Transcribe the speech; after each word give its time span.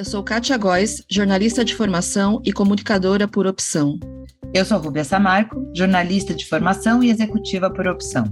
Eu 0.00 0.04
sou 0.06 0.22
Kátia 0.22 0.56
Góes, 0.56 1.04
jornalista 1.10 1.62
de 1.62 1.74
formação 1.74 2.40
e 2.42 2.54
comunicadora 2.54 3.28
por 3.28 3.46
opção. 3.46 4.00
Eu 4.54 4.64
sou 4.64 4.78
Rubia 4.78 5.04
Samarco, 5.04 5.70
jornalista 5.76 6.32
de 6.32 6.46
formação 6.46 7.02
e 7.02 7.10
executiva 7.10 7.70
por 7.70 7.86
opção. 7.86 8.24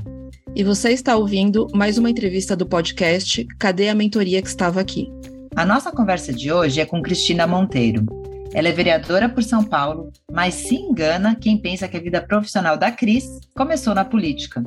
E 0.57 0.65
você 0.65 0.93
está 0.93 1.15
ouvindo 1.15 1.67
mais 1.75 1.99
uma 1.99 2.09
entrevista 2.09 2.57
do 2.57 2.65
podcast 2.65 3.47
Cadê 3.59 3.91
a 3.91 3.95
Mentoria 3.95 4.41
que 4.41 4.49
estava 4.49 4.81
aqui? 4.81 5.13
A 5.55 5.67
nossa 5.67 5.93
conversa 5.93 6.33
de 6.33 6.51
hoje 6.51 6.81
é 6.81 6.87
com 6.87 7.03
Cristina 7.03 7.47
Monteiro. 7.47 8.07
Ela 8.55 8.69
é 8.69 8.73
vereadora 8.73 9.29
por 9.29 9.43
São 9.43 9.63
Paulo, 9.63 10.11
mas 10.33 10.55
se 10.55 10.75
engana 10.75 11.37
quem 11.37 11.59
pensa 11.59 11.87
que 11.87 11.99
a 11.99 12.01
vida 12.01 12.23
profissional 12.23 12.79
da 12.79 12.91
Cris 12.91 13.27
começou 13.55 13.95
na 13.95 14.07
política. 14.07 14.65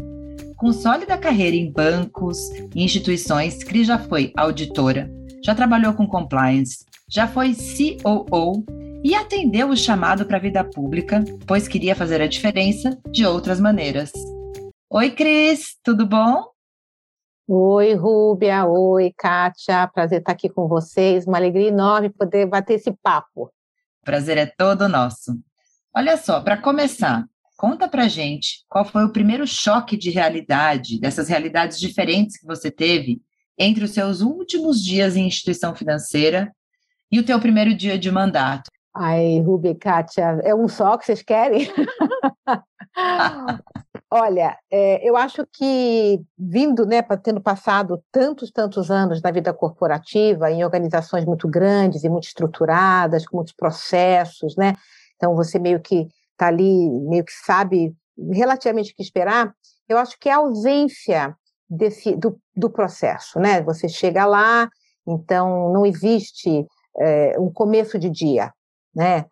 Com 0.56 0.72
sólida 0.72 1.18
carreira 1.18 1.56
em 1.56 1.72
bancos 1.72 2.38
e 2.76 2.84
instituições, 2.84 3.64
Cris 3.64 3.88
já 3.88 3.98
foi 3.98 4.32
auditora, 4.38 5.12
já 5.44 5.56
trabalhou 5.56 5.94
com 5.94 6.06
compliance, 6.06 6.91
já 7.12 7.28
foi 7.28 7.54
COO 7.54 8.64
e 9.04 9.14
atendeu 9.14 9.70
o 9.70 9.76
chamado 9.76 10.26
para 10.26 10.38
a 10.38 10.40
vida 10.40 10.64
pública, 10.64 11.22
pois 11.46 11.68
queria 11.68 11.94
fazer 11.94 12.22
a 12.22 12.28
diferença 12.28 12.98
de 13.12 13.26
outras 13.26 13.60
maneiras. 13.60 14.14
Oi, 14.90 15.12
Cris, 15.12 15.76
tudo 15.84 16.06
bom? 16.06 16.46
Oi, 17.50 17.96
Rúbia. 17.96 18.66
Oi, 18.66 19.14
Kátia. 19.18 19.90
Prazer 19.94 20.20
estar 20.20 20.32
aqui 20.32 20.48
com 20.48 20.70
vocês. 20.70 21.28
Uma 21.28 21.38
alegria 21.38 21.68
enorme 21.68 22.10
poder 22.10 22.46
bater 22.46 22.76
esse 22.76 22.94
papo. 23.04 23.52
Prazer 24.06 24.38
é 24.38 24.46
todo 24.46 24.88
nosso. 24.88 25.38
Olha 25.94 26.16
só, 26.16 26.40
para 26.40 26.56
começar, 26.56 27.26
conta 27.58 27.90
pra 27.90 28.08
gente 28.08 28.64
qual 28.70 28.86
foi 28.86 29.04
o 29.04 29.12
primeiro 29.12 29.46
choque 29.46 29.98
de 29.98 30.10
realidade, 30.10 30.98
dessas 30.98 31.28
realidades 31.28 31.78
diferentes 31.78 32.40
que 32.40 32.48
você 32.48 32.72
teve 32.72 33.22
entre 33.58 33.84
os 33.84 33.92
seus 33.92 34.22
últimos 34.22 34.82
dias 34.82 35.18
em 35.18 35.28
instituição 35.28 35.76
financeira 35.76 36.50
e 37.12 37.20
o 37.20 37.26
teu 37.26 37.40
primeiro 37.40 37.74
dia 37.74 37.98
de 37.98 38.12
mandato? 38.12 38.70
Ai, 38.94 39.40
Rubi, 39.40 39.74
Kátia, 39.76 40.42
é 40.44 40.54
um 40.54 40.68
só 40.68 40.98
que 40.98 41.06
vocês 41.06 41.22
querem? 41.22 41.68
Olha, 44.14 44.58
é, 44.70 45.08
eu 45.08 45.16
acho 45.16 45.48
que 45.54 46.22
vindo, 46.38 46.86
né, 46.86 47.02
tendo 47.24 47.40
passado 47.40 48.04
tantos, 48.12 48.52
tantos 48.52 48.92
anos 48.92 49.22
na 49.22 49.32
vida 49.32 49.54
corporativa, 49.54 50.52
em 50.52 50.66
organizações 50.66 51.24
muito 51.24 51.48
grandes 51.48 52.04
e 52.04 52.10
muito 52.10 52.26
estruturadas, 52.26 53.26
com 53.26 53.38
muitos 53.38 53.54
processos, 53.54 54.58
né? 54.58 54.76
Então 55.16 55.34
você 55.34 55.58
meio 55.58 55.80
que 55.80 56.10
está 56.32 56.48
ali, 56.48 56.90
meio 57.08 57.24
que 57.24 57.32
sabe 57.32 57.96
relativamente 58.34 58.92
o 58.92 58.96
que 58.96 59.04
esperar. 59.04 59.54
Eu 59.88 59.98
acho 59.98 60.20
que 60.20 60.28
a 60.28 60.38
ausência 60.38 61.34
desse, 61.70 62.14
do, 62.18 62.38
do 62.54 62.70
processo, 62.70 63.40
né? 63.40 63.62
Você 63.62 63.88
chega 63.88 64.26
lá, 64.26 64.70
então 65.08 65.72
não 65.72 65.86
existe 65.86 66.68
é, 66.98 67.40
um 67.40 67.52
começo 67.52 67.98
de 67.98 68.10
dia, 68.10 68.52
né? 68.96 69.26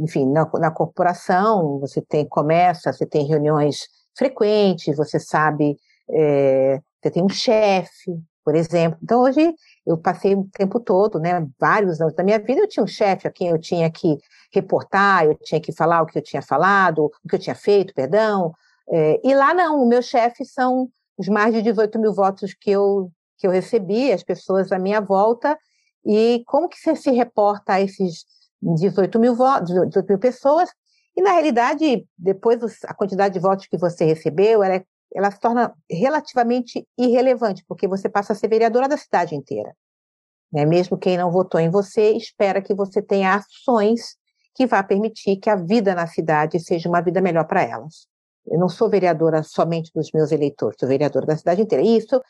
Enfim, 0.00 0.26
na, 0.30 0.48
na 0.54 0.70
corporação 0.70 1.78
você 1.80 2.02
tem 2.02 2.26
começa, 2.26 2.92
você 2.92 3.06
tem 3.06 3.26
reuniões 3.26 3.88
frequentes, 4.16 4.96
você 4.96 5.18
sabe, 5.18 5.76
é, 6.10 6.80
você 7.00 7.10
tem 7.10 7.22
um 7.22 7.28
chefe, 7.28 8.12
por 8.44 8.54
exemplo. 8.54 8.98
Então 9.02 9.22
hoje 9.22 9.54
eu 9.86 9.96
passei 9.96 10.34
o 10.34 10.48
tempo 10.52 10.78
todo, 10.78 11.18
né? 11.18 11.46
Vários 11.58 12.00
anos 12.00 12.14
da 12.14 12.22
minha 12.22 12.38
vida 12.38 12.60
eu 12.60 12.68
tinha 12.68 12.84
um 12.84 12.86
chefe 12.86 13.26
a 13.26 13.30
quem 13.30 13.48
eu 13.48 13.58
tinha 13.58 13.90
que 13.90 14.18
reportar, 14.52 15.24
eu 15.24 15.34
tinha 15.34 15.60
que 15.60 15.72
falar 15.72 16.02
o 16.02 16.06
que 16.06 16.18
eu 16.18 16.22
tinha 16.22 16.42
falado, 16.42 17.06
o 17.06 17.28
que 17.28 17.34
eu 17.34 17.40
tinha 17.40 17.54
feito, 17.54 17.94
perdão. 17.94 18.52
É, 18.88 19.20
e 19.24 19.34
lá 19.34 19.52
não, 19.52 19.82
o 19.82 19.88
meu 19.88 20.02
chefe 20.02 20.44
são 20.44 20.88
os 21.18 21.28
mais 21.28 21.52
de 21.54 21.62
18 21.62 21.98
mil 21.98 22.12
votos 22.14 22.54
que 22.54 22.70
eu, 22.70 23.10
que 23.38 23.46
eu 23.46 23.50
recebi, 23.50 24.12
as 24.12 24.22
pessoas 24.22 24.70
à 24.70 24.78
minha 24.78 25.00
volta, 25.00 25.58
e 26.06 26.44
como 26.46 26.68
que 26.68 26.78
você 26.78 26.94
se 26.94 27.10
reporta 27.10 27.74
a 27.74 27.80
esses 27.80 28.24
18 28.62 29.18
mil, 29.18 29.34
votos, 29.34 29.74
18 29.74 30.08
mil 30.08 30.18
pessoas? 30.18 30.70
E, 31.16 31.22
na 31.22 31.32
realidade, 31.32 32.06
depois 32.16 32.60
a 32.84 32.94
quantidade 32.94 33.34
de 33.34 33.40
votos 33.40 33.66
que 33.66 33.76
você 33.76 34.04
recebeu, 34.04 34.62
ela, 34.62 34.76
é, 34.76 34.84
ela 35.14 35.30
se 35.30 35.40
torna 35.40 35.74
relativamente 35.90 36.86
irrelevante, 36.96 37.64
porque 37.66 37.88
você 37.88 38.08
passa 38.08 38.34
a 38.34 38.36
ser 38.36 38.48
vereadora 38.48 38.88
da 38.88 38.96
cidade 38.96 39.34
inteira. 39.34 39.74
Né? 40.52 40.64
Mesmo 40.64 40.96
quem 40.96 41.16
não 41.16 41.30
votou 41.30 41.58
em 41.58 41.70
você, 41.70 42.12
espera 42.12 42.62
que 42.62 42.74
você 42.74 43.02
tenha 43.02 43.34
ações 43.34 44.16
que 44.54 44.66
vá 44.66 44.82
permitir 44.82 45.36
que 45.36 45.50
a 45.50 45.56
vida 45.56 45.94
na 45.94 46.06
cidade 46.06 46.60
seja 46.60 46.88
uma 46.88 47.02
vida 47.02 47.20
melhor 47.20 47.46
para 47.46 47.62
elas. 47.62 48.06
Eu 48.46 48.58
não 48.58 48.68
sou 48.68 48.88
vereadora 48.88 49.42
somente 49.42 49.90
dos 49.92 50.10
meus 50.12 50.30
eleitores, 50.30 50.76
sou 50.78 50.88
vereadora 50.88 51.26
da 51.26 51.36
cidade 51.36 51.62
inteira. 51.62 51.84
E 51.84 51.96
isso 51.96 52.20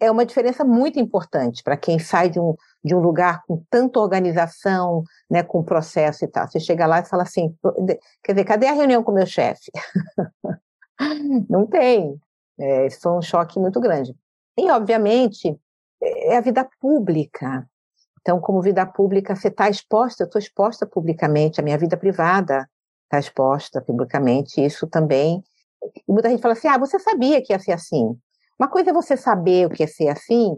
é 0.00 0.10
uma 0.10 0.24
diferença 0.24 0.64
muito 0.64 0.98
importante 0.98 1.62
para 1.62 1.76
quem 1.76 1.98
sai 1.98 2.30
de 2.30 2.38
um, 2.38 2.54
de 2.84 2.94
um 2.94 3.00
lugar 3.00 3.42
com 3.46 3.62
tanta 3.68 3.98
organização, 3.98 5.02
né, 5.28 5.42
com 5.42 5.62
processo 5.62 6.24
e 6.24 6.28
tal. 6.28 6.46
Você 6.46 6.60
chega 6.60 6.86
lá 6.86 7.00
e 7.00 7.04
fala 7.04 7.24
assim, 7.24 7.54
quer 8.22 8.32
dizer, 8.32 8.44
cadê 8.44 8.66
a 8.66 8.72
reunião 8.72 9.02
com 9.02 9.10
o 9.10 9.14
meu 9.14 9.26
chefe? 9.26 9.70
Não 11.48 11.66
tem. 11.66 12.20
É, 12.58 12.86
isso 12.86 13.00
foi 13.00 13.12
um 13.12 13.22
choque 13.22 13.58
muito 13.58 13.80
grande. 13.80 14.14
E, 14.56 14.70
obviamente, 14.70 15.56
é 16.02 16.36
a 16.36 16.40
vida 16.40 16.68
pública. 16.80 17.68
Então, 18.20 18.40
como 18.40 18.60
vida 18.60 18.84
pública, 18.84 19.34
você 19.34 19.48
está 19.48 19.68
exposta, 19.68 20.22
eu 20.22 20.26
estou 20.26 20.38
exposta 20.38 20.86
publicamente, 20.86 21.60
a 21.60 21.64
minha 21.64 21.78
vida 21.78 21.96
privada 21.96 22.68
está 23.04 23.18
exposta 23.18 23.80
publicamente, 23.80 24.64
isso 24.64 24.86
também. 24.86 25.42
E 25.96 26.12
muita 26.12 26.28
gente 26.28 26.42
fala 26.42 26.54
assim: 26.54 26.68
ah, 26.68 26.78
você 26.78 26.98
sabia 26.98 27.42
que 27.42 27.52
ia 27.52 27.58
ser 27.58 27.72
assim. 27.72 28.18
Uma 28.58 28.68
coisa 28.68 28.90
é 28.90 28.92
você 28.92 29.16
saber 29.16 29.66
o 29.66 29.70
que 29.70 29.84
é 29.84 29.86
ser 29.86 30.08
assim, 30.08 30.56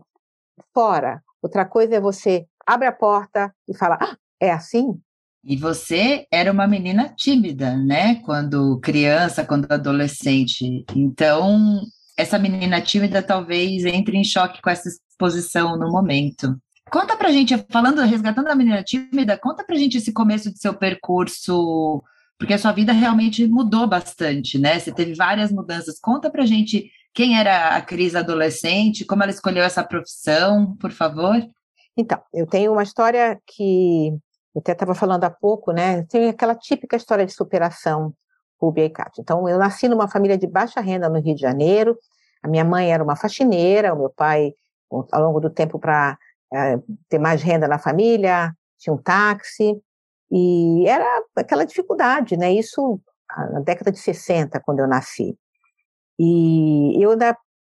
fora. 0.72 1.22
Outra 1.42 1.64
coisa 1.66 1.96
é 1.96 2.00
você 2.00 2.46
abre 2.66 2.86
a 2.86 2.92
porta 2.92 3.54
e 3.68 3.76
fala, 3.76 3.98
ah, 4.00 4.16
é 4.40 4.50
assim? 4.50 4.98
E 5.44 5.56
você 5.56 6.26
era 6.30 6.52
uma 6.52 6.66
menina 6.66 7.12
tímida, 7.14 7.76
né? 7.76 8.16
Quando 8.22 8.78
criança, 8.80 9.44
quando 9.44 9.70
adolescente. 9.70 10.84
Então, 10.94 11.80
essa 12.16 12.38
menina 12.38 12.80
tímida 12.80 13.22
talvez 13.22 13.84
entre 13.84 14.16
em 14.16 14.24
choque 14.24 14.60
com 14.62 14.70
essa 14.70 14.88
exposição 14.88 15.76
no 15.78 15.90
momento. 15.90 16.58
Conta 16.90 17.16
pra 17.16 17.30
gente, 17.30 17.56
falando, 17.70 18.02
resgatando 18.02 18.48
a 18.48 18.54
menina 18.54 18.82
tímida, 18.82 19.38
conta 19.38 19.64
pra 19.64 19.76
gente 19.76 19.98
esse 19.98 20.12
começo 20.12 20.52
de 20.52 20.58
seu 20.58 20.74
percurso, 20.74 22.02
porque 22.38 22.54
a 22.54 22.58
sua 22.58 22.72
vida 22.72 22.92
realmente 22.92 23.46
mudou 23.46 23.86
bastante, 23.86 24.58
né? 24.58 24.78
Você 24.78 24.90
teve 24.92 25.14
várias 25.14 25.52
mudanças. 25.52 26.00
Conta 26.00 26.30
pra 26.30 26.44
gente 26.44 26.90
quem 27.12 27.38
era 27.38 27.76
a 27.76 27.82
Cris 27.82 28.14
adolescente? 28.14 29.04
Como 29.04 29.22
ela 29.22 29.32
escolheu 29.32 29.64
essa 29.64 29.82
profissão, 29.82 30.76
por 30.76 30.92
favor? 30.92 31.36
Então, 31.96 32.20
eu 32.32 32.46
tenho 32.46 32.72
uma 32.72 32.82
história 32.82 33.40
que 33.46 34.08
eu 34.54 34.60
até 34.60 34.72
estava 34.72 34.94
falando 34.94 35.24
há 35.24 35.30
pouco, 35.30 35.72
né? 35.72 36.04
Tem 36.04 36.28
aquela 36.28 36.54
típica 36.54 36.96
história 36.96 37.26
de 37.26 37.32
superação, 37.32 38.14
Rubia 38.60 38.84
e 38.84 38.90
Cátia. 38.90 39.20
Então, 39.22 39.48
eu 39.48 39.58
nasci 39.58 39.88
numa 39.88 40.08
família 40.08 40.38
de 40.38 40.46
baixa 40.46 40.80
renda 40.80 41.08
no 41.08 41.20
Rio 41.20 41.34
de 41.34 41.40
Janeiro. 41.40 41.98
A 42.42 42.48
minha 42.48 42.64
mãe 42.64 42.92
era 42.92 43.02
uma 43.02 43.16
faxineira, 43.16 43.92
o 43.92 43.98
meu 43.98 44.10
pai, 44.10 44.52
ao 44.90 45.22
longo 45.22 45.40
do 45.40 45.50
tempo, 45.50 45.78
para 45.78 46.16
é, 46.52 46.74
eh, 46.74 46.78
ter 47.08 47.18
mais 47.18 47.42
renda 47.42 47.68
na 47.68 47.78
família, 47.78 48.52
tinha 48.78 48.94
um 48.94 48.98
táxi. 48.98 49.80
E 50.30 50.86
era 50.86 51.04
aquela 51.36 51.64
dificuldade, 51.64 52.36
né? 52.36 52.52
Isso 52.52 53.00
na 53.52 53.60
década 53.60 53.92
de 53.92 53.98
60, 53.98 54.60
quando 54.60 54.80
eu 54.80 54.88
nasci. 54.88 55.36
E 56.22 57.02
eu, 57.02 57.16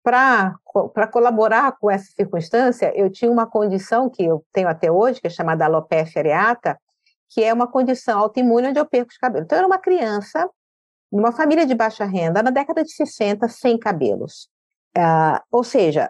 para 0.01 1.07
colaborar 1.11 1.73
com 1.73 1.91
essa 1.91 2.05
circunstância, 2.13 2.93
eu 2.95 3.09
tinha 3.09 3.29
uma 3.29 3.45
condição 3.45 4.09
que 4.09 4.23
eu 4.23 4.41
tenho 4.53 4.69
até 4.69 4.89
hoje, 4.89 5.19
que 5.19 5.27
é 5.27 5.29
chamada 5.29 5.65
alopecia 5.65 6.21
areata, 6.21 6.79
que 7.27 7.43
é 7.43 7.53
uma 7.53 7.67
condição 7.69 8.17
autoimune 8.17 8.69
onde 8.69 8.79
eu 8.79 8.85
perco 8.85 9.11
os 9.11 9.17
cabelos. 9.17 9.43
Então, 9.45 9.57
eu 9.57 9.59
era 9.59 9.67
uma 9.67 9.77
criança, 9.77 10.49
numa 11.11 11.33
família 11.33 11.65
de 11.65 11.75
baixa 11.75 12.05
renda, 12.05 12.41
na 12.41 12.49
década 12.49 12.85
de 12.85 12.91
60, 12.93 13.49
sem 13.49 13.77
cabelos. 13.77 14.47
Uh, 14.97 15.43
ou 15.51 15.65
seja, 15.65 16.09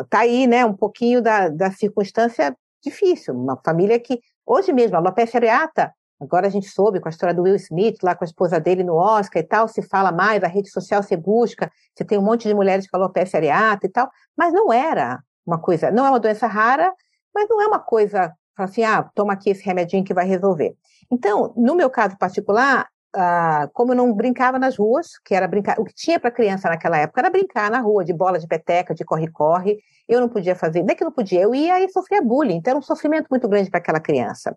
está 0.00 0.20
aí 0.20 0.48
né, 0.48 0.64
um 0.64 0.74
pouquinho 0.74 1.22
da, 1.22 1.48
da 1.48 1.70
circunstância 1.70 2.52
difícil. 2.82 3.32
Uma 3.32 3.56
família 3.64 4.00
que, 4.00 4.18
hoje 4.44 4.72
mesmo, 4.72 4.96
a 4.96 4.98
alopecia 4.98 5.38
areata 5.38 5.94
Agora 6.20 6.46
a 6.46 6.50
gente 6.50 6.68
soube 6.68 6.98
com 6.98 7.08
a 7.08 7.10
história 7.10 7.34
do 7.34 7.42
Will 7.42 7.56
Smith, 7.56 7.98
lá 8.02 8.14
com 8.14 8.24
a 8.24 8.26
esposa 8.26 8.58
dele 8.58 8.82
no 8.82 8.94
Oscar 8.94 9.42
e 9.42 9.46
tal, 9.46 9.68
se 9.68 9.82
fala 9.82 10.10
mais, 10.10 10.42
a 10.42 10.48
rede 10.48 10.70
social 10.70 11.02
você 11.02 11.16
busca, 11.16 11.70
você 11.94 12.04
tem 12.04 12.18
um 12.18 12.22
monte 12.22 12.48
de 12.48 12.54
mulheres 12.54 12.88
com 12.88 12.96
alopecia 12.96 13.38
areata 13.38 13.86
e 13.86 13.90
tal, 13.90 14.10
mas 14.36 14.52
não 14.52 14.72
era 14.72 15.20
uma 15.46 15.58
coisa, 15.58 15.90
não 15.90 16.06
é 16.06 16.10
uma 16.10 16.20
doença 16.20 16.46
rara, 16.46 16.92
mas 17.34 17.46
não 17.48 17.60
é 17.60 17.66
uma 17.66 17.78
coisa, 17.78 18.32
assim, 18.56 18.82
ah, 18.82 19.02
toma 19.14 19.34
aqui 19.34 19.50
esse 19.50 19.62
remedinho 19.62 20.04
que 20.04 20.14
vai 20.14 20.26
resolver. 20.26 20.74
Então, 21.10 21.52
no 21.54 21.74
meu 21.74 21.90
caso 21.90 22.16
particular, 22.16 22.88
ah, 23.14 23.68
como 23.74 23.92
eu 23.92 23.96
não 23.96 24.12
brincava 24.12 24.58
nas 24.58 24.76
ruas, 24.78 25.18
que 25.22 25.34
era 25.34 25.46
brincar, 25.46 25.78
o 25.78 25.84
que 25.84 25.94
tinha 25.94 26.18
para 26.18 26.30
criança 26.30 26.68
naquela 26.70 26.96
época 26.96 27.20
era 27.20 27.30
brincar 27.30 27.70
na 27.70 27.80
rua, 27.80 28.04
de 28.04 28.14
bola 28.14 28.38
de 28.38 28.46
peteca, 28.46 28.94
de 28.94 29.04
corre-corre, 29.04 29.78
eu 30.08 30.20
não 30.20 30.28
podia 30.30 30.56
fazer, 30.56 30.82
nem 30.82 30.96
que 30.96 31.02
eu 31.02 31.06
não 31.06 31.12
podia, 31.12 31.42
eu 31.42 31.54
ia 31.54 31.78
e 31.82 31.88
sofria 31.90 32.22
bullying, 32.22 32.56
então 32.56 32.70
era 32.70 32.78
um 32.78 32.82
sofrimento 32.82 33.26
muito 33.30 33.46
grande 33.48 33.70
para 33.70 33.78
aquela 33.78 34.00
criança. 34.00 34.56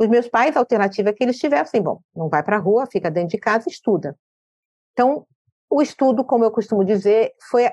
Os 0.00 0.08
meus 0.08 0.26
pais, 0.28 0.56
a 0.56 0.60
alternativa 0.60 1.12
que 1.12 1.22
eles 1.22 1.38
tiveram, 1.38 1.62
assim, 1.62 1.82
bom, 1.82 2.00
não 2.16 2.30
vai 2.30 2.42
para 2.42 2.56
a 2.56 2.58
rua, 2.58 2.86
fica 2.86 3.10
dentro 3.10 3.28
de 3.28 3.38
casa, 3.38 3.68
estuda. 3.68 4.16
Então, 4.94 5.26
o 5.68 5.82
estudo, 5.82 6.24
como 6.24 6.42
eu 6.42 6.50
costumo 6.50 6.82
dizer, 6.82 7.34
foi, 7.50 7.70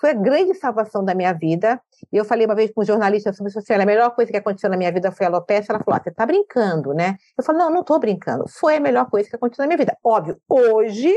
foi 0.00 0.10
a 0.10 0.14
grande 0.14 0.54
salvação 0.54 1.04
da 1.04 1.16
minha 1.16 1.32
vida. 1.32 1.82
E 2.12 2.16
eu 2.16 2.24
falei 2.24 2.46
uma 2.46 2.54
vez 2.54 2.70
com 2.70 2.82
um 2.82 2.84
jornalista 2.84 3.32
sobre 3.32 3.50
isso, 3.50 3.58
assim, 3.58 3.72
a 3.74 3.84
melhor 3.84 4.14
coisa 4.14 4.30
que 4.30 4.36
aconteceu 4.36 4.70
na 4.70 4.76
minha 4.76 4.92
vida 4.92 5.10
foi 5.10 5.26
a 5.26 5.28
alopecia. 5.28 5.74
Ela 5.74 5.82
falou, 5.82 5.98
ah, 5.98 6.02
você 6.02 6.10
está 6.10 6.24
brincando, 6.24 6.94
né? 6.94 7.16
Eu 7.36 7.42
falei, 7.42 7.60
não, 7.60 7.70
não 7.70 7.80
estou 7.80 7.98
brincando. 7.98 8.44
Foi 8.48 8.76
a 8.76 8.80
melhor 8.80 9.10
coisa 9.10 9.28
que 9.28 9.34
aconteceu 9.34 9.64
na 9.64 9.66
minha 9.66 9.78
vida. 9.78 9.98
Óbvio, 10.04 10.40
hoje, 10.48 11.12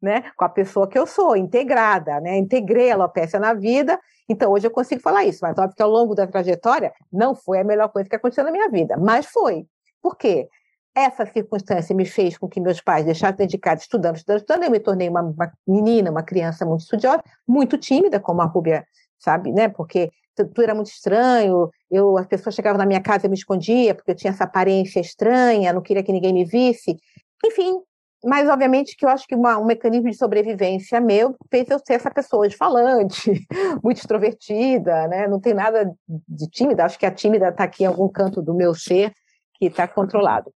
né, 0.00 0.30
com 0.36 0.44
a 0.44 0.48
pessoa 0.48 0.86
que 0.86 0.96
eu 0.96 1.04
sou, 1.04 1.36
integrada, 1.36 2.20
né? 2.20 2.36
Integrei 2.36 2.92
a 2.92 2.94
alopecia 2.94 3.40
na 3.40 3.54
vida, 3.54 3.98
então 4.28 4.52
hoje 4.52 4.68
eu 4.68 4.70
consigo 4.70 5.02
falar 5.02 5.24
isso. 5.24 5.40
Mas 5.42 5.58
óbvio 5.58 5.74
que 5.74 5.82
ao 5.82 5.90
longo 5.90 6.14
da 6.14 6.28
trajetória, 6.28 6.92
não 7.12 7.34
foi 7.34 7.58
a 7.58 7.64
melhor 7.64 7.88
coisa 7.88 8.08
que 8.08 8.14
aconteceu 8.14 8.44
na 8.44 8.52
minha 8.52 8.70
vida. 8.70 8.96
Mas 8.96 9.26
foi. 9.26 9.66
Por 10.02 10.16
quê? 10.16 10.48
essa 10.96 11.26
circunstância 11.26 11.94
me 11.94 12.06
fez 12.06 12.38
com 12.38 12.48
que 12.48 12.58
meus 12.58 12.80
pais 12.80 13.04
deixassem 13.04 13.36
dedicados 13.36 13.84
estudando, 13.84 14.16
estudando, 14.16 14.38
estudando. 14.38 14.62
Eu 14.64 14.70
me 14.70 14.80
tornei 14.80 15.10
uma, 15.10 15.20
uma, 15.20 15.52
menina, 15.68 16.10
uma 16.10 16.22
criança 16.22 16.64
muito 16.64 16.80
estudiosa, 16.80 17.22
muito 17.46 17.76
tímida, 17.76 18.18
como 18.18 18.40
a 18.40 18.46
Rúbia 18.46 18.86
sabe, 19.18 19.52
né? 19.52 19.68
Porque 19.68 20.10
tudo 20.34 20.62
era 20.62 20.74
muito 20.74 20.90
estranho. 20.90 21.68
Eu, 21.90 22.16
as 22.16 22.26
pessoas 22.26 22.54
chegavam 22.54 22.78
na 22.78 22.86
minha 22.86 23.02
casa, 23.02 23.26
eu 23.26 23.30
me 23.30 23.36
escondia, 23.36 23.94
porque 23.94 24.12
eu 24.12 24.14
tinha 24.14 24.32
essa 24.32 24.44
aparência 24.44 24.98
estranha, 24.98 25.70
não 25.70 25.82
queria 25.82 26.02
que 26.02 26.12
ninguém 26.12 26.32
me 26.32 26.46
visse. 26.46 26.96
Enfim, 27.44 27.78
mas 28.24 28.48
obviamente 28.48 28.96
que 28.96 29.04
eu 29.04 29.10
acho 29.10 29.26
que 29.26 29.34
uma, 29.34 29.58
um 29.58 29.66
mecanismo 29.66 30.08
de 30.08 30.16
sobrevivência 30.16 30.98
meu 30.98 31.36
fez 31.50 31.68
eu 31.68 31.78
ser 31.78 31.92
essa 31.92 32.10
pessoa 32.10 32.48
falante, 32.50 33.46
muito 33.84 33.98
extrovertida, 33.98 35.06
né? 35.08 35.28
Não 35.28 35.38
tem 35.38 35.52
nada 35.52 35.94
de 36.08 36.48
tímida, 36.48 36.86
acho 36.86 36.98
que 36.98 37.04
a 37.04 37.10
tímida 37.10 37.48
está 37.48 37.64
aqui 37.64 37.84
em 37.84 37.86
algum 37.86 38.08
canto 38.08 38.40
do 38.40 38.54
meu 38.54 38.74
ser 38.74 39.12
que 39.58 39.66
está 39.66 39.86
controlado. 39.86 40.52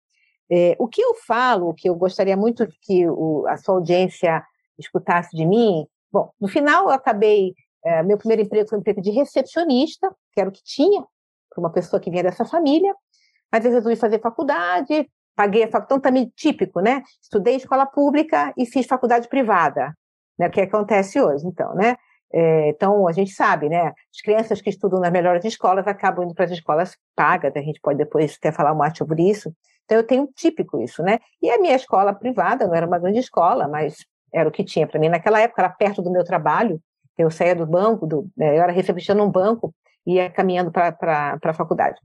É, 0.51 0.77
o 0.79 0.89
que 0.89 1.03
eu 1.03 1.15
falo, 1.27 1.75
que 1.75 1.89
eu 1.89 1.95
gostaria 1.95 2.37
muito 2.37 2.67
que 2.83 3.09
o, 3.09 3.47
a 3.47 3.57
sua 3.57 3.75
audiência 3.75 4.43
escutasse 4.79 5.37
de 5.37 5.45
mim, 5.45 5.87
bom, 6.11 6.31
no 6.41 6.49
final 6.49 6.85
eu 6.85 6.91
acabei, 6.91 7.55
é, 7.85 8.03
meu 8.03 8.17
primeiro 8.17 8.43
emprego 8.43 8.69
foi 8.69 8.79
um 8.79 8.81
emprego 8.81 9.03
de 9.03 9.11
recepcionista, 9.11 10.11
que 10.33 10.41
era 10.41 10.49
o 10.49 10.53
que 10.53 10.63
tinha 10.65 11.05
para 11.51 11.61
uma 11.61 11.71
pessoa 11.71 12.01
que 12.01 12.11
vinha 12.11 12.23
dessa 12.23 12.45
família, 12.45 12.95
mas 13.53 13.65
eu 13.65 13.73
resolvi 13.73 13.97
fazer 13.97 14.21
faculdade, 14.21 15.11
paguei 15.35 15.65
a 15.65 15.67
faculdade, 15.67 15.87
então 15.87 16.01
também 16.01 16.33
típico, 16.35 16.81
né? 16.81 17.03
Estudei 17.21 17.57
escola 17.57 17.87
pública 17.87 18.53
e 18.57 18.67
fiz 18.67 18.87
faculdade 18.87 19.29
privada, 19.29 19.95
né? 20.39 20.49
O 20.49 20.51
que 20.51 20.61
acontece 20.61 21.21
hoje, 21.21 21.47
então, 21.47 21.75
né? 21.75 21.97
É, 22.33 22.69
então, 22.69 23.09
a 23.09 23.13
gente 23.13 23.33
sabe, 23.33 23.69
né? 23.69 23.87
As 23.87 24.21
crianças 24.23 24.61
que 24.61 24.69
estudam 24.69 25.01
nas 25.01 25.11
melhores 25.11 25.45
escolas 25.45 25.87
acabam 25.87 26.25
indo 26.25 26.35
para 26.35 26.45
as 26.45 26.51
escolas 26.51 26.97
pagas, 27.17 27.53
a 27.57 27.61
gente 27.61 27.81
pode 27.81 27.99
depois 27.99 28.37
até 28.37 28.53
falar 28.53 28.75
mais 28.75 28.97
sobre 28.97 29.29
isso. 29.29 29.53
Então, 29.85 29.97
eu 29.97 30.07
tenho 30.07 30.29
típico 30.35 30.81
isso, 30.81 31.03
né? 31.03 31.19
E 31.41 31.51
a 31.51 31.59
minha 31.59 31.75
escola 31.75 32.13
privada 32.13 32.67
não 32.67 32.75
era 32.75 32.87
uma 32.87 32.99
grande 32.99 33.19
escola, 33.19 33.67
mas 33.67 33.97
era 34.33 34.49
o 34.49 34.53
que 34.53 34.63
tinha 34.63 34.87
para 34.87 35.01
mim 35.01 35.09
naquela 35.09 35.41
época, 35.41 35.63
era 35.63 35.71
perto 35.71 36.03
do 36.03 36.11
meu 36.11 36.25
trabalho. 36.25 36.81
Eu 37.17 37.31
saía 37.31 37.55
do 37.55 37.67
banco, 37.67 38.07
do, 38.07 38.29
né, 38.37 38.57
eu 38.57 38.63
era 38.63 38.71
recepcionista 38.71 39.15
num 39.15 39.31
banco, 39.31 39.75
ia 40.07 40.31
caminhando 40.31 40.71
para 40.71 41.39
a 41.43 41.55
faculdade. 41.55 41.99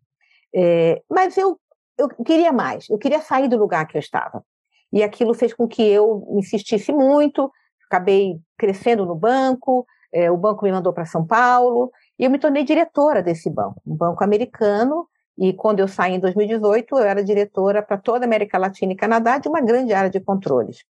É, 0.56 1.02
mas 1.10 1.38
eu, 1.38 1.60
eu 1.98 2.08
queria 2.10 2.52
mais, 2.52 2.90
eu 2.90 2.98
queria 2.98 3.19
sair 3.22 3.48
do 3.48 3.58
lugar 3.58 3.86
que 3.88 3.98
eu 3.98 4.00
estava. 4.00 4.44
E 4.92 5.04
aquilo 5.04 5.34
fez 5.34 5.54
com 5.54 5.68
que 5.68 5.84
eu 5.84 6.26
insistisse 6.38 6.92
muito, 6.92 7.52
acabei 7.90 8.40
crescendo 8.58 9.06
no 9.06 9.16
banco, 9.16 9.86
é, 10.13 10.30
o 10.30 10.38
banco 10.38 10.63
me 10.63 10.71
mandou 10.71 10.94
para 10.94 11.06
São 11.06 11.25
Paulo, 11.25 11.92
e 12.18 12.24
eu 12.24 12.30
me 12.30 12.38
tornei 12.38 12.63
diretora 12.63 13.24
desse 13.24 13.50
banco, 13.50 13.81
um 13.86 13.95
banco 13.95 14.24
americano, 14.24 15.07
e 15.38 15.51
quando 15.51 15.80
eu 15.80 15.88
saí 15.88 16.13
em 16.13 16.19
2018, 16.19 16.95
eu 16.95 17.04
era 17.04 17.24
diretora 17.24 17.81
para 17.81 17.98
toda 17.98 18.24
a 18.24 18.27
América 18.27 18.57
Latina 18.57 18.94
e 18.94 18.95
Canadá 18.95 19.39
de 19.39 19.50
uma 19.50 19.60
grande 19.60 19.92
área 19.92 20.10
de 20.10 20.19
controles. 20.19 20.86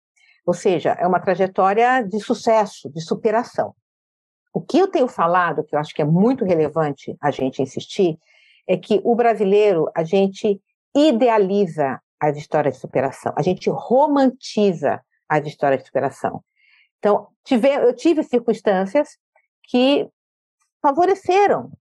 Ou 0.46 0.54
seja, 0.54 0.98
é 1.00 1.06
uma 1.06 1.20
trajetória 1.20 2.02
de 2.02 2.20
sucesso, 2.20 2.90
de 2.90 3.00
superação. 3.00 3.76
O 4.52 4.60
que 4.60 4.80
eu 4.80 4.88
tenho 4.88 5.08
falado, 5.08 5.64
que 5.64 5.76
eu 5.76 5.80
acho 5.80 5.94
que 5.94 6.02
é 6.02 6.06
muito 6.06 6.44
relevante 6.44 7.16
a 7.22 7.30
gente 7.30 7.62
insistir, 7.62 8.18
é 8.68 8.76
que 8.76 9.00
o 9.04 9.16
brasileiro, 9.16 9.90
a 9.96 10.04
gente 10.04 10.60
idealiza 10.96 12.02
as 12.20 12.36
histórias 12.38 12.76
de 12.76 12.80
superação, 12.80 13.34
a 13.38 13.42
gente 13.42 13.70
romantiza 13.70 15.02
as 15.30 15.46
histórias 15.46 15.82
de 15.82 15.88
superação. 15.88 16.44
Então, 17.02 17.28
tive, 17.44 17.68
eu 17.68 17.96
tive 17.96 18.22
circunstâncias 18.22 19.18
que 19.64 20.08
favoreceram 20.84 21.72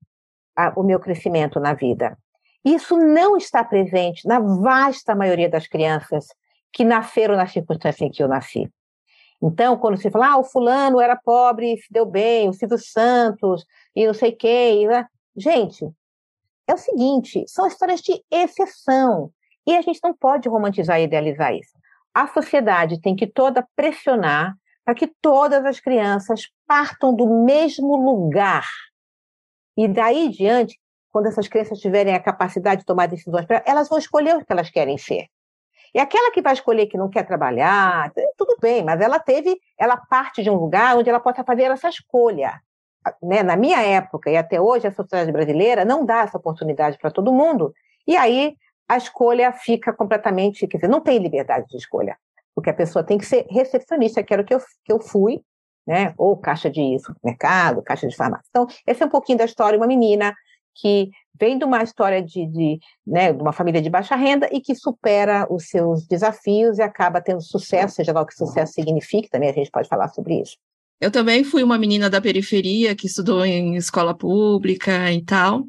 a, 0.56 0.72
o 0.74 0.82
meu 0.82 0.98
crescimento 0.98 1.60
na 1.60 1.74
vida. 1.74 2.16
Isso 2.64 2.96
não 2.96 3.36
está 3.36 3.62
presente 3.62 4.26
na 4.26 4.40
vasta 4.40 5.14
maioria 5.14 5.48
das 5.48 5.66
crianças 5.66 6.26
que 6.72 6.84
nasceram 6.84 7.36
na 7.36 7.46
circunstância 7.46 8.06
em 8.06 8.10
que 8.10 8.22
eu 8.22 8.28
nasci. 8.28 8.66
Então, 9.42 9.76
quando 9.76 10.00
você 10.00 10.10
fala, 10.10 10.32
ah, 10.32 10.38
o 10.38 10.44
fulano 10.44 11.00
era 11.00 11.16
pobre 11.16 11.74
e 11.74 11.78
se 11.78 11.92
deu 11.92 12.06
bem, 12.06 12.48
o 12.48 12.54
Silvio 12.54 12.78
Santos 12.78 13.66
e 13.94 14.06
não 14.06 14.14
sei 14.14 14.32
quem. 14.32 14.86
Né? 14.86 15.06
Gente, 15.36 15.86
é 16.66 16.72
o 16.72 16.78
seguinte, 16.78 17.44
são 17.46 17.66
histórias 17.66 18.00
de 18.00 18.22
exceção. 18.30 19.30
E 19.66 19.76
a 19.76 19.82
gente 19.82 20.00
não 20.02 20.14
pode 20.14 20.48
romantizar 20.48 20.98
e 20.98 21.04
idealizar 21.04 21.54
isso. 21.54 21.78
A 22.14 22.26
sociedade 22.26 23.00
tem 23.00 23.14
que 23.14 23.26
toda 23.26 23.66
pressionar 23.76 24.56
para 24.84 24.94
que 24.94 25.06
todas 25.06 25.64
as 25.64 25.80
crianças 25.80 26.48
partam 26.66 27.14
do 27.14 27.44
mesmo 27.44 27.96
lugar. 27.96 28.66
E 29.76 29.86
daí 29.86 30.28
diante, 30.28 30.78
quando 31.10 31.26
essas 31.26 31.48
crianças 31.48 31.78
tiverem 31.78 32.14
a 32.14 32.20
capacidade 32.20 32.80
de 32.80 32.86
tomar 32.86 33.06
decisões, 33.06 33.46
elas 33.64 33.88
vão 33.88 33.98
escolher 33.98 34.36
o 34.36 34.44
que 34.44 34.52
elas 34.52 34.70
querem 34.70 34.98
ser. 34.98 35.26
E 35.94 35.98
aquela 35.98 36.30
que 36.32 36.40
vai 36.40 36.52
escolher 36.52 36.86
que 36.86 36.96
não 36.96 37.10
quer 37.10 37.26
trabalhar, 37.26 38.12
tudo 38.36 38.56
bem, 38.60 38.84
mas 38.84 39.00
ela 39.00 39.18
teve, 39.18 39.60
ela 39.76 39.96
parte 39.96 40.42
de 40.42 40.48
um 40.48 40.54
lugar 40.54 40.96
onde 40.96 41.10
ela 41.10 41.18
possa 41.18 41.42
fazer 41.42 41.64
essa 41.64 41.88
escolha. 41.88 42.60
Né? 43.22 43.42
Na 43.42 43.56
minha 43.56 43.80
época 43.82 44.30
e 44.30 44.36
até 44.36 44.60
hoje, 44.60 44.86
a 44.86 44.92
sociedade 44.92 45.32
brasileira 45.32 45.84
não 45.84 46.04
dá 46.04 46.22
essa 46.22 46.38
oportunidade 46.38 46.96
para 46.98 47.10
todo 47.10 47.32
mundo, 47.32 47.74
e 48.06 48.16
aí 48.16 48.56
a 48.88 48.96
escolha 48.96 49.52
fica 49.52 49.92
completamente, 49.92 50.66
quer 50.66 50.76
dizer, 50.78 50.88
não 50.88 51.00
tem 51.00 51.18
liberdade 51.18 51.66
de 51.68 51.76
escolha, 51.76 52.16
porque 52.60 52.70
a 52.70 52.74
pessoa 52.74 53.02
tem 53.02 53.16
que 53.16 53.24
ser 53.24 53.46
recepcionista, 53.48 54.22
que 54.22 54.32
era 54.32 54.42
o 54.42 54.44
que 54.44 54.54
eu, 54.54 54.60
que 54.84 54.92
eu 54.92 55.00
fui, 55.00 55.40
né? 55.86 56.12
ou 56.18 56.36
caixa 56.36 56.70
de 56.70 56.96
mercado, 57.24 57.82
caixa 57.82 58.06
de 58.06 58.14
farmácia. 58.14 58.46
Então, 58.50 58.66
esse 58.86 59.02
é 59.02 59.06
um 59.06 59.10
pouquinho 59.10 59.38
da 59.38 59.46
história, 59.46 59.78
uma 59.78 59.86
menina 59.86 60.34
que 60.74 61.10
vem 61.38 61.58
de 61.58 61.64
uma 61.64 61.82
história 61.82 62.22
de, 62.22 62.46
de, 62.46 62.78
né, 63.06 63.32
de 63.32 63.40
uma 63.40 63.52
família 63.52 63.80
de 63.80 63.90
baixa 63.90 64.14
renda 64.14 64.48
e 64.52 64.60
que 64.60 64.74
supera 64.74 65.46
os 65.50 65.68
seus 65.68 66.06
desafios 66.06 66.78
e 66.78 66.82
acaba 66.82 67.20
tendo 67.20 67.40
sucesso, 67.40 67.96
seja 67.96 68.12
lá 68.12 68.20
o 68.20 68.26
que 68.26 68.34
sucesso 68.34 68.74
signifique, 68.74 69.30
também 69.30 69.48
a 69.48 69.52
gente 69.52 69.70
pode 69.70 69.88
falar 69.88 70.08
sobre 70.08 70.40
isso. 70.40 70.56
Eu 71.00 71.10
também 71.10 71.42
fui 71.42 71.62
uma 71.62 71.78
menina 71.78 72.10
da 72.10 72.20
periferia 72.20 72.94
que 72.94 73.06
estudou 73.06 73.44
em 73.44 73.74
escola 73.74 74.14
pública 74.14 75.10
e 75.10 75.24
tal. 75.24 75.64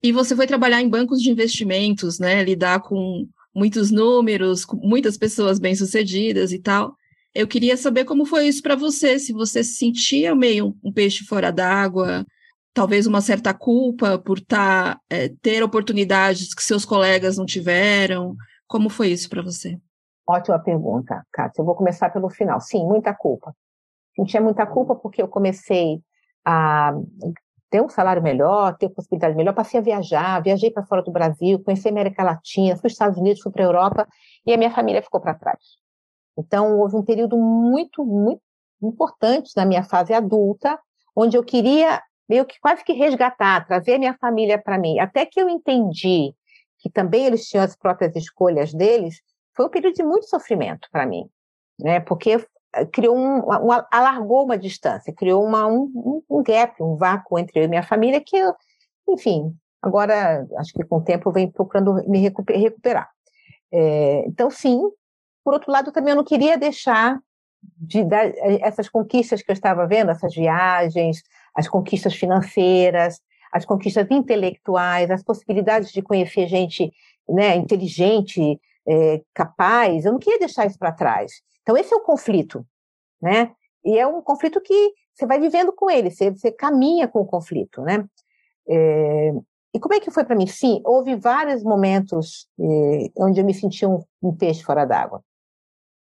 E 0.00 0.12
você 0.12 0.36
foi 0.36 0.46
trabalhar 0.46 0.80
em 0.80 0.88
bancos 0.88 1.20
de 1.20 1.28
investimentos, 1.28 2.20
né? 2.20 2.44
Lidar 2.44 2.80
com 2.80 3.26
muitos 3.56 3.90
números, 3.90 4.66
muitas 4.82 5.16
pessoas 5.16 5.58
bem-sucedidas 5.58 6.52
e 6.52 6.58
tal. 6.58 6.94
Eu 7.34 7.48
queria 7.48 7.76
saber 7.76 8.04
como 8.04 8.26
foi 8.26 8.46
isso 8.46 8.62
para 8.62 8.76
você, 8.76 9.18
se 9.18 9.32
você 9.32 9.64
se 9.64 9.76
sentia 9.76 10.34
meio 10.34 10.76
um 10.84 10.92
peixe 10.92 11.24
fora 11.24 11.50
d'água, 11.50 12.26
talvez 12.74 13.06
uma 13.06 13.22
certa 13.22 13.54
culpa 13.54 14.18
por 14.18 14.38
tá, 14.38 15.00
é, 15.08 15.30
ter 15.40 15.62
oportunidades 15.62 16.54
que 16.54 16.62
seus 16.62 16.84
colegas 16.84 17.38
não 17.38 17.46
tiveram? 17.46 18.36
Como 18.68 18.90
foi 18.90 19.08
isso 19.08 19.30
para 19.30 19.42
você? 19.42 19.78
Ótima 20.28 20.58
pergunta, 20.58 21.24
Kátia. 21.32 21.62
Eu 21.62 21.64
vou 21.64 21.74
começar 21.74 22.10
pelo 22.10 22.28
final. 22.28 22.60
Sim, 22.60 22.84
muita 22.84 23.14
culpa. 23.14 23.54
Sentia 24.14 24.40
muita 24.40 24.66
culpa 24.66 24.94
porque 24.94 25.22
eu 25.22 25.28
comecei 25.28 26.00
a 26.44 26.92
ter 27.70 27.82
um 27.82 27.88
salário 27.88 28.22
melhor, 28.22 28.76
ter 28.76 28.88
possibilidade 28.88 29.36
melhor, 29.36 29.54
passei 29.54 29.80
a 29.80 29.82
viajar, 29.82 30.42
viajei 30.42 30.70
para 30.70 30.84
fora 30.84 31.02
do 31.02 31.10
Brasil, 31.10 31.62
conheci 31.62 31.88
a 31.88 31.90
América 31.90 32.22
Latina, 32.22 32.74
fui 32.74 32.82
para 32.82 32.86
os 32.86 32.92
Estados 32.92 33.18
Unidos, 33.18 33.42
fui 33.42 33.52
para 33.52 33.62
a 33.64 33.66
Europa, 33.66 34.08
e 34.46 34.52
a 34.52 34.56
minha 34.56 34.70
família 34.70 35.02
ficou 35.02 35.20
para 35.20 35.34
trás. 35.34 35.58
Então, 36.38 36.78
houve 36.78 36.96
um 36.96 37.02
período 37.02 37.36
muito, 37.36 38.04
muito 38.04 38.42
importante 38.82 39.50
na 39.56 39.64
minha 39.64 39.82
fase 39.82 40.12
adulta, 40.12 40.78
onde 41.14 41.36
eu 41.36 41.42
queria 41.42 42.02
meio 42.28 42.44
que 42.44 42.58
quase 42.60 42.84
que 42.84 42.92
resgatar, 42.92 43.66
trazer 43.66 43.98
minha 43.98 44.14
família 44.14 44.60
para 44.60 44.78
mim. 44.78 44.98
Até 44.98 45.24
que 45.24 45.40
eu 45.40 45.48
entendi 45.48 46.34
que 46.78 46.90
também 46.90 47.24
eles 47.24 47.48
tinham 47.48 47.64
as 47.64 47.76
próprias 47.76 48.14
escolhas 48.14 48.72
deles, 48.74 49.20
foi 49.54 49.66
um 49.66 49.70
período 49.70 49.94
de 49.94 50.02
muito 50.02 50.28
sofrimento 50.28 50.88
para 50.92 51.06
mim, 51.06 51.28
né? 51.80 52.00
Porque 52.00 52.44
criou 52.84 53.16
um, 53.16 53.38
um, 53.38 53.72
alargou 53.90 54.44
uma 54.44 54.58
distância, 54.58 55.12
criou 55.12 55.44
uma, 55.44 55.66
um, 55.66 56.22
um 56.28 56.42
gap, 56.42 56.82
um 56.82 56.96
vácuo 56.96 57.38
entre 57.38 57.60
eu 57.60 57.64
e 57.64 57.68
minha 57.68 57.82
família 57.82 58.20
que, 58.20 58.36
enfim, 59.08 59.54
agora 59.80 60.46
acho 60.58 60.72
que 60.72 60.84
com 60.84 60.96
o 60.96 61.04
tempo 61.04 61.28
eu 61.28 61.32
venho 61.32 61.52
procurando 61.52 61.94
me 62.08 62.18
recuperar. 62.18 63.08
É, 63.72 64.24
então, 64.26 64.50
sim. 64.50 64.80
Por 65.44 65.54
outro 65.54 65.70
lado, 65.70 65.92
também 65.92 66.10
eu 66.10 66.16
não 66.16 66.24
queria 66.24 66.58
deixar 66.58 67.18
de 67.78 68.04
dar 68.04 68.26
eh, 68.26 68.58
essas 68.62 68.88
conquistas 68.88 69.42
que 69.42 69.50
eu 69.50 69.54
estava 69.54 69.86
vendo, 69.86 70.10
essas 70.10 70.34
viagens, 70.34 71.22
as 71.54 71.68
conquistas 71.68 72.14
financeiras, 72.14 73.20
as 73.52 73.64
conquistas 73.64 74.06
intelectuais, 74.10 75.10
as 75.10 75.22
possibilidades 75.22 75.92
de 75.92 76.02
conhecer 76.02 76.46
gente 76.48 76.92
né, 77.28 77.56
inteligente, 77.56 78.60
é, 78.86 79.22
capaz. 79.34 80.04
Eu 80.04 80.12
não 80.12 80.18
queria 80.18 80.38
deixar 80.38 80.66
isso 80.66 80.78
para 80.78 80.92
trás. 80.92 81.32
Então, 81.66 81.76
esse 81.76 81.92
é 81.92 81.96
o 81.96 82.00
conflito, 82.00 82.64
né? 83.20 83.50
E 83.84 83.98
é 83.98 84.06
um 84.06 84.22
conflito 84.22 84.60
que 84.60 84.92
você 85.12 85.26
vai 85.26 85.40
vivendo 85.40 85.72
com 85.72 85.90
ele, 85.90 86.12
você, 86.12 86.30
você 86.30 86.52
caminha 86.52 87.08
com 87.08 87.18
o 87.20 87.26
conflito, 87.26 87.82
né? 87.82 88.06
É, 88.68 89.32
e 89.74 89.80
como 89.80 89.94
é 89.94 90.00
que 90.00 90.12
foi 90.12 90.24
para 90.24 90.36
mim? 90.36 90.46
Sim, 90.46 90.80
houve 90.84 91.16
vários 91.16 91.62
momentos 91.62 92.48
eh, 92.58 93.10
onde 93.14 93.40
eu 93.40 93.44
me 93.44 93.52
senti 93.52 93.84
um, 93.84 94.02
um 94.22 94.34
peixe 94.34 94.62
fora 94.62 94.86
d'água. 94.86 95.22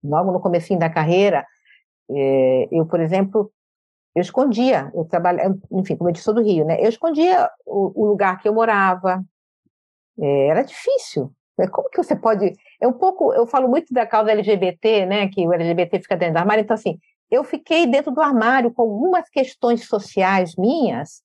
Logo 0.05 0.31
no 0.31 0.41
começo 0.41 0.79
da 0.79 0.89
carreira, 0.89 1.45
eh, 2.11 2.69
eu, 2.71 2.87
por 2.87 3.01
exemplo, 3.01 3.51
eu 4.15 4.23
escondia, 4.23 4.93
eu 4.95 5.05
trabalhava, 5.05 5.59
enfim, 5.73 5.97
como 5.97 6.09
eu 6.09 6.13
disse, 6.13 6.25
sou 6.25 6.35
do 6.35 6.43
Rio, 6.43 6.65
né? 6.65 6.79
Eu 6.81 6.89
escondia 6.89 7.51
o, 7.65 8.05
o 8.05 8.07
lugar 8.07 8.41
que 8.41 8.49
eu 8.49 8.55
morava. 8.55 9.25
Eh, 10.21 10.47
era 10.49 10.63
difícil. 10.63 11.33
Como 11.73 11.91
que 11.91 12.03
você 12.03 12.15
pode... 12.15 12.53
Um 12.83 12.93
pouco... 12.93 13.33
Eu 13.33 13.47
falo 13.47 13.69
muito 13.69 13.93
da 13.93 14.07
causa 14.07 14.31
LGBT, 14.31 15.07
né? 15.07 15.29
Que 15.29 15.47
o 15.47 15.53
LGBT 15.53 16.01
fica 16.01 16.17
dentro 16.17 16.35
do 16.35 16.39
armário. 16.39 16.63
Então, 16.63 16.75
assim, 16.75 16.99
eu 17.31 17.43
fiquei 17.45 17.87
dentro 17.87 18.13
do 18.13 18.21
armário 18.21 18.73
com 18.73 18.83
algumas 18.83 19.29
questões 19.29 19.87
sociais 19.87 20.55
minhas 20.57 21.23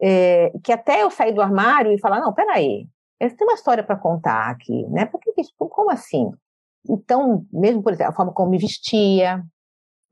é, 0.00 0.52
que 0.62 0.72
até 0.72 1.02
eu 1.02 1.10
sair 1.10 1.32
do 1.32 1.40
armário 1.40 1.92
e 1.92 2.00
falar, 2.00 2.20
não, 2.20 2.32
peraí, 2.32 2.86
eu 3.18 3.36
tenho 3.36 3.50
uma 3.50 3.54
história 3.54 3.82
para 3.82 3.96
contar 3.96 4.50
aqui, 4.50 4.86
né? 4.88 5.06
Por 5.06 5.20
que 5.20 5.32
isso? 5.40 5.52
Como 5.56 5.90
assim? 5.90 6.30
Então, 6.88 7.44
mesmo, 7.52 7.82
por 7.82 7.92
exemplo, 7.92 8.12
a 8.12 8.16
forma 8.16 8.32
como 8.32 8.50
me 8.50 8.58
vestia, 8.58 9.42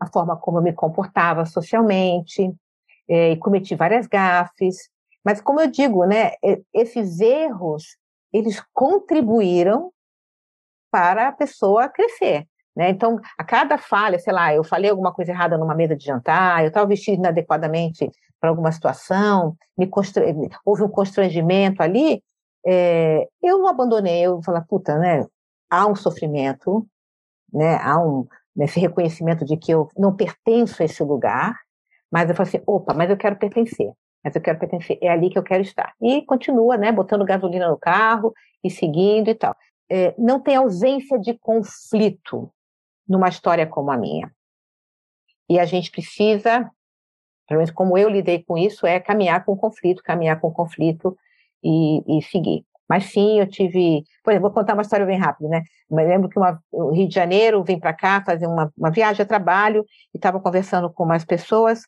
a 0.00 0.06
forma 0.06 0.36
como 0.36 0.58
eu 0.58 0.62
me 0.62 0.72
comportava 0.72 1.44
socialmente, 1.44 2.52
é, 3.08 3.32
e 3.32 3.36
cometi 3.36 3.74
várias 3.74 4.06
gafes, 4.06 4.88
mas 5.24 5.40
como 5.40 5.60
eu 5.60 5.70
digo, 5.70 6.04
né, 6.04 6.32
esses 6.72 7.20
erros, 7.20 7.96
eles 8.32 8.62
contribuíram 8.72 9.92
para 10.94 11.26
a 11.26 11.32
pessoa 11.32 11.88
crescer. 11.88 12.46
Né? 12.76 12.88
Então, 12.88 13.18
a 13.36 13.42
cada 13.42 13.76
falha, 13.76 14.16
sei 14.16 14.32
lá, 14.32 14.54
eu 14.54 14.62
falei 14.62 14.88
alguma 14.88 15.12
coisa 15.12 15.32
errada 15.32 15.58
numa 15.58 15.74
mesa 15.74 15.96
de 15.96 16.04
jantar, 16.04 16.62
eu 16.62 16.68
estava 16.68 16.86
vestido 16.86 17.16
inadequadamente 17.16 18.08
para 18.40 18.50
alguma 18.50 18.70
situação, 18.70 19.56
me 19.76 19.90
houve 20.64 20.84
um 20.84 20.88
constrangimento 20.88 21.82
ali, 21.82 22.22
é, 22.64 23.26
eu 23.42 23.58
não 23.58 23.66
abandonei, 23.66 24.20
eu 24.24 24.40
falei, 24.44 24.62
puta, 24.68 24.96
né? 24.96 25.26
Há 25.68 25.84
um 25.88 25.96
sofrimento, 25.96 26.86
né? 27.52 27.76
Há 27.82 27.98
um 27.98 28.28
esse 28.60 28.78
reconhecimento 28.78 29.44
de 29.44 29.56
que 29.56 29.72
eu 29.72 29.88
não 29.98 30.14
pertenço 30.14 30.80
a 30.80 30.84
esse 30.84 31.02
lugar, 31.02 31.58
mas 32.08 32.30
eu 32.30 32.36
falei 32.36 32.50
assim, 32.50 32.62
opa, 32.64 32.94
mas 32.94 33.10
eu 33.10 33.16
quero 33.16 33.34
pertencer, 33.34 33.90
mas 34.22 34.36
eu 34.36 34.40
quero 34.40 34.60
pertencer, 34.60 34.96
é 35.02 35.08
ali 35.08 35.28
que 35.28 35.36
eu 35.38 35.42
quero 35.42 35.62
estar. 35.62 35.92
E 36.00 36.22
continua, 36.22 36.76
né? 36.76 36.92
Botando 36.92 37.24
gasolina 37.24 37.68
no 37.68 37.76
carro 37.76 38.32
e 38.62 38.70
seguindo 38.70 39.28
e 39.28 39.34
tal. 39.34 39.56
É, 39.90 40.14
não 40.18 40.40
tem 40.40 40.56
ausência 40.56 41.18
de 41.18 41.34
conflito 41.38 42.52
numa 43.06 43.28
história 43.28 43.66
como 43.66 43.90
a 43.90 43.96
minha. 43.96 44.32
E 45.48 45.58
a 45.58 45.64
gente 45.64 45.90
precisa 45.90 46.70
pelo 47.46 47.58
menos 47.58 47.70
como 47.70 47.96
eu 47.96 48.08
lidei 48.08 48.42
com 48.42 48.56
isso, 48.56 48.86
é 48.86 48.98
caminhar 48.98 49.44
com 49.44 49.56
conflito, 49.56 50.02
caminhar 50.02 50.40
com 50.40 50.50
conflito 50.50 51.16
e, 51.62 52.18
e 52.18 52.22
seguir. 52.22 52.64
Mas 52.88 53.04
sim, 53.06 53.40
eu 53.40 53.48
tive. 53.48 54.04
Por 54.22 54.30
exemplo, 54.30 54.48
vou 54.48 54.54
contar 54.54 54.74
uma 54.74 54.82
história 54.82 55.06
bem 55.06 55.18
rápida, 55.18 55.48
né? 55.48 55.62
Eu 55.90 55.96
lembro 55.96 56.28
que 56.28 56.38
uma, 56.38 56.60
o 56.70 56.90
Rio 56.90 57.08
de 57.08 57.14
Janeiro 57.14 57.64
vim 57.64 57.78
para 57.78 57.94
cá 57.94 58.22
fazer 58.24 58.46
uma, 58.46 58.70
uma 58.76 58.90
viagem 58.90 59.22
a 59.22 59.26
trabalho 59.26 59.84
e 60.12 60.18
estava 60.18 60.40
conversando 60.40 60.90
com 60.90 61.04
umas 61.04 61.24
pessoas 61.24 61.82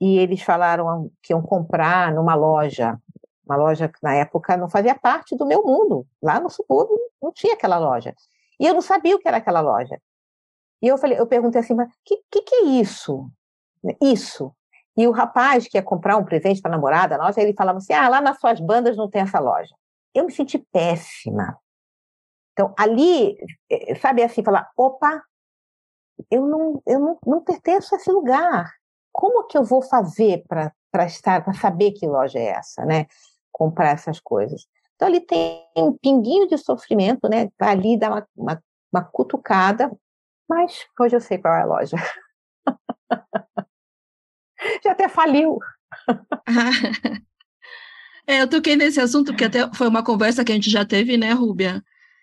e 0.00 0.18
eles 0.18 0.42
falaram 0.42 1.10
que 1.22 1.32
iam 1.32 1.42
comprar 1.42 2.12
numa 2.12 2.34
loja, 2.34 2.98
uma 3.50 3.56
loja 3.56 3.88
que 3.88 3.98
na 4.02 4.14
época 4.14 4.56
não 4.56 4.68
fazia 4.68 4.94
parte 4.94 5.36
do 5.36 5.46
meu 5.46 5.62
mundo. 5.62 6.06
Lá 6.22 6.38
no 6.38 6.48
subúrbio 6.48 6.98
não 7.20 7.32
tinha 7.32 7.54
aquela 7.54 7.78
loja. 7.78 8.14
E 8.58 8.66
eu 8.66 8.74
não 8.74 8.82
sabia 8.82 9.16
o 9.16 9.18
que 9.18 9.26
era 9.26 9.38
aquela 9.38 9.60
loja. 9.60 10.00
E 10.82 10.86
eu 10.88 10.96
falei, 10.96 11.18
eu 11.18 11.26
perguntei 11.26 11.60
assim, 11.60 11.74
mas 11.74 11.88
o 11.88 11.92
que, 12.04 12.22
que, 12.30 12.42
que 12.42 12.54
é 12.54 12.64
isso? 12.64 13.30
Isso. 14.00 14.54
E 14.96 15.06
o 15.06 15.12
rapaz 15.12 15.66
que 15.66 15.78
ia 15.78 15.82
comprar 15.82 16.16
um 16.16 16.24
presente 16.24 16.60
para 16.60 16.70
a 16.70 16.76
namorada 16.76 17.16
nossa, 17.16 17.40
ele 17.40 17.54
falava 17.54 17.78
assim: 17.78 17.92
ah, 17.92 18.08
lá 18.08 18.20
nas 18.20 18.38
suas 18.38 18.60
bandas 18.60 18.96
não 18.96 19.08
tem 19.08 19.22
essa 19.22 19.38
loja. 19.38 19.74
Eu 20.14 20.26
me 20.26 20.32
senti 20.32 20.58
péssima. 20.58 21.58
Então, 22.52 22.74
ali, 22.78 23.36
eh, 23.70 23.94
sabe 23.94 24.22
assim, 24.22 24.42
falar: 24.42 24.70
opa, 24.76 25.22
eu 26.30 26.46
não, 26.46 26.82
eu 26.86 27.00
não, 27.00 27.18
não 27.24 27.40
pertenço 27.42 27.94
a 27.94 27.98
esse 27.98 28.10
lugar. 28.10 28.70
Como 29.12 29.46
que 29.46 29.56
eu 29.56 29.64
vou 29.64 29.82
fazer 29.82 30.44
para 30.46 31.06
estar, 31.06 31.42
para 31.42 31.54
saber 31.54 31.92
que 31.92 32.06
loja 32.06 32.38
é 32.38 32.48
essa, 32.48 32.84
né? 32.84 33.06
Comprar 33.52 33.90
essas 33.90 34.20
coisas. 34.20 34.66
Então, 34.94 35.08
ali 35.08 35.20
tem 35.20 35.64
um 35.76 35.92
pinguinho 35.92 36.46
de 36.46 36.58
sofrimento, 36.58 37.28
né? 37.28 37.48
Ali 37.58 37.98
dá 37.98 38.10
uma, 38.10 38.28
uma, 38.36 38.62
uma 38.92 39.04
cutucada, 39.04 39.90
mas 40.48 40.86
hoje 40.98 41.16
eu 41.16 41.20
sei 41.20 41.38
qual 41.38 41.54
é 41.54 41.62
a 41.62 41.66
loja. 41.66 41.96
já 44.84 44.92
até 44.92 45.08
faliu. 45.08 45.58
é, 48.26 48.42
eu 48.42 48.48
toquei 48.48 48.76
nesse 48.76 49.00
assunto 49.00 49.32
porque 49.32 49.44
até 49.44 49.72
foi 49.74 49.88
uma 49.88 50.04
conversa 50.04 50.44
que 50.44 50.52
a 50.52 50.54
gente 50.54 50.70
já 50.70 50.84
teve, 50.84 51.16
né, 51.16 51.32
Rúbia? 51.32 51.82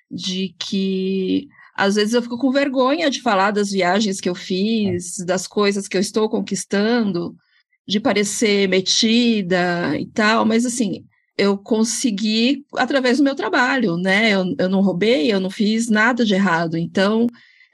De 0.10 0.56
que 0.60 1.48
às 1.74 1.96
vezes 1.96 2.14
eu 2.14 2.22
fico 2.22 2.38
com 2.38 2.52
vergonha 2.52 3.10
de 3.10 3.22
falar 3.22 3.52
das 3.52 3.72
viagens 3.72 4.20
que 4.20 4.28
eu 4.28 4.36
fiz, 4.36 5.18
das 5.26 5.46
coisas 5.46 5.88
que 5.88 5.96
eu 5.96 6.02
estou 6.02 6.30
conquistando, 6.30 7.36
de 7.88 8.00
parecer 8.00 8.68
metida 8.68 9.96
e 9.98 10.08
tal, 10.08 10.44
mas 10.44 10.66
assim, 10.66 11.06
eu 11.38 11.58
consegui 11.58 12.66
através 12.76 13.18
do 13.18 13.24
meu 13.24 13.36
trabalho, 13.36 13.98
né? 13.98 14.32
Eu, 14.32 14.56
eu 14.58 14.70
não 14.70 14.82
roubei, 14.82 15.32
eu 15.32 15.40
não 15.40 15.50
fiz 15.50 15.90
nada 15.90 16.26
de 16.26 16.34
errado. 16.34 16.78
Então, 16.78 17.28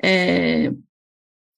é, 0.04 0.72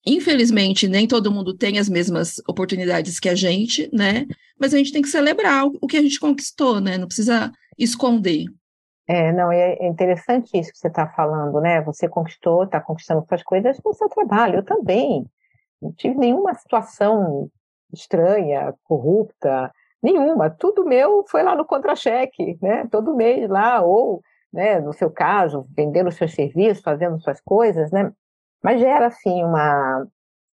Infelizmente, 0.06 0.88
nem 0.88 1.08
todo 1.08 1.32
mundo 1.32 1.58
tem 1.58 1.80
as 1.80 1.90
mesmas 1.90 2.40
oportunidades 2.48 3.20
que 3.20 3.28
a 3.28 3.34
gente, 3.34 3.90
né? 3.92 4.28
Mas 4.60 4.72
a 4.74 4.78
gente 4.78 4.92
tem 4.92 5.02
que 5.02 5.08
celebrar 5.08 5.66
o 5.66 5.88
que 5.88 5.98
a 5.98 6.02
gente 6.02 6.20
conquistou, 6.20 6.80
né? 6.80 6.96
Não 6.96 7.08
precisa 7.08 7.52
esconder. 7.76 8.46
É, 9.08 9.32
não, 9.32 9.52
é 9.52 9.88
interessante 9.88 10.58
isso 10.58 10.72
que 10.72 10.78
você 10.78 10.88
está 10.88 11.08
falando, 11.08 11.60
né? 11.60 11.82
Você 11.82 12.08
conquistou, 12.08 12.64
está 12.64 12.80
conquistando 12.80 13.26
suas 13.28 13.42
coisas 13.42 13.80
com 13.80 13.94
seu 13.94 14.08
trabalho. 14.08 14.58
Eu 14.58 14.64
também. 14.64 15.26
Não 15.82 15.92
tive 15.92 16.16
nenhuma 16.16 16.54
situação 16.54 17.50
estranha, 17.92 18.76
corrupta, 18.84 19.72
nenhuma. 20.06 20.50
Tudo 20.50 20.86
meu 20.86 21.26
foi 21.28 21.44
lá 21.44 21.56
no 21.56 21.66
contra-cheque, 21.66 22.58
né? 22.62 22.88
Todo 22.92 23.16
mês 23.16 23.50
lá, 23.50 23.82
ou, 23.82 24.22
né, 24.54 24.80
no 24.80 24.94
seu 24.94 25.10
caso, 25.12 25.68
vendendo 25.76 26.12
seus 26.12 26.34
serviços, 26.34 26.84
fazendo 26.84 27.20
suas 27.20 27.42
coisas, 27.42 27.92
né? 27.92 28.12
Mas 28.64 28.80
gera, 28.80 29.08
assim, 29.08 29.44
uma, 29.44 30.08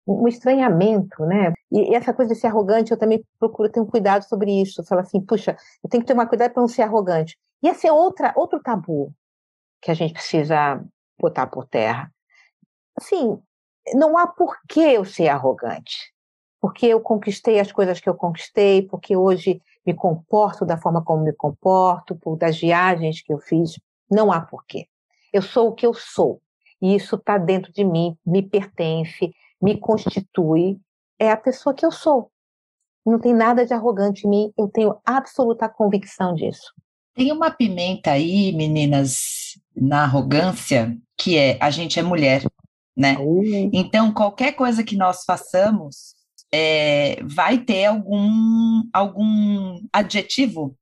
um 0.07 0.27
estranhamento, 0.27 1.25
né? 1.25 1.53
E, 1.71 1.95
essa 1.95 2.13
coisa 2.13 2.35
de 2.35 2.41
ser 2.41 2.49
arrogante, 2.49 2.93
eu 2.93 2.99
também 2.99 3.25
procuro 3.39 3.71
ter 3.71 3.81
um 3.81 3.87
cuidado 3.87 4.25
sobre 4.25 4.61
isso. 4.61 4.85
Falar 4.85 5.03
assim, 5.03 5.21
puxa, 5.21 5.57
eu 5.85 5.89
tenho 5.91 6.03
que 6.03 6.07
ter 6.07 6.15
uma 6.15 6.27
cuidado 6.27 6.53
para 6.53 6.63
não 6.63 6.69
ser 6.69 6.83
arrogante. 6.83 7.37
E 7.63 7.69
esse 7.69 7.87
é 7.87 7.93
outra, 7.93 8.33
outro 8.37 8.61
tabu 8.61 9.13
que 9.81 9.91
a 9.91 9.95
gente 9.95 10.15
precisa 10.15 10.83
botar 11.19 11.47
por 11.47 11.67
terra. 11.67 12.13
Assim, 12.97 13.39
não 13.95 14.17
há 14.17 14.27
por 14.27 14.57
que 14.69 14.81
eu 14.81 15.05
ser 15.05 15.29
arrogante. 15.29 16.12
Porque 16.63 16.87
eu 16.87 17.01
conquistei 17.01 17.59
as 17.59 17.73
coisas 17.73 17.99
que 17.99 18.09
eu 18.09 18.15
conquistei, 18.15 18.83
porque 18.83 19.17
hoje 19.17 19.61
me 19.85 19.93
comporto 19.93 20.65
da 20.65 20.79
forma 20.79 21.03
como 21.03 21.25
me 21.25 21.33
comporto, 21.33 22.15
por 22.15 22.39
das 22.39 22.57
viagens 22.57 23.21
que 23.21 23.33
eu 23.33 23.39
fiz. 23.39 23.81
Não 24.09 24.33
há 24.33 24.41
porquê. 24.41 24.87
Eu 25.33 25.43
sou 25.43 25.69
o 25.69 25.75
que 25.75 25.85
eu 25.85 25.93
sou 25.93 26.41
e 26.81 26.95
isso 26.95 27.17
está 27.17 27.37
dentro 27.37 27.73
de 27.73 27.85
mim, 27.85 28.17
me 28.25 28.43
pertence, 28.43 29.35
me 29.61 29.77
constitui, 29.77 30.79
é 31.19 31.31
a 31.33 31.37
pessoa 31.37 31.75
que 31.75 31.85
eu 31.85 31.91
sou. 31.91 32.31
Não 33.05 33.19
tem 33.19 33.35
nada 33.35 33.67
de 33.67 33.75
arrogante 33.75 34.25
em 34.25 34.31
mim, 34.31 34.53
eu 34.57 34.69
tenho 34.69 34.97
absoluta 35.05 35.69
convicção 35.69 36.33
disso. 36.35 36.73
Tem 37.15 37.33
uma 37.33 37.51
pimenta 37.51 38.13
aí, 38.13 38.53
meninas, 38.53 39.61
na 39.75 40.05
arrogância, 40.05 40.97
que 41.17 41.37
é 41.37 41.59
a 41.61 41.71
gente 41.71 41.99
é 41.99 42.03
mulher, 42.03 42.45
né? 42.97 43.19
Uhum. 43.19 43.71
Então, 43.73 44.13
qualquer 44.13 44.53
coisa 44.53 44.85
que 44.85 44.97
nós 44.97 45.25
façamos 45.25 46.15
é, 46.53 47.19
vai 47.25 47.59
ter 47.59 47.87
algum, 47.87 48.83
algum 48.93 49.81
adjetivo 49.93 50.77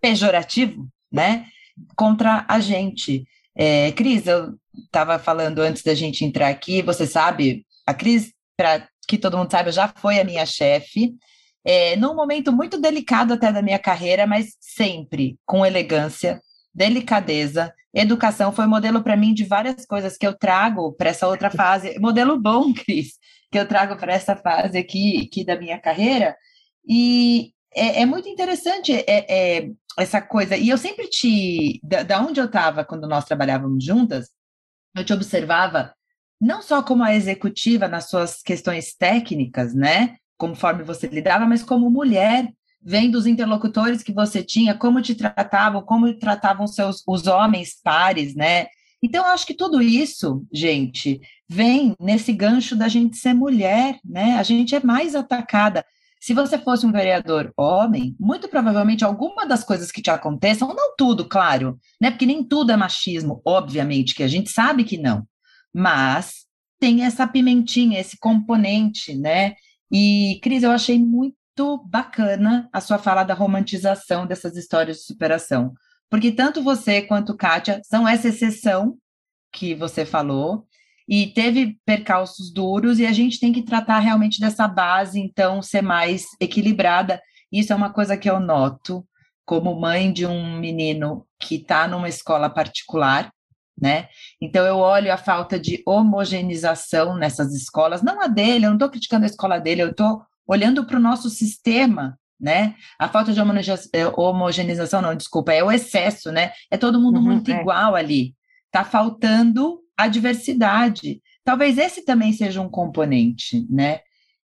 pejorativo, 0.00 0.88
né? 1.10 1.46
Contra 1.94 2.44
a 2.48 2.58
gente. 2.58 3.24
É, 3.54 3.92
Cris, 3.92 4.26
eu 4.26 4.54
estava 4.84 5.18
falando 5.18 5.60
antes 5.60 5.82
da 5.82 5.94
gente 5.94 6.24
entrar 6.24 6.48
aqui, 6.48 6.80
você 6.80 7.06
sabe, 7.06 7.66
a 7.86 7.92
Cris, 7.92 8.32
para 8.56 8.88
que 9.06 9.18
todo 9.18 9.36
mundo 9.36 9.50
saiba, 9.50 9.70
já 9.70 9.88
foi 9.88 10.18
a 10.18 10.24
minha 10.24 10.46
chefe, 10.46 11.14
é, 11.64 11.94
num 11.96 12.14
momento 12.14 12.50
muito 12.50 12.80
delicado 12.80 13.34
até 13.34 13.52
da 13.52 13.62
minha 13.62 13.78
carreira, 13.78 14.26
mas 14.26 14.56
sempre 14.60 15.38
com 15.44 15.66
elegância, 15.66 16.40
delicadeza, 16.74 17.72
educação 17.92 18.52
foi 18.52 18.66
modelo 18.66 19.02
para 19.02 19.16
mim 19.16 19.34
de 19.34 19.44
várias 19.44 19.84
coisas 19.84 20.16
que 20.16 20.26
eu 20.26 20.36
trago 20.36 20.92
para 20.92 21.10
essa 21.10 21.28
outra 21.28 21.50
fase, 21.50 21.98
modelo 21.98 22.40
bom, 22.40 22.72
Cris, 22.72 23.18
que 23.52 23.58
eu 23.58 23.68
trago 23.68 23.96
para 23.96 24.14
essa 24.14 24.34
fase 24.34 24.78
aqui, 24.78 25.26
aqui 25.26 25.44
da 25.44 25.56
minha 25.56 25.78
carreira, 25.78 26.36
e 26.88 27.52
é, 27.74 28.02
é 28.02 28.06
muito 28.06 28.28
interessante 28.28 28.92
é, 28.92 29.04
é, 29.06 29.70
essa 29.98 30.20
coisa, 30.20 30.56
e 30.56 30.70
eu 30.70 30.78
sempre 30.78 31.08
te, 31.08 31.80
da, 31.84 32.02
da 32.02 32.20
onde 32.20 32.40
eu 32.40 32.46
estava 32.46 32.84
quando 32.84 33.06
nós 33.06 33.26
trabalhávamos 33.26 33.84
juntas, 33.84 34.30
eu 34.96 35.04
te 35.04 35.12
observava 35.12 35.94
não 36.40 36.60
só 36.60 36.82
como 36.82 37.04
a 37.04 37.14
executiva 37.14 37.86
nas 37.86 38.08
suas 38.08 38.42
questões 38.42 38.94
técnicas, 38.94 39.72
né? 39.74 40.16
conforme 40.42 40.82
você 40.82 41.06
lidava, 41.06 41.46
mas 41.46 41.62
como 41.62 41.88
mulher, 41.88 42.52
vendo 42.82 43.14
os 43.14 43.28
interlocutores 43.28 44.02
que 44.02 44.12
você 44.12 44.42
tinha, 44.42 44.74
como 44.76 45.00
te 45.00 45.14
tratavam, 45.14 45.82
como 45.82 46.12
tratavam 46.18 46.66
seus 46.66 47.04
os 47.06 47.28
homens 47.28 47.80
pares, 47.80 48.34
né? 48.34 48.66
Então, 49.00 49.24
eu 49.24 49.30
acho 49.30 49.46
que 49.46 49.54
tudo 49.54 49.80
isso, 49.80 50.44
gente, 50.52 51.20
vem 51.52 51.94
nesse 52.00 52.32
gancho 52.32 52.74
da 52.74 52.88
gente 52.88 53.18
ser 53.18 53.34
mulher, 53.34 53.98
né? 54.02 54.38
A 54.38 54.42
gente 54.42 54.74
é 54.74 54.82
mais 54.82 55.14
atacada. 55.14 55.84
Se 56.18 56.32
você 56.32 56.56
fosse 56.56 56.86
um 56.86 56.92
vereador 56.92 57.52
homem, 57.56 58.16
muito 58.18 58.48
provavelmente 58.48 59.04
alguma 59.04 59.44
das 59.44 59.62
coisas 59.62 59.92
que 59.92 60.00
te 60.00 60.10
aconteçam, 60.10 60.74
não 60.74 60.94
tudo, 60.96 61.28
claro, 61.28 61.78
né? 62.00 62.10
Porque 62.10 62.24
nem 62.24 62.42
tudo 62.42 62.72
é 62.72 62.76
machismo, 62.76 63.42
obviamente, 63.44 64.14
que 64.14 64.22
a 64.22 64.28
gente 64.28 64.50
sabe 64.50 64.84
que 64.84 64.96
não. 64.96 65.26
Mas 65.74 66.46
tem 66.80 67.04
essa 67.04 67.26
pimentinha, 67.26 68.00
esse 68.00 68.16
componente, 68.18 69.14
né? 69.14 69.54
E, 69.90 70.40
Cris, 70.42 70.62
eu 70.62 70.70
achei 70.70 70.98
muito 70.98 71.84
bacana 71.86 72.68
a 72.72 72.80
sua 72.80 72.98
fala 72.98 73.24
da 73.24 73.34
romantização 73.34 74.26
dessas 74.26 74.56
histórias 74.56 74.98
de 74.98 75.04
superação. 75.04 75.74
Porque 76.08 76.32
tanto 76.32 76.62
você 76.62 77.02
quanto 77.02 77.36
Kátia 77.36 77.82
são 77.84 78.08
essa 78.08 78.28
exceção 78.28 78.96
que 79.52 79.74
você 79.74 80.06
falou, 80.06 80.66
e 81.08 81.26
teve 81.28 81.78
percalços 81.84 82.52
duros, 82.52 82.98
e 82.98 83.06
a 83.06 83.12
gente 83.12 83.40
tem 83.40 83.52
que 83.52 83.62
tratar 83.62 83.98
realmente 83.98 84.40
dessa 84.40 84.66
base, 84.68 85.20
então, 85.20 85.62
ser 85.62 85.82
mais 85.82 86.26
equilibrada. 86.40 87.20
Isso 87.50 87.72
é 87.72 87.76
uma 87.76 87.92
coisa 87.92 88.16
que 88.16 88.30
eu 88.30 88.40
noto 88.40 89.06
como 89.44 89.78
mãe 89.78 90.12
de 90.12 90.26
um 90.26 90.58
menino 90.58 91.26
que 91.38 91.56
está 91.56 91.86
numa 91.88 92.08
escola 92.08 92.48
particular, 92.48 93.30
né? 93.78 94.08
Então 94.40 94.64
eu 94.64 94.76
olho 94.76 95.12
a 95.12 95.16
falta 95.16 95.58
de 95.58 95.82
homogeneização 95.86 97.16
nessas 97.16 97.52
escolas, 97.52 98.02
não 98.02 98.22
a 98.22 98.28
dele, 98.28 98.64
eu 98.64 98.70
não 98.70 98.76
estou 98.76 98.88
criticando 98.88 99.24
a 99.24 99.28
escola 99.28 99.58
dele, 99.58 99.82
eu 99.82 99.90
estou 99.90 100.22
olhando 100.46 100.86
para 100.86 100.96
o 100.96 101.00
nosso 101.00 101.28
sistema, 101.28 102.18
né? 102.40 102.74
A 102.98 103.08
falta 103.08 103.32
de 103.32 103.40
eh, 103.40 104.12
homogeneização, 104.16 105.02
não, 105.02 105.14
desculpa, 105.14 105.52
é 105.52 105.62
o 105.62 105.70
excesso, 105.70 106.30
né? 106.30 106.52
É 106.70 106.76
todo 106.76 107.00
mundo 107.00 107.16
uhum, 107.16 107.22
muito 107.22 107.50
é. 107.50 107.60
igual 107.60 107.94
ali. 107.94 108.34
Está 108.66 108.84
faltando 108.84 109.81
a 110.02 110.08
diversidade. 110.08 111.20
Talvez 111.44 111.78
esse 111.78 112.04
também 112.04 112.32
seja 112.32 112.60
um 112.60 112.68
componente, 112.68 113.66
né? 113.70 114.00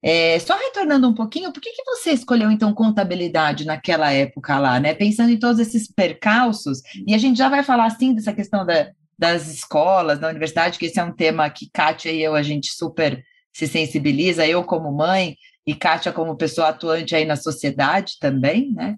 É, 0.01 0.39
só 0.39 0.55
retornando 0.57 1.09
um 1.09 1.13
pouquinho, 1.13 1.51
por 1.51 1.61
que, 1.61 1.71
que 1.71 1.83
você 1.83 2.11
escolheu 2.11 2.49
então 2.49 2.73
contabilidade 2.73 3.65
naquela 3.65 4.11
época 4.11 4.57
lá, 4.57 4.79
né? 4.79 4.93
Pensando 4.93 5.29
em 5.29 5.37
todos 5.37 5.59
esses 5.59 5.91
percalços, 5.91 6.81
e 7.05 7.13
a 7.13 7.17
gente 7.17 7.37
já 7.37 7.49
vai 7.49 7.63
falar 7.63 7.85
assim 7.85 8.13
dessa 8.13 8.31
questão 8.31 8.65
da, 8.65 8.91
das 9.17 9.47
escolas, 9.47 10.17
da 10.17 10.29
universidade, 10.29 10.79
que 10.79 10.85
esse 10.85 10.99
é 10.99 11.03
um 11.03 11.13
tema 11.13 11.49
que 11.49 11.69
Kátia 11.71 12.11
e 12.11 12.21
eu 12.23 12.33
a 12.33 12.41
gente 12.41 12.71
super 12.71 13.21
se 13.51 13.67
sensibiliza, 13.67 14.47
eu 14.47 14.63
como 14.63 14.91
mãe 14.91 15.35
e 15.67 15.75
Kátia 15.75 16.13
como 16.13 16.37
pessoa 16.37 16.69
atuante 16.69 17.13
aí 17.15 17.25
na 17.25 17.35
sociedade 17.35 18.13
também, 18.19 18.71
né? 18.71 18.95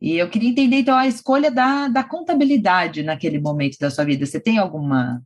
E 0.00 0.16
eu 0.16 0.28
queria 0.28 0.50
entender 0.50 0.76
então 0.76 0.96
a 0.96 1.06
escolha 1.06 1.50
da, 1.50 1.88
da 1.88 2.04
contabilidade 2.04 3.02
naquele 3.02 3.40
momento 3.40 3.78
da 3.78 3.90
sua 3.90 4.04
vida. 4.04 4.24
Você 4.24 4.38
tem 4.38 4.58
alguma 4.58 5.20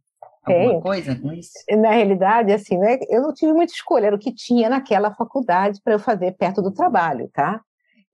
alguma 0.55 0.81
coisa 0.81 1.14
com 1.17 1.33
isso? 1.33 1.52
Na 1.71 1.90
realidade, 1.90 2.52
assim, 2.52 2.78
né, 2.78 2.99
eu 3.09 3.23
não 3.23 3.33
tive 3.33 3.52
muita 3.52 3.73
escolha, 3.73 4.07
era 4.07 4.17
o 4.17 4.19
que 4.19 4.33
tinha 4.33 4.69
naquela 4.69 5.14
faculdade 5.14 5.81
para 5.83 5.95
eu 5.95 5.99
fazer 5.99 6.33
perto 6.33 6.62
do 6.62 6.71
trabalho, 6.71 7.31
tá? 7.33 7.61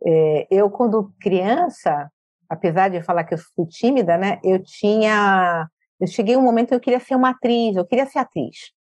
É, 0.05 0.47
eu, 0.50 0.71
quando 0.71 1.12
criança, 1.21 2.11
apesar 2.49 2.88
de 2.88 3.03
falar 3.03 3.25
que 3.25 3.35
eu 3.35 3.38
fui 3.38 3.67
tímida, 3.67 4.17
né, 4.17 4.38
eu 4.43 4.62
tinha. 4.62 5.69
Eu 6.00 6.07
cheguei 6.07 6.37
um 6.37 6.43
momento 6.43 6.69
que 6.69 6.75
eu 6.75 6.81
queria 6.81 7.00
ser 7.00 7.14
uma 7.14 7.31
atriz, 7.31 7.76
eu 7.76 7.87
queria 7.87 8.07
ser 8.07 8.19
atriz. 8.19 8.73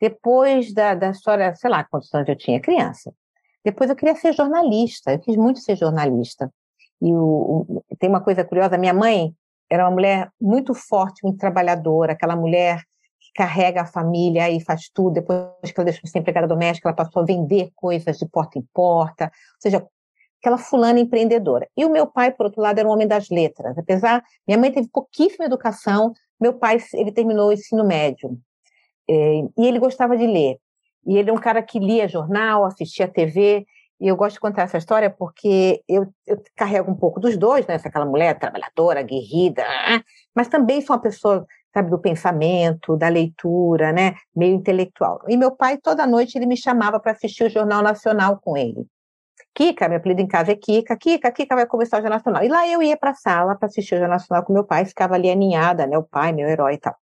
Depois 0.00 0.72
da, 0.72 0.94
da 0.94 1.10
história, 1.10 1.54
sei 1.56 1.68
lá 1.68 1.84
quantos 1.84 2.12
anos 2.14 2.28
eu 2.28 2.36
tinha, 2.36 2.60
criança. 2.60 3.12
Depois 3.64 3.90
eu 3.90 3.96
queria 3.96 4.14
ser 4.14 4.32
jornalista, 4.32 5.12
eu 5.12 5.18
quis 5.18 5.36
muito 5.36 5.58
ser 5.58 5.76
jornalista. 5.76 6.50
E 7.02 7.12
o, 7.12 7.66
o, 7.68 7.84
tem 7.98 8.08
uma 8.08 8.20
coisa 8.20 8.44
curiosa, 8.44 8.78
minha 8.78 8.94
mãe 8.94 9.34
era 9.70 9.84
uma 9.84 9.90
mulher 9.90 10.30
muito 10.40 10.74
forte, 10.74 11.22
muito 11.22 11.38
trabalhadora, 11.38 12.12
aquela 12.12 12.36
mulher 12.36 12.82
que 13.20 13.32
carrega 13.34 13.82
a 13.82 13.86
família 13.86 14.50
e 14.50 14.60
faz 14.60 14.88
tudo. 14.92 15.14
Depois 15.14 15.72
que 15.72 15.74
ela 15.76 15.84
deixou 15.84 16.02
de 16.02 16.10
ser 16.10 16.18
empregada 16.20 16.46
doméstica, 16.46 16.88
ela 16.88 16.96
passou 16.96 17.22
a 17.22 17.26
vender 17.26 17.70
coisas 17.74 18.18
de 18.18 18.26
porta 18.28 18.58
em 18.58 18.64
porta, 18.72 19.24
ou 19.24 19.60
seja, 19.60 19.86
aquela 20.40 20.58
fulana 20.58 21.00
empreendedora. 21.00 21.68
E 21.76 21.84
o 21.84 21.90
meu 21.90 22.06
pai, 22.06 22.30
por 22.32 22.46
outro 22.46 22.62
lado, 22.62 22.78
era 22.78 22.88
um 22.88 22.92
homem 22.92 23.06
das 23.06 23.28
letras. 23.28 23.76
Apesar, 23.76 24.22
minha 24.46 24.58
mãe 24.58 24.72
teve 24.72 24.88
pouquíssima 24.88 25.44
educação, 25.44 26.12
meu 26.40 26.54
pai 26.54 26.78
ele 26.94 27.12
terminou 27.12 27.48
o 27.48 27.52
ensino 27.52 27.84
médio 27.84 28.38
é, 29.08 29.40
e 29.56 29.66
ele 29.66 29.78
gostava 29.78 30.16
de 30.16 30.26
ler. 30.26 30.58
E 31.06 31.16
ele 31.16 31.30
é 31.30 31.32
um 31.32 31.38
cara 31.38 31.62
que 31.62 31.78
lia 31.78 32.06
jornal, 32.06 32.64
assistia 32.64 33.08
TV. 33.08 33.66
E 34.00 34.06
eu 34.06 34.16
gosto 34.16 34.34
de 34.34 34.40
contar 34.40 34.62
essa 34.62 34.78
história 34.78 35.10
porque 35.10 35.82
eu, 35.88 36.06
eu 36.26 36.40
carrego 36.56 36.90
um 36.90 36.94
pouco 36.94 37.18
dos 37.18 37.36
dois, 37.36 37.66
né? 37.66 37.80
Aquela 37.82 38.06
mulher 38.06 38.38
trabalhadora, 38.38 39.02
guerrida, 39.02 39.64
mas 40.34 40.46
também 40.46 40.80
sou 40.80 40.94
uma 40.94 41.02
pessoa, 41.02 41.44
sabe, 41.74 41.90
do 41.90 41.98
pensamento, 41.98 42.96
da 42.96 43.08
leitura, 43.08 43.92
né? 43.92 44.14
Meio 44.34 44.54
intelectual. 44.54 45.20
E 45.26 45.36
meu 45.36 45.50
pai, 45.50 45.78
toda 45.78 46.06
noite, 46.06 46.38
ele 46.38 46.46
me 46.46 46.56
chamava 46.56 47.00
para 47.00 47.12
assistir 47.12 47.44
o 47.44 47.50
Jornal 47.50 47.82
Nacional 47.82 48.38
com 48.40 48.56
ele. 48.56 48.86
Kika, 49.54 49.88
meu 49.88 49.98
apelido 49.98 50.20
em 50.20 50.28
casa 50.28 50.52
é 50.52 50.54
Kika, 50.54 50.96
Kika, 50.96 51.32
Kika 51.32 51.56
vai 51.56 51.66
começar 51.66 51.98
o 51.98 52.00
Jornal 52.00 52.18
Nacional. 52.18 52.44
E 52.44 52.48
lá 52.48 52.68
eu 52.68 52.80
ia 52.80 52.96
para 52.96 53.10
a 53.10 53.14
sala 53.14 53.56
para 53.56 53.66
assistir 53.66 53.96
o 53.96 53.98
Jornal 53.98 54.18
Nacional 54.18 54.44
com 54.44 54.52
meu 54.52 54.64
pai, 54.64 54.84
ficava 54.84 55.14
ali 55.14 55.28
aninhada, 55.28 55.86
né? 55.86 55.98
O 55.98 56.04
pai, 56.04 56.32
meu 56.32 56.48
herói 56.48 56.74
e 56.74 56.78
tal. 56.78 56.94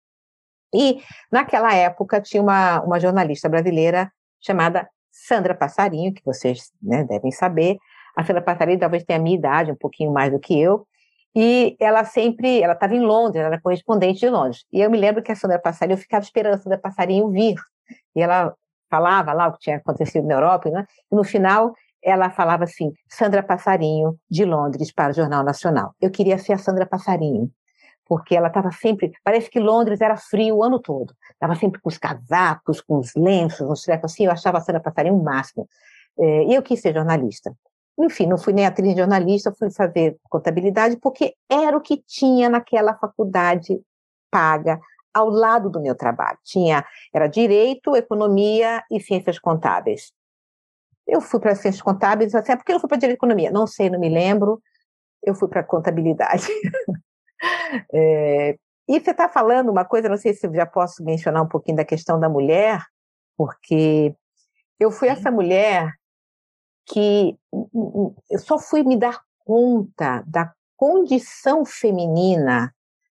E 0.74 1.02
naquela 1.30 1.74
época 1.74 2.20
tinha 2.20 2.42
uma, 2.42 2.80
uma 2.80 2.98
jornalista 2.98 3.48
brasileira 3.48 4.10
chamada 4.40 4.88
Sandra 5.26 5.54
Passarinho, 5.54 6.12
que 6.12 6.24
vocês 6.24 6.72
né, 6.82 7.04
devem 7.04 7.30
saber. 7.32 7.78
A 8.14 8.24
Sandra 8.24 8.42
Passarinho 8.42 8.78
talvez 8.78 9.02
tenha 9.04 9.18
a 9.18 9.22
minha 9.22 9.36
idade, 9.36 9.72
um 9.72 9.76
pouquinho 9.76 10.12
mais 10.12 10.30
do 10.30 10.38
que 10.38 10.58
eu. 10.60 10.86
E 11.34 11.76
ela 11.80 12.04
sempre, 12.04 12.62
ela 12.62 12.74
estava 12.74 12.94
em 12.94 13.00
Londres, 13.00 13.36
ela 13.36 13.54
era 13.54 13.60
correspondente 13.60 14.20
de 14.20 14.28
Londres. 14.28 14.64
E 14.72 14.80
eu 14.80 14.90
me 14.90 14.98
lembro 14.98 15.22
que 15.22 15.32
a 15.32 15.36
Sandra 15.36 15.58
Passarinho, 15.58 15.94
eu 15.96 16.00
ficava 16.00 16.22
esperando 16.22 16.54
a 16.54 16.58
Sandra 16.58 16.78
Passarinho 16.78 17.30
vir. 17.30 17.56
E 18.14 18.20
ela 18.20 18.54
falava 18.90 19.32
lá 19.32 19.48
o 19.48 19.52
que 19.52 19.60
tinha 19.60 19.76
acontecido 19.76 20.26
na 20.26 20.34
Europa, 20.34 20.70
né? 20.70 20.86
e 21.10 21.14
no 21.14 21.24
final 21.24 21.74
ela 22.02 22.30
falava 22.30 22.64
assim, 22.64 22.92
Sandra 23.08 23.42
Passarinho, 23.42 24.16
de 24.30 24.44
Londres 24.44 24.92
para 24.92 25.10
o 25.10 25.14
Jornal 25.14 25.42
Nacional. 25.42 25.92
Eu 26.00 26.10
queria 26.10 26.38
ser 26.38 26.52
a 26.52 26.58
Sandra 26.58 26.86
Passarinho 26.86 27.50
porque 28.06 28.34
ela 28.34 28.48
estava 28.48 28.70
sempre. 28.70 29.12
Parece 29.22 29.50
que 29.50 29.58
Londres 29.58 30.00
era 30.00 30.16
frio 30.16 30.56
o 30.56 30.64
ano 30.64 30.78
todo. 30.78 31.14
Estava 31.32 31.54
sempre 31.56 31.80
com 31.80 31.88
os 31.88 31.98
casacos, 31.98 32.80
com 32.80 32.98
os 32.98 33.14
lenços, 33.14 33.68
uns 33.68 33.82
trecos 33.82 34.12
assim. 34.12 34.24
Eu 34.24 34.30
achava 34.30 34.58
a 34.58 34.60
Sandra 34.60 34.80
Passarinho 34.80 35.16
o 35.16 35.22
máximo. 35.22 35.68
É, 36.18 36.56
eu 36.56 36.62
quis 36.62 36.80
ser 36.80 36.94
jornalista. 36.94 37.54
Enfim, 37.98 38.26
não 38.26 38.38
fui 38.38 38.52
nem 38.52 38.66
atriz 38.66 38.96
jornalista, 38.96 39.52
fui 39.52 39.70
fazer 39.70 40.16
contabilidade, 40.28 40.96
porque 40.98 41.34
era 41.50 41.76
o 41.76 41.80
que 41.80 42.02
tinha 42.06 42.48
naquela 42.48 42.94
faculdade 42.94 43.80
paga 44.30 44.78
ao 45.12 45.30
lado 45.30 45.70
do 45.70 45.80
meu 45.80 45.94
trabalho. 45.94 46.38
Tinha, 46.44 46.84
era 47.12 47.26
direito, 47.26 47.96
economia 47.96 48.84
e 48.90 49.00
ciências 49.00 49.38
contábeis. 49.38 50.12
Eu 51.06 51.20
fui 51.20 51.40
para 51.40 51.54
ciências 51.54 51.82
contábeis, 51.82 52.34
até 52.34 52.54
porque 52.54 52.72
eu 52.72 52.80
fui 52.80 52.88
para 52.88 52.98
direito 52.98 53.16
e 53.16 53.18
economia, 53.18 53.50
não 53.50 53.66
sei, 53.66 53.88
não 53.88 53.98
me 53.98 54.08
lembro. 54.08 54.60
Eu 55.22 55.34
fui 55.34 55.48
para 55.48 55.64
contabilidade. 55.64 56.46
É, 57.92 58.56
e 58.88 59.00
você 59.00 59.10
está 59.10 59.28
falando 59.28 59.70
uma 59.70 59.84
coisa, 59.84 60.08
não 60.08 60.16
sei 60.16 60.32
se 60.32 60.46
eu 60.46 60.54
já 60.54 60.64
posso 60.64 61.02
mencionar 61.04 61.42
um 61.42 61.48
pouquinho 61.48 61.76
da 61.76 61.84
questão 61.84 62.20
da 62.20 62.28
mulher, 62.28 62.82
porque 63.36 64.14
eu 64.78 64.90
fui 64.90 65.08
essa 65.08 65.30
mulher 65.30 65.92
que 66.86 67.36
eu 68.30 68.38
só 68.38 68.58
fui 68.58 68.82
me 68.82 68.96
dar 68.96 69.20
conta 69.44 70.22
da 70.26 70.52
condição 70.76 71.64
feminina 71.64 72.72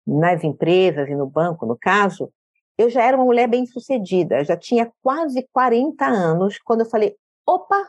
nas 0.05 0.43
empresas 0.43 1.08
e 1.08 1.15
no 1.15 1.27
banco, 1.27 1.65
no 1.65 1.77
caso, 1.77 2.32
eu 2.77 2.89
já 2.89 3.03
era 3.03 3.15
uma 3.15 3.25
mulher 3.25 3.47
bem 3.47 3.65
sucedida, 3.65 4.43
já 4.43 4.58
tinha 4.58 4.91
quase 5.03 5.47
40 5.51 6.05
anos 6.05 6.58
quando 6.60 6.82
eu 6.82 6.89
falei: 6.89 7.15
opa, 7.45 7.88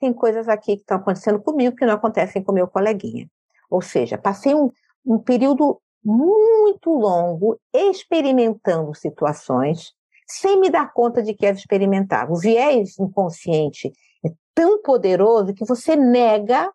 tem 0.00 0.12
coisas 0.12 0.48
aqui 0.48 0.76
que 0.76 0.80
estão 0.80 0.96
acontecendo 0.96 1.40
comigo 1.40 1.76
que 1.76 1.86
não 1.86 1.94
acontecem 1.94 2.42
com 2.42 2.52
meu 2.52 2.66
coleguinha. 2.66 3.28
Ou 3.70 3.82
seja, 3.82 4.18
passei 4.18 4.54
um, 4.54 4.70
um 5.04 5.18
período 5.18 5.80
muito 6.04 6.90
longo 6.90 7.58
experimentando 7.72 8.94
situações 8.94 9.92
sem 10.26 10.60
me 10.60 10.70
dar 10.70 10.92
conta 10.92 11.22
de 11.22 11.34
que 11.34 11.46
as 11.46 11.58
experimentava. 11.58 12.32
O 12.32 12.38
viés 12.38 12.98
inconsciente 12.98 13.92
é 14.24 14.30
tão 14.54 14.80
poderoso 14.82 15.52
que 15.52 15.64
você 15.64 15.96
nega 15.96 16.72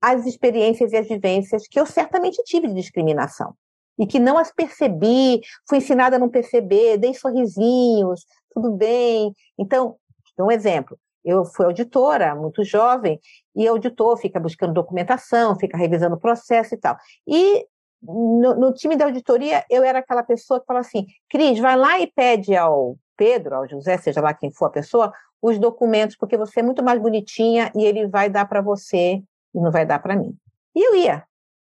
as 0.00 0.26
experiências 0.26 0.92
e 0.92 0.96
as 0.96 1.06
vivências 1.06 1.68
que 1.68 1.78
eu 1.78 1.84
certamente 1.84 2.42
tive 2.44 2.68
de 2.68 2.74
discriminação 2.74 3.54
e 3.98 4.06
que 4.06 4.18
não 4.18 4.38
as 4.38 4.50
percebi, 4.50 5.42
fui 5.68 5.78
ensinada 5.78 6.16
a 6.16 6.18
não 6.18 6.30
perceber, 6.30 6.96
dei 6.96 7.12
sorrisinhos, 7.12 8.24
tudo 8.50 8.72
bem. 8.72 9.34
Então, 9.58 9.96
um 10.38 10.50
exemplo. 10.50 10.98
Eu 11.24 11.44
fui 11.44 11.66
auditora, 11.66 12.34
muito 12.34 12.64
jovem, 12.64 13.20
e 13.54 13.66
auditor 13.66 14.16
fica 14.16 14.40
buscando 14.40 14.72
documentação, 14.72 15.58
fica 15.58 15.76
revisando 15.76 16.16
o 16.16 16.20
processo 16.20 16.74
e 16.74 16.78
tal. 16.78 16.96
E 17.26 17.66
no, 18.02 18.54
no, 18.54 18.72
time 18.72 18.96
da 18.96 19.04
auditoria, 19.04 19.64
eu 19.68 19.84
era 19.84 19.98
aquela 19.98 20.22
pessoa 20.22 20.60
que 20.60 20.66
fala 20.66 20.80
assim: 20.80 21.06
Cris, 21.28 21.58
vai 21.58 21.76
lá 21.76 22.00
e 22.00 22.06
pede 22.06 22.56
ao 22.56 22.96
Pedro, 23.16 23.56
ao 23.56 23.68
José, 23.68 23.98
seja 23.98 24.20
lá 24.20 24.32
quem 24.32 24.50
for 24.50 24.66
a 24.66 24.70
pessoa, 24.70 25.12
os 25.42 25.58
documentos, 25.58 26.16
porque 26.16 26.36
você 26.36 26.60
é 26.60 26.62
muito 26.62 26.82
mais 26.82 27.00
bonitinha 27.00 27.70
e 27.76 27.84
ele 27.84 28.06
vai 28.06 28.30
dar 28.30 28.46
para 28.46 28.62
você 28.62 29.22
e 29.54 29.60
não 29.60 29.70
vai 29.70 29.84
dar 29.84 29.98
para 29.98 30.16
mim. 30.16 30.34
E 30.74 30.82
eu 30.82 30.96
ia. 30.96 31.24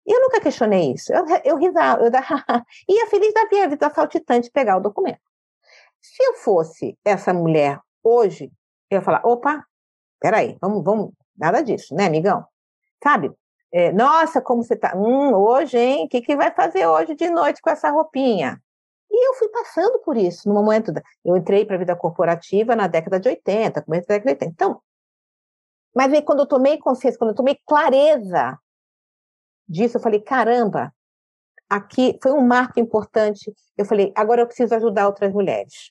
E 0.06 0.12
eu 0.12 0.20
nunca 0.20 0.40
questionei 0.40 0.92
isso. 0.92 1.12
Eu, 1.12 1.24
eu 1.44 1.56
risava, 1.56 2.02
eu 2.02 2.10
ia 2.88 3.06
feliz 3.06 3.32
da 3.32 3.44
vida, 3.46 3.68
vida 3.68 3.90
saltitante 3.90 4.50
pegar 4.50 4.76
o 4.76 4.82
documento. 4.82 5.20
Se 6.00 6.22
eu 6.22 6.34
fosse 6.34 6.96
essa 7.04 7.32
mulher 7.34 7.78
hoje, 8.02 8.50
eu 8.90 8.96
ia 8.98 9.02
falar: 9.02 9.22
opa, 9.24 9.64
peraí, 10.20 10.56
vamos, 10.60 10.82
vamos, 10.84 11.12
nada 11.36 11.62
disso, 11.62 11.94
né, 11.94 12.06
amigão? 12.06 12.44
Sabe? 13.02 13.32
É, 13.72 13.92
Nossa, 13.92 14.40
como 14.40 14.62
você 14.62 14.76
tá. 14.76 14.96
Hum, 14.96 15.34
hoje, 15.34 15.78
hein? 15.78 16.06
O 16.06 16.08
que, 16.08 16.22
que 16.22 16.36
vai 16.36 16.50
fazer 16.52 16.86
hoje 16.86 17.14
de 17.14 17.28
noite 17.30 17.60
com 17.60 17.70
essa 17.70 17.90
roupinha? 17.90 18.60
E 19.10 19.28
eu 19.28 19.34
fui 19.34 19.48
passando 19.48 19.98
por 20.00 20.16
isso 20.16 20.48
no 20.48 20.54
momento. 20.54 20.92
Da... 20.92 21.02
Eu 21.24 21.36
entrei 21.36 21.64
para 21.64 21.76
a 21.76 21.78
vida 21.78 21.96
corporativa 21.96 22.76
na 22.76 22.86
década 22.86 23.20
de 23.20 23.28
80, 23.28 23.82
começo 23.82 24.06
da 24.08 24.14
década 24.14 24.34
de 24.34 24.44
80. 24.44 24.52
Então, 24.52 24.82
mas 25.94 26.12
aí 26.12 26.22
quando 26.22 26.40
eu 26.40 26.46
tomei 26.46 26.78
consciência, 26.78 27.18
quando 27.18 27.30
eu 27.30 27.36
tomei 27.36 27.58
clareza 27.66 28.58
disso, 29.68 29.96
eu 29.96 30.00
falei: 30.02 30.20
caramba, 30.20 30.94
aqui 31.68 32.18
foi 32.22 32.32
um 32.32 32.46
marco 32.46 32.78
importante. 32.80 33.52
Eu 33.76 33.84
falei: 33.84 34.12
agora 34.14 34.42
eu 34.42 34.46
preciso 34.46 34.74
ajudar 34.74 35.06
outras 35.06 35.32
mulheres. 35.32 35.90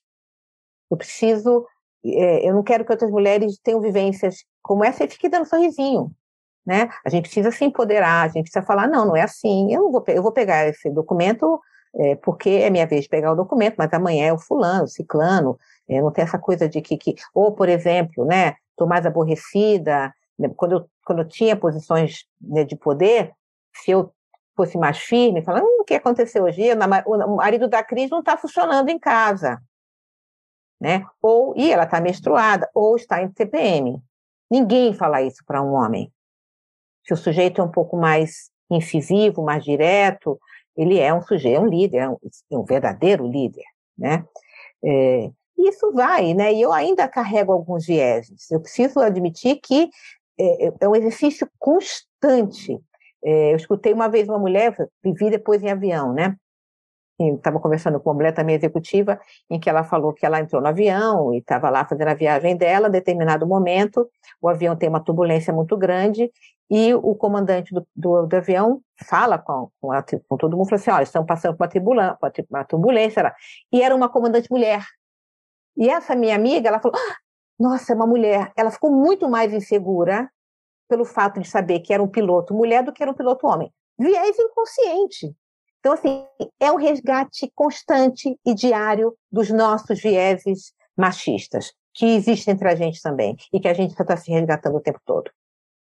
Eu 0.89 0.97
preciso. 0.97 1.67
É, 2.05 2.47
eu 2.47 2.53
não 2.53 2.63
quero 2.63 2.85
que 2.85 2.91
outras 2.91 3.11
mulheres 3.11 3.59
tenham 3.63 3.81
vivências 3.81 4.45
como 4.61 4.83
essa 4.83 5.03
e 5.03 5.09
fiquem 5.09 5.29
dando 5.29 5.45
sorrisinho. 5.45 6.11
Né? 6.65 6.89
A 7.05 7.09
gente 7.09 7.23
precisa 7.23 7.49
se 7.49 7.63
empoderar, 7.63 8.23
a 8.23 8.27
gente 8.27 8.43
precisa 8.43 8.65
falar, 8.65 8.87
não, 8.87 9.05
não 9.05 9.15
é 9.15 9.21
assim, 9.21 9.73
eu, 9.73 9.83
não 9.83 9.91
vou, 9.91 10.03
eu 10.07 10.21
vou 10.21 10.33
pegar 10.33 10.67
esse 10.67 10.89
documento 10.89 11.61
é, 11.95 12.15
porque 12.15 12.49
é 12.49 12.69
minha 12.69 12.85
vez 12.85 13.03
de 13.03 13.09
pegar 13.09 13.31
o 13.31 13.35
documento, 13.35 13.75
mas 13.77 13.91
amanhã 13.93 14.27
é 14.27 14.33
o 14.33 14.37
fulano, 14.37 14.83
o 14.83 14.87
ciclano, 14.87 15.57
é, 15.89 16.01
não 16.01 16.11
tem 16.11 16.23
essa 16.23 16.37
coisa 16.37 16.67
de 16.67 16.81
que, 16.81 16.97
que 16.97 17.15
ou, 17.33 17.51
por 17.53 17.69
exemplo, 17.69 18.25
né, 18.25 18.55
estou 18.71 18.87
mais 18.87 19.05
aborrecida, 19.05 20.13
né, 20.37 20.49
quando 20.55 20.73
eu, 20.73 20.89
quando 21.05 21.19
eu 21.19 21.27
tinha 21.27 21.55
posições 21.55 22.25
né, 22.39 22.63
de 22.63 22.75
poder, 22.75 23.31
se 23.73 23.91
eu 23.91 24.11
fosse 24.55 24.77
mais 24.77 24.97
firme, 24.97 25.41
falando, 25.41 25.63
hum, 25.65 25.81
o 25.81 25.83
que 25.83 25.93
aconteceu 25.93 26.43
hoje? 26.43 26.61
O 27.05 27.35
marido 27.35 27.67
da 27.67 27.83
Cris 27.83 28.09
não 28.09 28.19
está 28.19 28.35
funcionando 28.35 28.89
em 28.89 28.99
casa, 28.99 29.59
né? 30.79 31.05
Ou, 31.21 31.53
e 31.57 31.71
ela 31.71 31.83
está 31.83 31.99
menstruada, 31.99 32.69
ou 32.73 32.95
está 32.95 33.21
em 33.21 33.29
TPM. 33.29 34.01
Ninguém 34.49 34.93
fala 34.93 35.21
isso 35.21 35.43
para 35.45 35.61
um 35.61 35.73
homem. 35.73 36.11
Se 37.05 37.13
o 37.13 37.17
sujeito 37.17 37.61
é 37.61 37.63
um 37.63 37.71
pouco 37.71 37.97
mais 37.97 38.49
incisivo, 38.69 39.43
mais 39.43 39.63
direto, 39.63 40.39
ele 40.75 40.99
é 40.99 41.13
um 41.13 41.21
sujeito, 41.21 41.57
é 41.57 41.59
um 41.59 41.67
líder, 41.67 41.97
é 41.97 42.09
um, 42.09 42.17
é 42.51 42.57
um 42.57 42.63
verdadeiro 42.63 43.27
líder, 43.27 43.63
né? 43.97 44.25
É, 44.83 45.31
isso 45.57 45.91
vai, 45.91 46.33
né? 46.33 46.53
E 46.53 46.61
eu 46.61 46.71
ainda 46.71 47.07
carrego 47.07 47.51
alguns 47.51 47.85
vieses. 47.85 48.49
Eu 48.51 48.61
preciso 48.61 48.99
admitir 48.99 49.59
que 49.61 49.89
é, 50.39 50.67
é, 50.67 50.73
é 50.81 50.87
um 50.87 50.95
exercício 50.95 51.49
constante. 51.57 52.79
É, 53.23 53.53
eu 53.53 53.57
escutei 53.57 53.91
uma 53.91 54.07
vez 54.07 54.29
uma 54.29 54.37
mulher, 54.37 54.75
vivi 55.03 55.31
depois 55.31 55.63
em 55.63 55.71
avião, 55.71 56.13
né? 56.13 56.35
Estava 57.19 57.59
conversando 57.59 57.99
com 57.99 58.09
uma 58.09 58.15
mulher 58.15 58.33
também 58.33 58.55
executiva, 58.55 59.19
em 59.49 59.59
que 59.59 59.69
ela 59.69 59.83
falou 59.83 60.13
que 60.13 60.25
ela 60.25 60.39
entrou 60.39 60.61
no 60.61 60.67
avião 60.67 61.33
e 61.33 61.39
estava 61.39 61.69
lá 61.69 61.83
fazendo 61.83 62.09
a 62.09 62.13
viagem 62.13 62.55
dela. 62.55 62.89
Determinado 62.89 63.47
momento, 63.47 64.07
o 64.41 64.47
avião 64.47 64.75
tem 64.75 64.87
uma 64.87 64.99
turbulência 64.99 65.51
muito 65.51 65.75
grande 65.75 66.31
e 66.69 66.93
o 66.93 67.15
comandante 67.15 67.73
do, 67.73 67.87
do, 67.95 68.25
do 68.27 68.35
avião 68.35 68.81
fala 69.05 69.37
com, 69.37 69.71
com, 69.79 69.91
a, 69.91 70.03
com, 70.27 70.37
todo 70.37 70.57
mundo, 70.57 70.69
fala 70.69 70.81
assim, 70.81 70.91
olha, 70.91 71.03
estão 71.03 71.25
passando 71.25 71.55
por 71.55 71.69
uma, 71.75 72.17
uma 72.49 72.63
turbulência, 72.65 73.33
e 73.71 73.81
era 73.81 73.95
uma 73.95 74.09
comandante 74.09 74.51
mulher. 74.51 74.83
E 75.77 75.89
essa 75.89 76.15
minha 76.15 76.35
amiga, 76.35 76.67
ela 76.67 76.79
falou, 76.79 76.99
ah, 76.99 77.15
nossa, 77.59 77.93
é 77.93 77.95
uma 77.95 78.07
mulher. 78.07 78.51
Ela 78.55 78.69
ficou 78.71 78.91
muito 78.91 79.29
mais 79.29 79.53
insegura 79.53 80.29
pelo 80.89 81.05
fato 81.05 81.39
de 81.39 81.47
saber 81.47 81.79
que 81.79 81.93
era 81.93 82.03
um 82.03 82.07
piloto 82.07 82.53
mulher 82.53 82.83
do 82.83 82.91
que 82.91 83.01
era 83.01 83.11
um 83.11 83.15
piloto 83.15 83.47
homem. 83.47 83.71
Viés 83.97 84.37
inconsciente. 84.37 85.35
Então, 85.79 85.93
assim, 85.93 86.25
é 86.59 86.71
um 86.71 86.75
resgate 86.75 87.51
constante 87.55 88.37
e 88.45 88.53
diário 88.53 89.15
dos 89.31 89.49
nossos 89.49 90.01
vieses 90.01 90.73
machistas, 90.97 91.71
que 91.93 92.05
existem 92.05 92.53
entre 92.53 92.67
a 92.67 92.75
gente 92.75 93.01
também, 93.01 93.35
e 93.53 93.59
que 93.59 93.67
a 93.67 93.73
gente 93.73 93.91
está 93.91 94.17
se 94.17 94.31
resgatando 94.31 94.77
o 94.77 94.81
tempo 94.81 94.99
todo. 95.05 95.29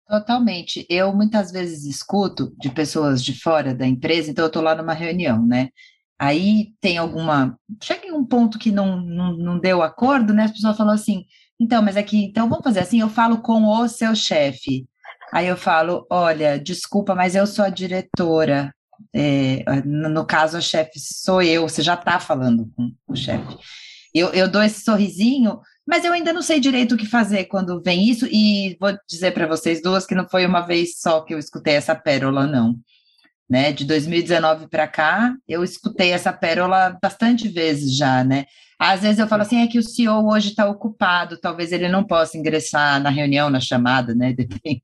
Totalmente. 0.07 0.85
Eu 0.89 1.13
muitas 1.13 1.51
vezes 1.51 1.85
escuto 1.85 2.51
de 2.57 2.69
pessoas 2.69 3.23
de 3.23 3.39
fora 3.39 3.75
da 3.75 3.85
empresa, 3.85 4.31
então 4.31 4.45
eu 4.45 4.47
estou 4.47 4.63
lá 4.63 4.73
numa 4.73 4.93
reunião, 4.93 5.45
né? 5.45 5.69
Aí 6.17 6.73
tem 6.81 6.97
alguma. 6.97 7.57
Chega 7.81 8.07
em 8.07 8.11
um 8.11 8.25
ponto 8.25 8.57
que 8.57 8.71
não, 8.71 8.97
não, 8.97 9.37
não 9.37 9.59
deu 9.59 9.83
acordo, 9.83 10.33
né? 10.33 10.45
As 10.45 10.51
pessoas 10.51 10.75
falam 10.75 10.93
assim, 10.93 11.25
então, 11.59 11.83
mas 11.83 11.95
aqui, 11.95 12.23
é 12.23 12.27
então 12.27 12.49
vamos 12.49 12.63
fazer 12.63 12.79
assim, 12.79 13.01
eu 13.01 13.09
falo 13.09 13.41
com 13.41 13.65
o 13.65 13.87
seu 13.87 14.15
chefe. 14.15 14.87
Aí 15.31 15.47
eu 15.47 15.55
falo, 15.55 16.07
olha, 16.09 16.59
desculpa, 16.59 17.13
mas 17.13 17.35
eu 17.35 17.45
sou 17.45 17.63
a 17.63 17.69
diretora. 17.69 18.73
É, 19.13 19.63
no 19.85 20.25
caso, 20.25 20.57
a 20.57 20.61
chefe 20.61 20.99
sou 20.99 21.41
eu, 21.41 21.67
você 21.67 21.81
já 21.81 21.93
está 21.93 22.19
falando 22.19 22.71
com 22.75 22.91
o 23.07 23.15
chefe. 23.15 23.57
Eu, 24.13 24.29
eu 24.29 24.49
dou 24.49 24.63
esse 24.63 24.81
sorrisinho, 24.81 25.59
mas 25.87 26.05
eu 26.05 26.13
ainda 26.13 26.33
não 26.33 26.41
sei 26.41 26.59
direito 26.59 26.95
o 26.95 26.97
que 26.97 27.05
fazer 27.05 27.45
quando 27.45 27.81
vem 27.81 28.09
isso, 28.09 28.27
e 28.31 28.77
vou 28.79 28.97
dizer 29.09 29.31
para 29.31 29.47
vocês 29.47 29.81
duas 29.81 30.05
que 30.05 30.15
não 30.15 30.27
foi 30.27 30.45
uma 30.45 30.61
vez 30.61 30.99
só 30.99 31.21
que 31.21 31.33
eu 31.33 31.39
escutei 31.39 31.75
essa 31.75 31.95
pérola, 31.95 32.45
não. 32.45 32.75
Né? 33.49 33.71
De 33.71 33.83
2019 33.85 34.67
para 34.67 34.87
cá, 34.87 35.33
eu 35.47 35.63
escutei 35.63 36.11
essa 36.11 36.31
pérola 36.31 36.97
bastante 37.01 37.47
vezes 37.47 37.95
já, 37.95 38.23
né? 38.23 38.45
Às 38.79 39.01
vezes 39.01 39.19
eu 39.19 39.27
falo 39.27 39.41
assim, 39.41 39.61
é 39.61 39.67
que 39.67 39.77
o 39.77 39.83
CEO 39.83 40.31
hoje 40.31 40.49
está 40.49 40.69
ocupado, 40.69 41.37
talvez 41.37 41.71
ele 41.71 41.89
não 41.89 42.03
possa 42.03 42.37
ingressar 42.37 43.01
na 43.01 43.09
reunião, 43.09 43.49
na 43.49 43.59
chamada, 43.59 44.15
né? 44.15 44.31
Depende. 44.31 44.83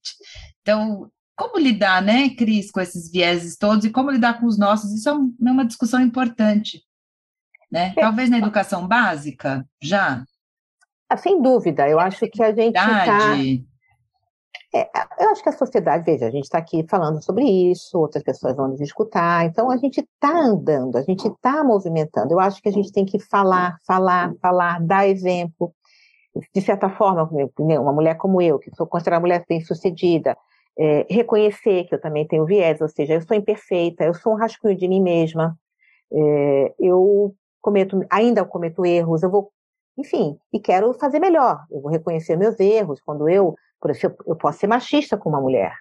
Então, 0.61 1.09
como 1.35 1.59
lidar, 1.59 2.01
né, 2.01 2.29
Cris, 2.29 2.71
com 2.71 2.79
esses 2.79 3.11
vieses 3.11 3.57
todos 3.57 3.85
e 3.85 3.89
como 3.89 4.11
lidar 4.11 4.39
com 4.39 4.45
os 4.45 4.57
nossos? 4.57 4.91
Isso 4.93 5.09
é, 5.09 5.11
é 5.11 5.51
uma 5.51 5.65
discussão 5.65 6.01
importante, 6.01 6.81
né? 7.71 7.93
É. 7.95 8.01
Talvez 8.01 8.29
na 8.29 8.37
educação 8.37 8.87
básica, 8.87 9.65
já. 9.81 10.23
Ah, 11.09 11.17
sem 11.17 11.41
dúvida, 11.41 11.87
eu 11.87 11.99
acho 11.99 12.27
que 12.27 12.41
a 12.41 12.53
gente 12.53 12.75
está. 12.75 13.35
É, 14.73 14.89
eu 15.19 15.29
acho 15.29 15.41
que 15.41 15.47
a 15.47 15.53
sociedade, 15.53 16.03
veja, 16.03 16.27
a 16.27 16.31
gente 16.31 16.43
está 16.43 16.57
aqui 16.57 16.85
falando 16.89 17.23
sobre 17.23 17.45
isso, 17.45 17.97
outras 17.97 18.21
pessoas 18.23 18.57
vão 18.57 18.67
nos 18.67 18.81
escutar, 18.81 19.45
então 19.45 19.71
a 19.71 19.77
gente 19.77 20.01
está 20.01 20.37
andando, 20.37 20.97
a 20.97 21.01
gente 21.01 21.25
está 21.27 21.63
movimentando. 21.63 22.33
Eu 22.33 22.39
acho 22.41 22.61
que 22.61 22.67
a 22.67 22.71
gente 22.71 22.91
tem 22.91 23.05
que 23.05 23.17
falar, 23.17 23.77
falar, 23.87 24.33
falar, 24.41 24.81
dar 24.81 25.07
exemplo. 25.07 25.73
De 26.53 26.61
certa 26.61 26.89
forma, 26.89 27.29
uma 27.57 27.93
mulher 27.93 28.17
como 28.17 28.41
eu, 28.41 28.59
que 28.59 28.69
sou 28.75 28.85
considerada 28.85 29.21
mulher 29.21 29.45
bem-sucedida, 29.47 30.35
é, 30.77 31.05
reconhecer 31.09 31.85
que 31.85 31.95
eu 31.95 32.01
também 32.01 32.27
tenho 32.27 32.45
viés, 32.45 32.81
ou 32.81 32.89
seja, 32.89 33.13
eu 33.13 33.21
sou 33.21 33.35
imperfeita, 33.35 34.03
eu 34.03 34.13
sou 34.13 34.33
um 34.33 34.37
rascunho 34.37 34.75
de 34.75 34.87
mim 34.87 35.01
mesma, 35.01 35.57
é, 36.11 36.73
eu 36.79 37.33
cometo, 37.61 38.05
ainda 38.09 38.45
cometo 38.45 38.85
erros, 38.85 39.23
eu 39.23 39.29
vou 39.29 39.51
enfim, 39.97 40.37
e 40.51 40.59
quero 40.59 40.93
fazer 40.93 41.19
melhor. 41.19 41.63
Eu 41.71 41.81
vou 41.81 41.91
reconhecer 41.91 42.35
meus 42.35 42.59
erros. 42.59 42.99
Quando 43.01 43.29
eu, 43.29 43.55
por 43.79 43.91
exemplo, 43.91 44.17
eu 44.27 44.35
posso 44.35 44.59
ser 44.59 44.67
machista 44.67 45.17
com 45.17 45.29
uma 45.29 45.41
mulher. 45.41 45.73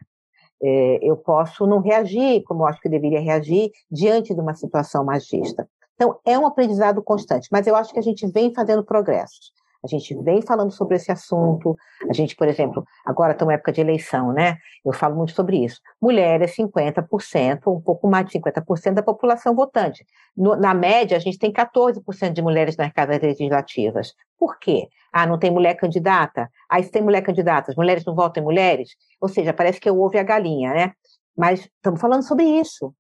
É, 0.63 0.99
eu 1.03 1.17
posso 1.17 1.67
não 1.67 1.81
reagir 1.81 2.43
como 2.45 2.63
eu 2.63 2.67
acho 2.67 2.81
que 2.81 2.89
eu 2.89 2.93
deveria 2.93 3.21
reagir 3.21 3.71
diante 3.91 4.35
de 4.35 4.41
uma 4.41 4.55
situação 4.55 5.05
machista. 5.05 5.69
Então, 5.95 6.19
é 6.25 6.39
um 6.39 6.47
aprendizado 6.47 7.03
constante, 7.03 7.49
mas 7.51 7.67
eu 7.67 7.77
acho 7.77 7.93
que 7.93 7.99
a 7.99 8.03
gente 8.03 8.27
vem 8.29 8.53
fazendo 8.55 8.85
progressos. 8.85 9.53
A 9.85 9.87
gente 9.87 10.15
vem 10.23 10.41
falando 10.41 10.73
sobre 10.73 10.97
esse 10.97 11.13
assunto. 11.13 11.77
A 12.09 12.13
gente, 12.15 12.35
por 12.35 12.49
exemplo, 12.49 12.83
agora 13.05 13.33
estamos 13.33 13.53
em 13.53 13.57
época 13.57 13.71
de 13.71 13.83
eleição, 13.83 14.33
né? 14.33 14.57
Eu 14.83 14.95
falo 14.95 15.15
muito 15.15 15.33
sobre 15.33 15.63
isso. 15.63 15.79
Mulheres, 16.01 16.57
50%, 16.57 17.67
um 17.67 17.83
pouco 17.83 18.09
mais 18.09 18.27
de 18.27 18.33
50% 18.33 18.95
da 18.95 19.03
população 19.03 19.55
votante. 19.55 20.07
No, 20.35 20.57
na 20.57 20.73
média, 20.73 21.19
a 21.19 21.21
gente 21.21 21.39
tem 21.39 21.53
14% 21.53 22.33
de 22.33 22.41
mulheres 22.41 22.79
nas 22.79 22.91
casas 22.95 23.21
legislativas. 23.21 24.15
Por 24.39 24.59
quê? 24.59 24.89
Ah, 25.13 25.27
não 25.27 25.39
tem 25.39 25.51
mulher 25.51 25.75
candidata? 25.75 26.51
Aí 26.69 26.83
se 26.83 26.91
tem 26.91 27.03
mulher 27.03 27.21
candidata, 27.21 27.71
as 27.71 27.77
mulheres 27.77 28.07
não 28.07 28.15
votam 28.15 28.43
em 28.43 28.47
mulheres? 28.47 28.97
Ou 29.21 29.29
seja, 29.29 29.53
parece 29.53 29.79
que 29.79 29.89
eu 29.89 29.99
ouve 29.99 30.19
a 30.19 30.23
galinha, 30.23 30.73
né? 30.73 30.93
Mas 31.37 31.61
estamos 31.61 32.01
falando 32.01 32.27
sobre 32.27 32.45
isso. 32.45 32.95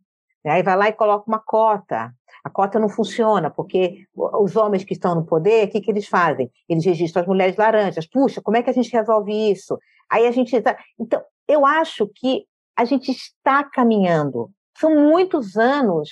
Aí 0.44 0.62
vai 0.62 0.76
lá 0.76 0.88
e 0.88 0.92
coloca 0.92 1.24
uma 1.26 1.38
cota. 1.38 2.12
A 2.44 2.50
cota 2.50 2.78
não 2.78 2.90
funciona, 2.90 3.50
porque 3.50 4.06
os 4.14 4.54
homens 4.54 4.84
que 4.84 4.92
estão 4.92 5.14
no 5.14 5.24
poder, 5.24 5.66
o 5.66 5.70
que, 5.70 5.80
que 5.80 5.90
eles 5.90 6.06
fazem? 6.06 6.50
Eles 6.68 6.84
registram 6.84 7.22
as 7.22 7.26
mulheres 7.26 7.56
laranjas. 7.56 8.06
Puxa, 8.06 8.42
como 8.42 8.58
é 8.58 8.62
que 8.62 8.68
a 8.68 8.72
gente 8.72 8.92
resolve 8.92 9.32
isso? 9.50 9.78
Aí 10.10 10.26
a 10.26 10.30
gente. 10.30 10.60
Tá... 10.60 10.76
Então, 11.00 11.22
eu 11.48 11.64
acho 11.64 12.06
que 12.14 12.44
a 12.76 12.84
gente 12.84 13.10
está 13.10 13.64
caminhando. 13.64 14.50
São 14.76 14.94
muitos 14.94 15.56
anos 15.56 16.10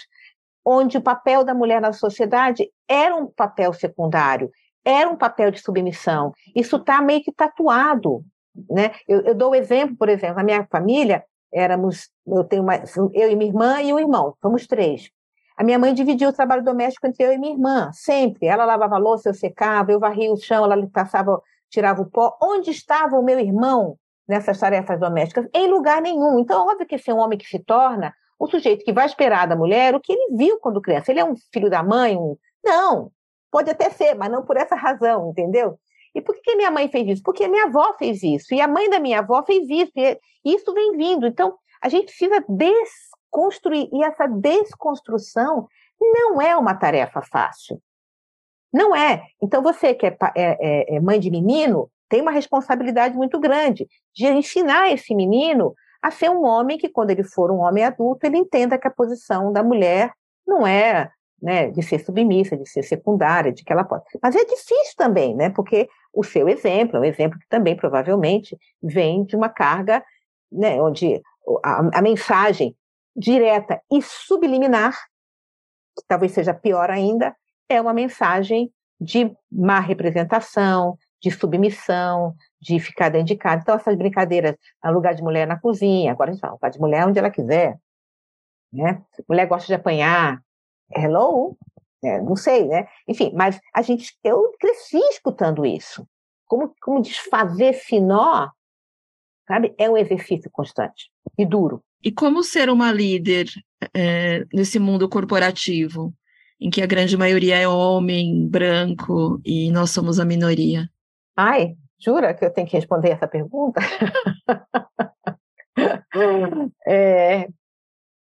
onde 0.64 0.97
o 0.97 1.03
papel 1.03 1.45
da 1.45 1.53
mulher 1.53 1.81
na 1.81 1.92
sociedade 1.92 2.71
era 2.88 3.14
um 3.14 3.27
papel 3.27 3.73
secundário, 3.73 4.51
era 4.85 5.11
um 5.11 5.16
papel 5.16 5.51
de 5.51 5.61
submissão. 5.61 6.33
Isso 6.55 6.77
está 6.77 7.03
meio 7.03 7.23
que 7.23 7.33
tatuado. 7.33 8.25
Né? 8.71 8.92
Eu, 9.07 9.21
eu 9.23 9.35
dou 9.35 9.51
o 9.51 9.55
exemplo, 9.55 9.97
por 9.97 10.09
exemplo, 10.09 10.37
na 10.37 10.45
minha 10.45 10.66
família, 10.71 11.25
éramos, 11.53 12.09
eu 12.27 12.45
tenho 12.45 12.62
uma, 12.62 12.77
eu 13.12 13.31
e 13.31 13.37
minha 13.37 13.51
irmã 13.51 13.83
e 13.83 13.92
o 13.92 13.99
irmão, 13.99 14.35
somos 14.40 14.66
três. 14.66 15.11
A 15.62 15.64
minha 15.64 15.79
mãe 15.79 15.94
dividia 15.94 16.29
o 16.29 16.33
trabalho 16.33 16.64
doméstico 16.64 17.07
entre 17.07 17.25
eu 17.25 17.33
e 17.33 17.38
minha 17.38 17.53
irmã, 17.53 17.88
sempre. 17.92 18.48
Ela 18.48 18.64
lavava 18.64 18.98
louça, 18.98 19.29
eu 19.29 19.35
secava, 19.35 19.92
eu 19.92 20.01
varria 20.01 20.33
o 20.33 20.37
chão, 20.37 20.64
ela 20.64 20.77
passava 20.88 21.40
tirava 21.70 22.03
o 22.03 22.11
pó. 22.11 22.37
Onde 22.42 22.72
estava 22.72 23.16
o 23.16 23.22
meu 23.22 23.38
irmão 23.38 23.96
nessas 24.27 24.59
tarefas 24.59 24.98
domésticas? 24.98 25.46
Em 25.55 25.68
lugar 25.68 26.03
nenhum. 26.03 26.40
Então, 26.40 26.66
óbvio 26.66 26.85
que 26.85 26.96
esse 26.96 27.12
é 27.12 27.14
um 27.14 27.18
homem 27.18 27.38
que 27.38 27.46
se 27.46 27.61
torna 27.61 28.12
um 28.40 28.48
sujeito 28.48 28.85
que 28.85 28.92
vai 28.92 29.07
esperar 29.07 29.46
da 29.46 29.55
mulher 29.55 29.94
o 29.94 30.01
que 30.01 30.12
ele 30.12 30.37
viu 30.37 30.59
quando 30.59 30.83
criança. 30.83 31.12
Ele 31.12 31.20
é 31.20 31.25
um 31.25 31.37
filho 31.53 31.70
da 31.70 31.81
mãe? 31.81 32.16
Um... 32.16 32.37
Não, 32.64 33.12
pode 33.48 33.70
até 33.70 33.88
ser, 33.88 34.16
mas 34.16 34.33
não 34.33 34.44
por 34.44 34.57
essa 34.57 34.75
razão, 34.75 35.31
entendeu? 35.31 35.79
E 36.12 36.20
por 36.20 36.35
que 36.42 36.57
minha 36.57 36.72
mãe 36.72 36.88
fez 36.88 37.07
isso? 37.07 37.22
Porque 37.22 37.46
minha 37.46 37.66
avó 37.66 37.94
fez 37.96 38.20
isso, 38.25 38.53
e 38.53 38.61
a 38.61 38.66
mãe 38.66 38.90
da 38.90 38.98
minha 38.98 39.20
avó 39.20 39.44
fez 39.44 39.70
isso, 39.70 39.92
e 39.94 40.18
isso 40.44 40.75
vem 40.75 40.96
vindo. 40.96 41.25
Então, 41.25 41.55
a 41.81 41.88
gente 41.88 42.07
precisa 42.07 42.44
desconstruir, 43.33 43.88
e 43.92 44.05
essa 44.05 44.27
desconstrução 44.27 45.66
não 46.01 46.40
é 46.40 46.57
uma 46.57 46.75
tarefa 46.75 47.23
fácil. 47.23 47.81
Não 48.73 48.95
é. 48.95 49.23
Então, 49.40 49.62
você 49.62 49.95
que 49.95 50.07
é, 50.07 50.16
é, 50.35 50.95
é, 50.95 50.97
é 50.97 51.01
mãe 51.01 51.18
de 51.18 51.31
menino, 51.31 51.90
tem 52.09 52.21
uma 52.21 52.31
responsabilidade 52.31 53.16
muito 53.16 53.38
grande 53.40 53.88
de 54.14 54.27
ensinar 54.27 54.90
esse 54.92 55.14
menino 55.14 55.75
a 56.01 56.11
ser 56.11 56.31
um 56.31 56.45
homem 56.45 56.77
que, 56.77 56.88
quando 56.88 57.11
ele 57.11 57.23
for 57.23 57.51
um 57.51 57.61
homem 57.61 57.85
adulto, 57.85 58.27
ele 58.27 58.37
entenda 58.37 58.79
que 58.79 58.88
a 58.88 58.90
posição 58.90 59.53
da 59.53 59.62
mulher 59.62 60.12
não 60.47 60.66
é 60.66 61.11
né, 61.40 61.71
de 61.71 61.83
ser 61.83 61.99
submissa, 62.05 62.57
de 62.57 62.68
ser 62.68 62.83
secundária, 62.83 63.53
de 63.53 63.64
que 63.64 63.73
ela 63.73 63.85
pode. 63.85 64.05
Mas 64.23 64.35
é 64.35 64.45
difícil 64.45 64.95
também, 64.97 65.35
né, 65.35 65.51
porque 65.51 65.88
o 66.12 66.23
seu 66.23 66.49
exemplo 66.49 66.97
é 66.97 67.01
um 67.01 67.05
exemplo 67.05 67.38
que 67.38 67.49
também 67.49 67.77
provavelmente 67.77 68.57
vem 68.83 69.25
de 69.25 69.37
uma 69.37 69.49
carga 69.49 70.05
né, 70.51 70.81
onde 70.81 71.21
a, 71.64 71.99
a 71.99 72.03
mensagem 72.03 72.77
direta 73.14 73.81
e 73.90 74.01
subliminar, 74.03 74.96
que 75.96 76.05
talvez 76.07 76.33
seja 76.33 76.55
pior 76.55 76.90
ainda, 76.90 77.37
é 77.68 77.81
uma 77.81 77.92
mensagem 77.92 78.72
de 79.01 79.35
má 79.51 79.81
representação, 79.81 80.96
de 81.20 81.31
submissão, 81.31 82.35
de 82.61 82.79
ficar 82.81 83.09
dentro 83.09 83.29
de 83.29 83.37
casa. 83.37 83.62
Então, 83.62 83.77
essas 83.77 83.96
brincadeiras, 83.96 84.57
lugar 84.85 85.14
de 85.14 85.22
mulher 85.22 85.46
na 85.46 85.59
cozinha, 85.59 86.12
agora 86.12 86.31
a 86.31 86.33
gente 86.33 86.40
fala, 86.40 86.55
lugar 86.55 86.70
de 86.70 86.81
mulher 86.81 87.07
onde 87.07 87.18
ela 87.18 87.31
quiser. 87.31 87.79
Né? 88.72 89.03
Mulher 89.29 89.46
gosta 89.46 89.66
de 89.66 89.75
apanhar. 89.75 90.42
Hello? 90.90 91.57
É, 92.03 92.20
não 92.20 92.35
sei, 92.35 92.66
né? 92.66 92.88
Enfim, 93.07 93.33
mas 93.35 93.61
a 93.72 93.83
gente, 93.83 94.16
eu 94.25 94.53
cresci 94.59 94.98
escutando 95.11 95.64
isso. 95.64 96.07
Como, 96.46 96.75
como 96.83 97.01
desfazer 97.01 97.70
esse 97.70 98.01
nó, 98.01 98.48
sabe? 99.46 99.75
É 99.79 99.88
um 99.88 99.96
exercício 99.96 100.51
constante 100.51 101.11
e 101.38 101.46
duro. 101.46 101.83
E 102.04 102.10
como 102.10 102.42
ser 102.42 102.68
uma 102.68 102.90
líder 102.90 103.46
é, 103.94 104.44
nesse 104.52 104.78
mundo 104.78 105.08
corporativo, 105.08 106.12
em 106.60 106.70
que 106.70 106.82
a 106.82 106.86
grande 106.86 107.16
maioria 107.16 107.56
é 107.56 107.68
homem, 107.68 108.48
branco, 108.48 109.40
e 109.44 109.70
nós 109.70 109.90
somos 109.90 110.18
a 110.18 110.24
minoria? 110.24 110.88
Ai, 111.36 111.76
jura 111.98 112.34
que 112.34 112.44
eu 112.44 112.52
tenho 112.52 112.66
que 112.66 112.76
responder 112.76 113.10
essa 113.10 113.28
pergunta? 113.28 113.80
é, 116.86 117.48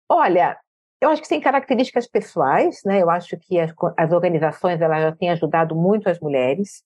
olha, 0.10 0.58
eu 1.02 1.10
acho 1.10 1.22
que 1.22 1.30
tem 1.30 1.40
características 1.40 2.08
pessoais, 2.08 2.82
né? 2.84 3.02
Eu 3.02 3.10
acho 3.10 3.38
que 3.38 3.60
as, 3.60 3.72
as 3.98 4.12
organizações 4.12 4.82
elas 4.82 5.02
já 5.02 5.12
têm 5.12 5.30
ajudado 5.30 5.76
muito 5.76 6.10
as 6.10 6.20
mulheres, 6.20 6.84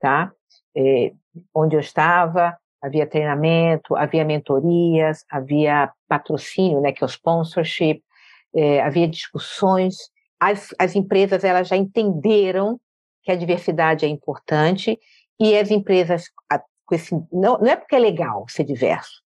tá? 0.00 0.32
É, 0.76 1.12
onde 1.54 1.76
eu 1.76 1.80
estava, 1.80 2.56
havia 2.84 3.06
treinamento, 3.06 3.96
havia 3.96 4.24
mentorias, 4.24 5.24
havia 5.30 5.90
patrocínio, 6.06 6.82
né, 6.82 6.92
que 6.92 7.02
é 7.02 7.06
o 7.06 7.08
sponsorship, 7.08 8.02
é, 8.54 8.82
havia 8.82 9.08
discussões. 9.08 9.96
As, 10.38 10.68
as 10.78 10.94
empresas 10.94 11.44
elas 11.44 11.68
já 11.68 11.76
entenderam 11.76 12.78
que 13.22 13.32
a 13.32 13.36
diversidade 13.36 14.04
é 14.04 14.08
importante 14.08 14.98
e 15.40 15.56
as 15.56 15.70
empresas 15.70 16.24
com 16.86 16.94
esse, 16.94 17.14
não, 17.32 17.58
não 17.58 17.66
é 17.68 17.76
porque 17.76 17.96
é 17.96 17.98
legal 17.98 18.44
ser 18.48 18.64
diverso, 18.64 19.22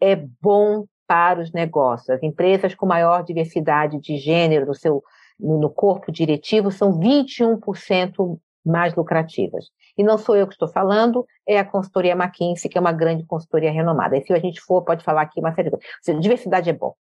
é 0.00 0.16
bom 0.16 0.86
para 1.06 1.40
os 1.40 1.52
negócios. 1.52 2.08
As 2.08 2.22
empresas 2.22 2.74
com 2.74 2.86
maior 2.86 3.22
diversidade 3.22 4.00
de 4.00 4.16
gênero 4.16 4.64
no 4.64 4.74
seu 4.74 5.04
no, 5.38 5.68
corpo 5.68 6.10
diretivo 6.10 6.70
são 6.70 6.98
21% 6.98 8.38
mais 8.64 8.94
lucrativas. 8.94 9.66
E 9.96 10.04
não 10.04 10.18
sou 10.18 10.36
eu 10.36 10.46
que 10.46 10.54
estou 10.54 10.68
falando, 10.68 11.26
é 11.46 11.58
a 11.58 11.64
consultoria 11.64 12.12
McKinsey, 12.12 12.70
que 12.70 12.76
é 12.76 12.80
uma 12.80 12.92
grande 12.92 13.24
consultoria 13.24 13.70
renomada. 13.70 14.16
E 14.16 14.22
se 14.22 14.32
a 14.32 14.38
gente 14.38 14.60
for, 14.60 14.82
pode 14.82 15.02
falar 15.02 15.22
aqui 15.22 15.40
uma 15.40 15.54
série 15.54 15.70
de 15.70 15.76
coisas. 15.76 15.88
Seja, 16.02 16.20
diversidade 16.20 16.68
é 16.68 16.72
bom. 16.72 16.94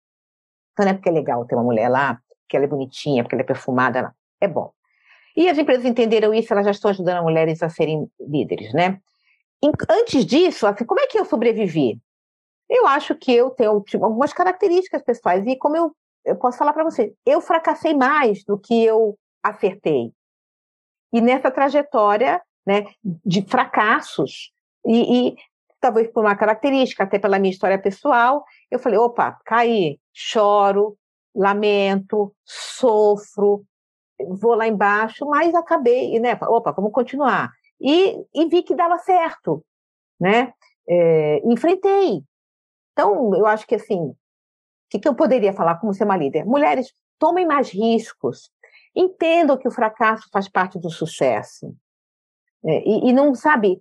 Então 0.73 0.85
não 0.85 0.93
é 0.93 0.95
porque 0.95 1.09
é 1.09 1.13
legal 1.13 1.45
ter 1.45 1.55
uma 1.55 1.65
mulher 1.65 1.89
lá, 1.89 2.21
porque 2.43 2.57
ela 2.57 2.67
é 2.67 2.69
bonitinha, 2.69 3.23
porque 3.23 3.35
ela 3.35 3.43
é 3.43 3.47
perfumada, 3.47 4.03
não. 4.03 4.11
é 4.41 4.49
bom. 4.49 4.73
E 5.37 5.49
as 5.49 5.59
empresas 5.59 5.85
entenderam 5.85 6.33
isso, 6.33 6.53
elas 6.53 6.65
já 6.65 6.71
estão 6.71 6.91
ajudando 6.91 7.23
mulheres 7.23 7.63
a 7.63 7.69
serem 7.69 8.09
líderes, 8.21 8.73
né? 8.73 9.01
Antes 9.89 10.25
disso, 10.25 10.67
assim, 10.67 10.85
como 10.85 11.01
é 11.01 11.07
que 11.07 11.19
eu 11.19 11.25
sobrevivi? 11.25 11.99
Eu 12.69 12.87
acho 12.87 13.15
que 13.15 13.33
eu 13.33 13.51
tenho 13.51 13.81
tipo, 13.81 14.05
algumas 14.05 14.33
características 14.33 15.03
pessoais, 15.03 15.45
e 15.47 15.57
como 15.57 15.77
eu, 15.77 15.97
eu 16.25 16.37
posso 16.37 16.59
falar 16.59 16.73
para 16.73 16.85
você, 16.85 17.15
eu 17.27 17.41
fracassei 17.41 17.95
mais 17.95 18.45
do 18.45 18.59
que 18.59 18.85
eu 18.85 19.19
acertei. 19.43 20.13
E 21.13 21.21
nessa 21.21 21.51
trajetória, 21.51 22.41
né, 22.67 22.87
de 23.25 23.43
fracassos, 23.43 24.53
e, 24.87 25.29
e 25.29 25.37
talvez 25.81 26.09
por 26.11 26.25
uma 26.25 26.37
característica, 26.37 27.05
até 27.05 27.19
pela 27.19 27.39
minha 27.39 27.53
história 27.53 27.79
pessoal, 27.79 28.45
eu 28.71 28.79
falei, 28.79 28.99
opa, 28.99 29.39
caí, 29.45 29.99
choro, 30.13 30.97
lamento, 31.35 32.35
sofro, 32.45 33.65
vou 34.41 34.55
lá 34.55 34.67
embaixo, 34.67 35.27
mas 35.27 35.55
acabei, 35.55 36.19
né, 36.21 36.39
opa, 36.43 36.73
vamos 36.73 36.93
continuar. 36.93 37.51
E, 37.81 38.17
e 38.35 38.47
vi 38.47 38.63
que 38.63 38.75
dava 38.75 38.99
certo, 38.99 39.65
né, 40.19 40.53
é, 40.89 41.43
enfrentei. 41.45 42.23
Então, 42.93 43.35
eu 43.35 43.47
acho 43.47 43.67
que 43.67 43.75
assim, 43.75 44.01
o 44.01 44.17
que, 44.89 44.99
que 45.01 45.09
eu 45.09 45.15
poderia 45.15 45.53
falar 45.53 45.77
como 45.77 45.93
ser 45.93 46.05
uma 46.05 46.17
líder? 46.17 46.45
Mulheres, 46.45 46.95
tomem 47.19 47.47
mais 47.47 47.71
riscos, 47.71 48.51
entendam 48.95 49.57
que 49.57 49.67
o 49.67 49.73
fracasso 49.73 50.29
faz 50.33 50.49
parte 50.49 50.79
do 50.79 50.91
sucesso. 50.91 51.75
É, 52.67 52.83
e, 52.89 53.11
e, 53.11 53.13
não, 53.13 53.35
sabe, 53.35 53.79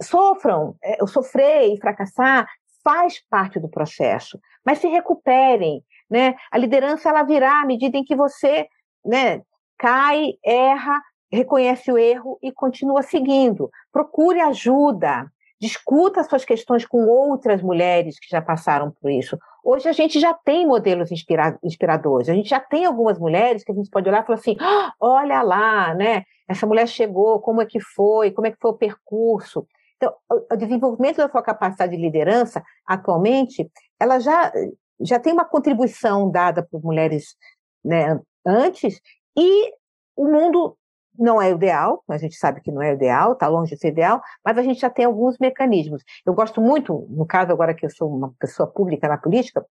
sofram, 0.00 0.76
é, 0.82 1.04
sofrer 1.06 1.72
e 1.72 1.78
fracassar 1.78 2.46
faz 2.82 3.18
parte 3.28 3.58
do 3.58 3.68
processo, 3.68 4.38
mas 4.64 4.78
se 4.78 4.88
recuperem, 4.88 5.82
né? 6.10 6.34
A 6.50 6.58
liderança 6.58 7.08
ela 7.08 7.22
virá 7.22 7.62
à 7.62 7.66
medida 7.66 7.96
em 7.96 8.04
que 8.04 8.14
você, 8.14 8.66
né, 9.04 9.42
cai, 9.78 10.32
erra, 10.44 11.02
reconhece 11.32 11.90
o 11.90 11.98
erro 11.98 12.38
e 12.42 12.52
continua 12.52 13.02
seguindo. 13.02 13.70
Procure 13.90 14.40
ajuda, 14.40 15.30
discuta 15.60 16.22
suas 16.24 16.44
questões 16.44 16.86
com 16.86 17.06
outras 17.06 17.62
mulheres 17.62 18.18
que 18.18 18.28
já 18.28 18.42
passaram 18.42 18.90
por 19.00 19.10
isso. 19.10 19.38
Hoje 19.64 19.88
a 19.88 19.92
gente 19.92 20.20
já 20.20 20.34
tem 20.34 20.66
modelos 20.66 21.10
inspira 21.10 21.58
inspiradores, 21.62 22.28
a 22.28 22.34
gente 22.34 22.48
já 22.48 22.60
tem 22.60 22.84
algumas 22.84 23.18
mulheres 23.18 23.64
que 23.64 23.72
a 23.72 23.74
gente 23.74 23.88
pode 23.88 24.08
olhar 24.08 24.22
e 24.22 24.26
falar 24.26 24.38
assim: 24.38 24.56
ah, 24.60 24.92
olha 25.00 25.42
lá, 25.42 25.94
né? 25.94 26.24
Essa 26.46 26.66
mulher 26.66 26.86
chegou, 26.86 27.40
como 27.40 27.62
é 27.62 27.66
que 27.66 27.80
foi, 27.80 28.30
como 28.30 28.46
é 28.46 28.50
que 28.50 28.58
foi 28.60 28.70
o 28.72 28.76
percurso. 28.76 29.66
Então, 29.96 30.14
o 30.28 30.56
desenvolvimento 30.56 31.16
da 31.16 31.30
sua 31.30 31.42
capacidade 31.42 31.96
de 31.96 32.02
liderança, 32.02 32.62
atualmente, 32.86 33.70
ela 33.98 34.18
já, 34.18 34.52
já 35.00 35.18
tem 35.18 35.32
uma 35.32 35.44
contribuição 35.44 36.30
dada 36.30 36.62
por 36.62 36.82
mulheres 36.82 37.36
né, 37.82 38.20
antes, 38.44 39.00
e 39.36 39.72
o 40.16 40.26
mundo 40.26 40.76
não 41.18 41.40
é 41.40 41.50
ideal, 41.50 42.02
a 42.08 42.18
gente 42.18 42.36
sabe 42.36 42.60
que 42.60 42.72
não 42.72 42.82
é 42.82 42.92
ideal, 42.92 43.32
está 43.32 43.48
longe 43.48 43.74
de 43.74 43.80
ser 43.80 43.88
ideal, 43.88 44.20
mas 44.44 44.58
a 44.58 44.62
gente 44.62 44.80
já 44.80 44.90
tem 44.90 45.04
alguns 45.04 45.38
mecanismos. 45.38 46.02
Eu 46.24 46.34
gosto 46.34 46.60
muito, 46.60 47.06
no 47.10 47.26
caso 47.26 47.52
agora 47.52 47.74
que 47.74 47.86
eu 47.86 47.90
sou 47.90 48.14
uma 48.14 48.34
pessoa 48.38 48.66
pública 48.66 49.08
na 49.08 49.16
política, 49.18 49.64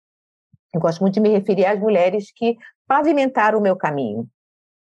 eu 0.73 0.81
gosto 0.81 1.01
muito 1.01 1.15
de 1.15 1.21
me 1.21 1.29
referir 1.29 1.67
às 1.67 1.79
mulheres 1.79 2.33
que 2.35 2.57
pavimentaram 2.87 3.59
o 3.59 3.63
meu 3.63 3.77
caminho, 3.77 4.27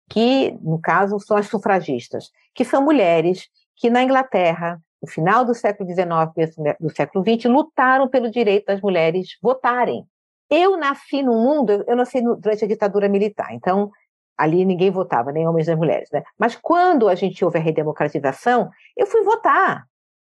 que, 0.09 0.57
no 0.61 0.79
caso, 0.79 1.19
são 1.19 1.37
as 1.37 1.47
sufragistas, 1.47 2.31
que 2.53 2.63
são 2.63 2.81
mulheres 2.81 3.47
que 3.75 3.89
na 3.89 4.03
Inglaterra, 4.03 4.79
no 5.01 5.07
final 5.07 5.43
do 5.45 5.53
século 5.53 5.89
XIX 5.89 6.57
e 6.57 6.83
do 6.83 6.95
século 6.95 7.23
XX, 7.23 7.45
lutaram 7.45 8.07
pelo 8.07 8.31
direito 8.31 8.65
das 8.65 8.81
mulheres 8.81 9.37
votarem. 9.41 10.05
Eu 10.49 10.77
nasci 10.77 11.21
no 11.23 11.33
mundo, 11.33 11.83
eu 11.87 11.95
nasci 11.95 12.21
durante 12.21 12.65
a 12.65 12.67
ditadura 12.67 13.09
militar, 13.09 13.53
então 13.53 13.91
ali 14.37 14.65
ninguém 14.65 14.91
votava, 14.91 15.31
nem 15.31 15.47
homens 15.47 15.67
nem 15.67 15.75
mulheres, 15.75 16.09
né? 16.11 16.23
Mas 16.37 16.55
quando 16.55 17.07
a 17.07 17.15
gente 17.15 17.43
houve 17.43 17.57
a 17.57 17.61
redemocratização, 17.61 18.69
eu 18.95 19.07
fui 19.07 19.23
votar. 19.23 19.85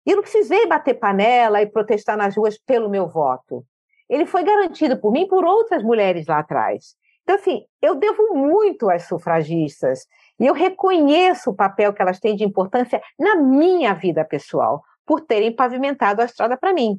E 0.04 0.10
eu 0.10 0.16
não 0.16 0.22
precisei 0.22 0.66
bater 0.66 0.94
panela 0.94 1.62
e 1.62 1.66
protestar 1.66 2.16
nas 2.16 2.36
ruas 2.36 2.58
pelo 2.58 2.90
meu 2.90 3.08
voto. 3.08 3.64
Ele 4.08 4.26
foi 4.26 4.42
garantido 4.42 4.98
por 4.98 5.12
mim 5.12 5.22
e 5.22 5.28
por 5.28 5.44
outras 5.44 5.82
mulheres 5.82 6.26
lá 6.26 6.40
atrás. 6.40 6.96
Então, 7.22 7.36
assim, 7.36 7.64
eu 7.80 7.94
devo 7.94 8.34
muito 8.34 8.90
às 8.90 9.04
sufragistas 9.04 10.06
e 10.40 10.46
eu 10.46 10.54
reconheço 10.54 11.50
o 11.50 11.54
papel 11.54 11.92
que 11.92 12.02
elas 12.02 12.18
têm 12.18 12.34
de 12.34 12.44
importância 12.44 13.00
na 13.18 13.36
minha 13.36 13.94
vida 13.94 14.24
pessoal, 14.24 14.82
por 15.06 15.20
terem 15.20 15.54
pavimentado 15.54 16.20
a 16.20 16.24
estrada 16.24 16.56
para 16.56 16.72
mim. 16.72 16.98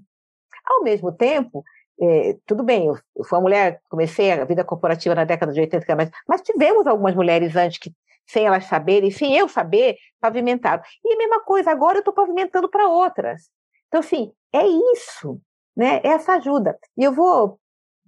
Ao 0.66 0.82
mesmo 0.82 1.12
tempo, 1.12 1.64
é, 2.02 2.38
tudo 2.46 2.64
bem, 2.64 2.88
eu, 2.88 2.98
eu 3.16 3.24
fui 3.24 3.38
uma 3.38 3.44
mulher, 3.44 3.82
comecei 3.90 4.32
a 4.32 4.46
vida 4.46 4.64
corporativa 4.64 5.16
na 5.16 5.24
década 5.24 5.54
de 5.54 5.62
80, 5.62 5.96
mas, 5.96 6.10
mas 6.28 6.42
tivemos 6.42 6.88
algumas 6.88 7.16
mulheres 7.16 7.56
antes 7.56 7.78
que 7.78 7.94
sem 8.26 8.46
elas 8.46 8.66
saberem, 8.66 9.12
sem 9.12 9.36
eu 9.36 9.48
saber, 9.48 9.98
pavimentaram. 10.20 10.82
E 11.04 11.14
a 11.14 11.18
mesma 11.18 11.42
coisa, 11.42 11.72
agora 11.72 11.98
eu 11.98 12.00
estou 12.00 12.14
pavimentando 12.14 12.70
para 12.70 12.88
outras. 12.88 13.50
Então, 13.88 14.00
assim, 14.00 14.32
é 14.52 14.66
isso, 14.66 15.40
né? 15.76 16.00
É 16.04 16.10
essa 16.10 16.34
ajuda. 16.34 16.78
E 16.98 17.04
eu 17.04 17.12
vou, 17.12 17.60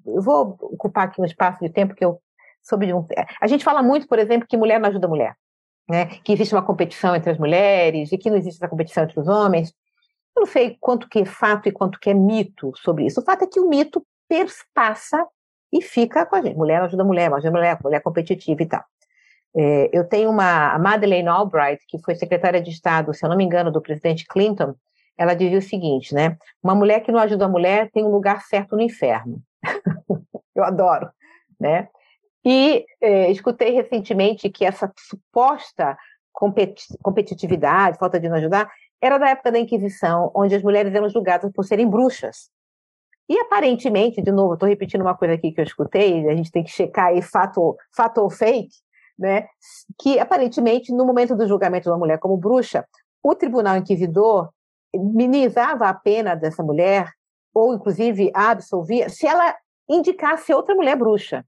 eu 0.05 0.21
vou 0.21 0.57
ocupar 0.61 1.05
aqui 1.05 1.21
um 1.21 1.25
espaço 1.25 1.59
de 1.59 1.69
tempo 1.69 1.93
que 1.93 2.03
eu 2.03 2.19
sobre 2.63 2.93
um. 2.93 3.05
A 3.39 3.47
gente 3.47 3.63
fala 3.63 3.83
muito, 3.83 4.07
por 4.07 4.17
exemplo, 4.17 4.47
que 4.47 4.57
mulher 4.57 4.79
não 4.79 4.89
ajuda 4.89 5.07
mulher, 5.07 5.35
né? 5.87 6.05
Que 6.23 6.33
existe 6.33 6.55
uma 6.55 6.65
competição 6.65 7.15
entre 7.15 7.31
as 7.31 7.37
mulheres 7.37 8.11
e 8.11 8.17
que 8.17 8.29
não 8.29 8.37
existe 8.37 8.57
essa 8.57 8.69
competição 8.69 9.03
entre 9.03 9.19
os 9.19 9.27
homens. 9.27 9.73
Eu 10.35 10.41
não 10.41 10.45
sei 10.45 10.77
quanto 10.79 11.07
que 11.07 11.19
é 11.19 11.25
fato 11.25 11.69
e 11.69 11.71
quanto 11.71 11.99
que 11.99 12.09
é 12.09 12.13
mito 12.13 12.73
sobre 12.75 13.05
isso. 13.05 13.21
O 13.21 13.23
fato 13.23 13.43
é 13.43 13.47
que 13.47 13.59
o 13.59 13.69
mito 13.69 14.05
perspassa 14.27 15.25
e 15.71 15.81
fica 15.81 16.25
com 16.25 16.35
a 16.35 16.41
gente. 16.41 16.57
Mulher 16.57 16.81
ajuda 16.81 17.03
mulher, 17.03 17.31
ajuda 17.33 17.51
mulher, 17.51 17.77
mulher 17.83 18.01
competitiva 18.01 18.61
e 18.61 18.65
tal. 18.65 18.83
É, 19.55 19.89
eu 19.93 20.03
tenho 20.03 20.29
uma, 20.29 20.73
a 20.73 20.79
Madeleine 20.79 21.29
Albright, 21.29 21.81
que 21.87 21.97
foi 21.99 22.15
secretária 22.15 22.61
de 22.61 22.69
Estado, 22.69 23.13
se 23.13 23.25
eu 23.25 23.29
não 23.29 23.37
me 23.37 23.43
engano, 23.45 23.71
do 23.71 23.81
presidente 23.81 24.25
Clinton, 24.27 24.75
ela 25.17 25.33
dizia 25.33 25.57
o 25.57 25.61
seguinte, 25.61 26.13
né? 26.13 26.37
Uma 26.61 26.75
mulher 26.75 26.99
que 27.01 27.11
não 27.11 27.19
ajuda 27.19 27.45
a 27.45 27.49
mulher 27.49 27.89
tem 27.91 28.03
um 28.03 28.11
lugar 28.11 28.41
certo 28.41 28.75
no 28.75 28.81
inferno. 28.81 29.41
eu 30.53 30.63
adoro, 30.63 31.09
né? 31.57 31.87
E 32.43 32.85
é, 33.01 33.31
escutei 33.31 33.71
recentemente 33.71 34.49
que 34.49 34.65
essa 34.65 34.91
suposta 34.97 35.97
competitividade, 37.01 37.97
falta 37.97 38.19
de 38.19 38.27
não 38.27 38.35
ajudar, 38.35 38.69
era 39.01 39.17
da 39.17 39.29
época 39.29 39.51
da 39.51 39.59
Inquisição, 39.59 40.31
onde 40.35 40.55
as 40.55 40.63
mulheres 40.63 40.93
eram 40.93 41.09
julgadas 41.09 41.51
por 41.51 41.63
serem 41.63 41.87
bruxas. 41.87 42.49
E 43.27 43.39
aparentemente, 43.39 44.21
de 44.21 44.31
novo, 44.31 44.53
estou 44.53 44.69
repetindo 44.69 45.01
uma 45.01 45.17
coisa 45.17 45.33
aqui 45.33 45.51
que 45.51 45.59
eu 45.59 45.65
escutei, 45.65 46.27
a 46.29 46.35
gente 46.35 46.51
tem 46.51 46.63
que 46.63 46.69
checar 46.69 47.07
aí 47.07 47.21
fato, 47.21 47.75
fato 47.95 48.21
ou 48.21 48.29
fake, 48.29 48.75
né? 49.17 49.47
Que 49.99 50.19
aparentemente, 50.19 50.91
no 50.91 51.05
momento 51.05 51.35
do 51.35 51.47
julgamento 51.47 51.83
de 51.83 51.89
uma 51.89 51.97
mulher 51.97 52.19
como 52.19 52.37
bruxa, 52.37 52.85
o 53.23 53.33
tribunal 53.33 53.77
inquisidor 53.77 54.49
minimizava 54.93 55.87
a 55.89 55.93
pena 55.93 56.35
dessa 56.35 56.63
mulher, 56.63 57.11
ou 57.53 57.73
inclusive 57.73 58.31
a 58.33 58.51
absolvia, 58.51 59.09
se 59.09 59.25
ela 59.25 59.55
indicasse 59.89 60.53
outra 60.53 60.75
mulher 60.75 60.95
bruxa. 60.95 61.43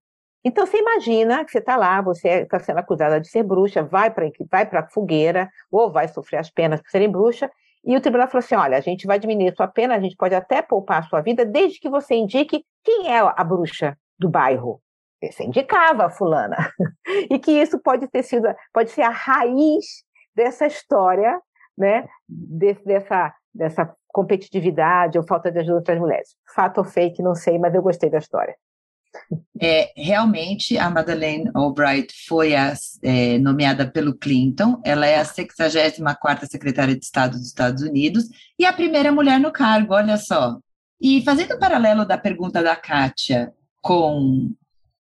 Então 0.47 0.65
você 0.65 0.77
imagina 0.77 1.43
que 1.43 1.51
você 1.51 1.57
está 1.57 1.75
lá, 1.75 2.01
você 2.01 2.43
está 2.43 2.57
sendo 2.57 2.79
acusada 2.79 3.19
de 3.19 3.27
ser 3.27 3.43
bruxa, 3.43 3.83
vai 3.83 4.09
para 4.09 4.31
vai 4.49 4.69
a 4.71 4.87
fogueira, 4.87 5.49
ou 5.69 5.91
vai 5.91 6.07
sofrer 6.07 6.37
as 6.37 6.49
penas 6.49 6.81
por 6.81 6.89
serem 6.89 7.11
bruxa, 7.11 7.51
e 7.83 7.97
o 7.97 7.99
tribunal 7.99 8.29
falou 8.29 8.39
assim: 8.39 8.55
olha, 8.55 8.77
a 8.77 8.79
gente 8.79 9.05
vai 9.05 9.19
diminuir 9.19 9.53
sua 9.53 9.67
pena, 9.67 9.95
a 9.95 9.99
gente 9.99 10.15
pode 10.15 10.33
até 10.33 10.61
poupar 10.61 10.99
a 10.99 11.03
sua 11.03 11.19
vida, 11.19 11.45
desde 11.45 11.81
que 11.81 11.89
você 11.89 12.15
indique 12.15 12.63
quem 12.81 13.11
é 13.11 13.19
a 13.19 13.43
bruxa 13.43 13.97
do 14.17 14.29
bairro. 14.29 14.81
Você 15.21 15.43
indicava 15.43 16.05
a 16.05 16.09
fulana. 16.09 16.55
e 17.29 17.37
que 17.37 17.51
isso 17.51 17.77
pode 17.79 18.07
ter 18.07 18.23
sido, 18.23 18.47
pode 18.71 18.91
ser 18.91 19.01
a 19.01 19.09
raiz 19.09 19.85
dessa 20.33 20.65
história, 20.65 21.41
né? 21.77 22.07
dessa, 22.85 23.33
dessa 23.53 23.93
competitividade 24.07 25.17
ou 25.17 25.27
falta 25.27 25.51
de 25.51 25.59
ajuda 25.59 25.81
das 25.81 25.99
mulheres. 25.99 26.35
Fato 26.55 26.77
ou 26.77 26.85
fake, 26.85 27.21
não 27.21 27.35
sei, 27.35 27.59
mas 27.59 27.75
eu 27.75 27.81
gostei 27.81 28.09
da 28.09 28.19
história. 28.19 28.55
É, 29.59 29.91
realmente, 29.95 30.77
a 30.77 30.89
Madeleine 30.89 31.49
Albright 31.53 32.13
foi 32.27 32.55
a, 32.55 32.73
é, 33.01 33.37
nomeada 33.39 33.89
pelo 33.89 34.15
Clinton, 34.15 34.79
ela 34.85 35.05
é 35.05 35.19
a 35.19 35.25
64ª 35.25 36.45
secretária 36.45 36.95
de 36.95 37.03
Estado 37.03 37.37
dos 37.37 37.47
Estados 37.47 37.81
Unidos 37.81 38.25
e 38.57 38.65
a 38.65 38.73
primeira 38.73 39.11
mulher 39.11 39.39
no 39.39 39.51
cargo, 39.51 39.93
olha 39.93 40.17
só. 40.17 40.59
E 41.01 41.23
fazendo 41.23 41.55
um 41.55 41.59
paralelo 41.59 42.05
da 42.05 42.17
pergunta 42.17 42.61
da 42.61 42.75
Kátia 42.75 43.53
com 43.81 44.51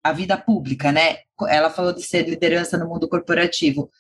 a 0.03 0.13
vida 0.13 0.37
pública, 0.37 0.91
né? 0.93 1.19
Ela 1.49 1.71
falou 1.71 1.93
de 1.93 2.03
ser 2.03 2.29
liderança 2.29 2.79
no 2.79 2.89
mundo 2.89 3.09
corporativo. 3.09 3.91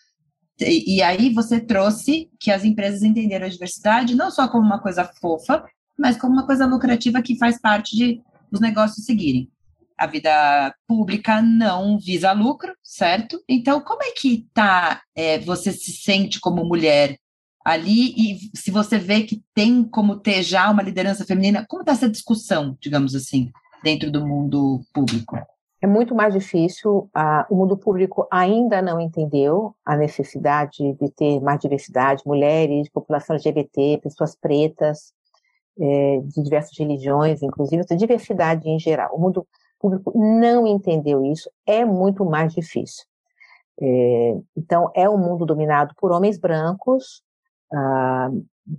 E, 0.60 0.96
e 0.96 1.02
aí 1.02 1.32
você 1.32 1.60
trouxe 1.60 2.30
que 2.40 2.50
as 2.50 2.64
empresas 2.64 3.02
entenderam 3.02 3.46
a 3.46 3.50
diversidade 3.50 4.14
não 4.14 4.30
só 4.30 4.48
como 4.48 4.64
uma 4.64 4.78
coisa 4.78 5.04
fofa, 5.04 5.64
mas 5.98 6.16
como 6.16 6.32
uma 6.32 6.46
coisa 6.46 6.64
lucrativa 6.66 7.20
que 7.20 7.38
faz 7.38 7.60
parte 7.60 7.96
de 7.96 8.22
os 8.50 8.60
negócios 8.60 9.04
seguirem 9.04 9.50
a 9.98 10.06
vida 10.06 10.74
pública 10.86 11.40
não 11.40 11.98
visa 11.98 12.32
lucro, 12.32 12.74
certo? 12.82 13.40
Então, 13.48 13.80
como 13.80 14.02
é 14.02 14.10
que 14.12 14.46
tá, 14.52 15.02
é, 15.14 15.38
você 15.38 15.72
se 15.72 15.92
sente 15.92 16.40
como 16.40 16.64
mulher 16.64 17.16
ali 17.64 18.14
e 18.16 18.38
se 18.56 18.70
você 18.70 18.98
vê 18.98 19.22
que 19.22 19.42
tem 19.54 19.82
como 19.82 20.20
ter 20.20 20.42
já 20.42 20.70
uma 20.70 20.82
liderança 20.82 21.24
feminina, 21.24 21.66
como 21.68 21.82
está 21.82 21.92
essa 21.92 22.08
discussão, 22.08 22.76
digamos 22.80 23.14
assim, 23.14 23.50
dentro 23.82 24.10
do 24.10 24.24
mundo 24.24 24.82
público? 24.92 25.36
É 25.82 25.86
muito 25.86 26.14
mais 26.14 26.32
difícil. 26.32 27.10
o 27.50 27.54
mundo 27.54 27.76
público 27.76 28.26
ainda 28.30 28.80
não 28.80 29.00
entendeu 29.00 29.74
a 29.84 29.96
necessidade 29.96 30.78
de 30.78 31.10
ter 31.10 31.40
mais 31.40 31.60
diversidade, 31.60 32.22
mulheres, 32.24 32.88
população 32.88 33.34
LGBT, 33.34 34.00
pessoas 34.02 34.34
pretas, 34.34 35.12
é, 35.78 36.20
de 36.24 36.42
diversas 36.42 36.76
religiões, 36.78 37.42
inclusive, 37.42 37.84
diversidade 37.96 38.68
em 38.68 38.78
geral. 38.78 39.14
O 39.14 39.20
mundo 39.20 39.46
público 39.78 40.12
não 40.14 40.66
entendeu 40.66 41.24
isso, 41.24 41.50
é 41.66 41.84
muito 41.84 42.24
mais 42.24 42.52
difícil. 42.52 43.04
É, 43.80 44.36
então, 44.56 44.90
é 44.94 45.08
um 45.08 45.18
mundo 45.18 45.44
dominado 45.44 45.94
por 45.96 46.10
homens 46.10 46.38
brancos, 46.38 47.22
ah, 47.72 48.30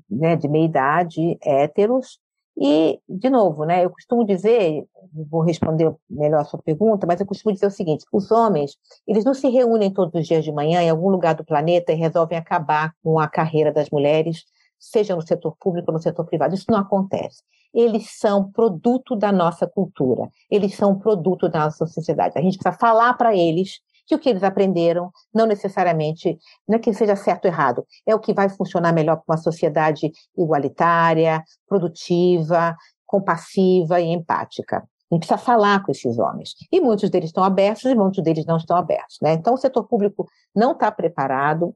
né, 0.10 0.36
de 0.36 0.48
meia 0.48 0.66
idade, 0.66 1.38
héteros, 1.44 2.20
e, 2.60 3.00
de 3.08 3.30
novo, 3.30 3.66
né, 3.66 3.86
eu 3.86 3.90
costumo 3.92 4.26
dizer, 4.26 4.84
vou 5.30 5.42
responder 5.42 5.94
melhor 6.10 6.42
a 6.42 6.44
sua 6.44 6.60
pergunta, 6.60 7.06
mas 7.06 7.20
eu 7.20 7.26
costumo 7.26 7.54
dizer 7.54 7.68
o 7.68 7.72
seguinte: 7.72 8.04
os 8.12 8.32
homens, 8.32 8.76
eles 9.06 9.24
não 9.24 9.36
se 9.36 9.48
reúnem 9.48 9.94
todos 9.94 10.20
os 10.20 10.28
dias 10.28 10.44
de 10.44 10.52
manhã 10.52 10.82
em 10.82 10.90
algum 10.90 11.10
lugar 11.10 11.36
do 11.36 11.46
planeta 11.46 11.92
e 11.92 11.96
resolvem 11.96 12.38
acabar 12.38 12.94
com 13.04 13.20
a 13.20 13.28
carreira 13.28 13.72
das 13.72 13.92
mulheres, 13.92 14.44
seja 14.80 15.16
no 15.16 15.26
setor 15.26 15.56
público 15.60 15.90
ou 15.90 15.94
no 15.94 16.02
setor 16.02 16.26
privado. 16.26 16.56
Isso 16.56 16.66
não 16.70 16.80
acontece 16.80 17.44
eles 17.74 18.18
são 18.18 18.50
produto 18.52 19.16
da 19.16 19.32
nossa 19.32 19.68
cultura, 19.68 20.30
eles 20.50 20.76
são 20.76 20.98
produto 20.98 21.48
da 21.50 21.66
nossa 21.66 21.86
sociedade. 21.86 22.38
A 22.38 22.42
gente 22.42 22.58
precisa 22.58 22.80
falar 22.80 23.14
para 23.14 23.36
eles 23.36 23.80
que 24.08 24.16
o 24.16 24.20
que 24.20 24.30
eles 24.30 24.44
aprenderam 24.44 25.12
não 25.34 25.46
necessariamente, 25.46 26.40
não 26.68 26.78
é 26.78 26.80
que 26.80 26.94
seja 26.94 27.16
certo 27.16 27.46
ou 27.46 27.52
errado, 27.52 27.86
é 28.06 28.16
o 28.16 28.20
que 28.20 28.34
vai 28.34 28.50
funcionar 28.50 28.94
melhor 28.94 29.18
para 29.18 29.36
uma 29.36 29.38
sociedade 29.38 30.12
igualitária, 30.38 31.44
produtiva, 31.68 32.76
compassiva 33.06 34.00
e 34.00 34.06
empática. 34.06 34.78
A 34.78 35.16
gente 35.16 35.28
precisa 35.28 35.38
falar 35.38 35.84
com 35.84 35.92
esses 35.92 36.18
homens. 36.18 36.56
E 36.72 36.82
muitos 36.82 37.10
deles 37.10 37.30
estão 37.30 37.44
abertos 37.44 37.86
e 37.86 37.96
muitos 37.96 38.24
deles 38.24 38.46
não 38.46 38.58
estão 38.58 38.76
abertos. 38.76 39.18
Né? 39.22 39.34
Então, 39.34 39.54
o 39.54 39.58
setor 39.58 39.84
público 39.84 40.28
não 40.56 40.72
está 40.72 40.92
preparado, 40.92 41.74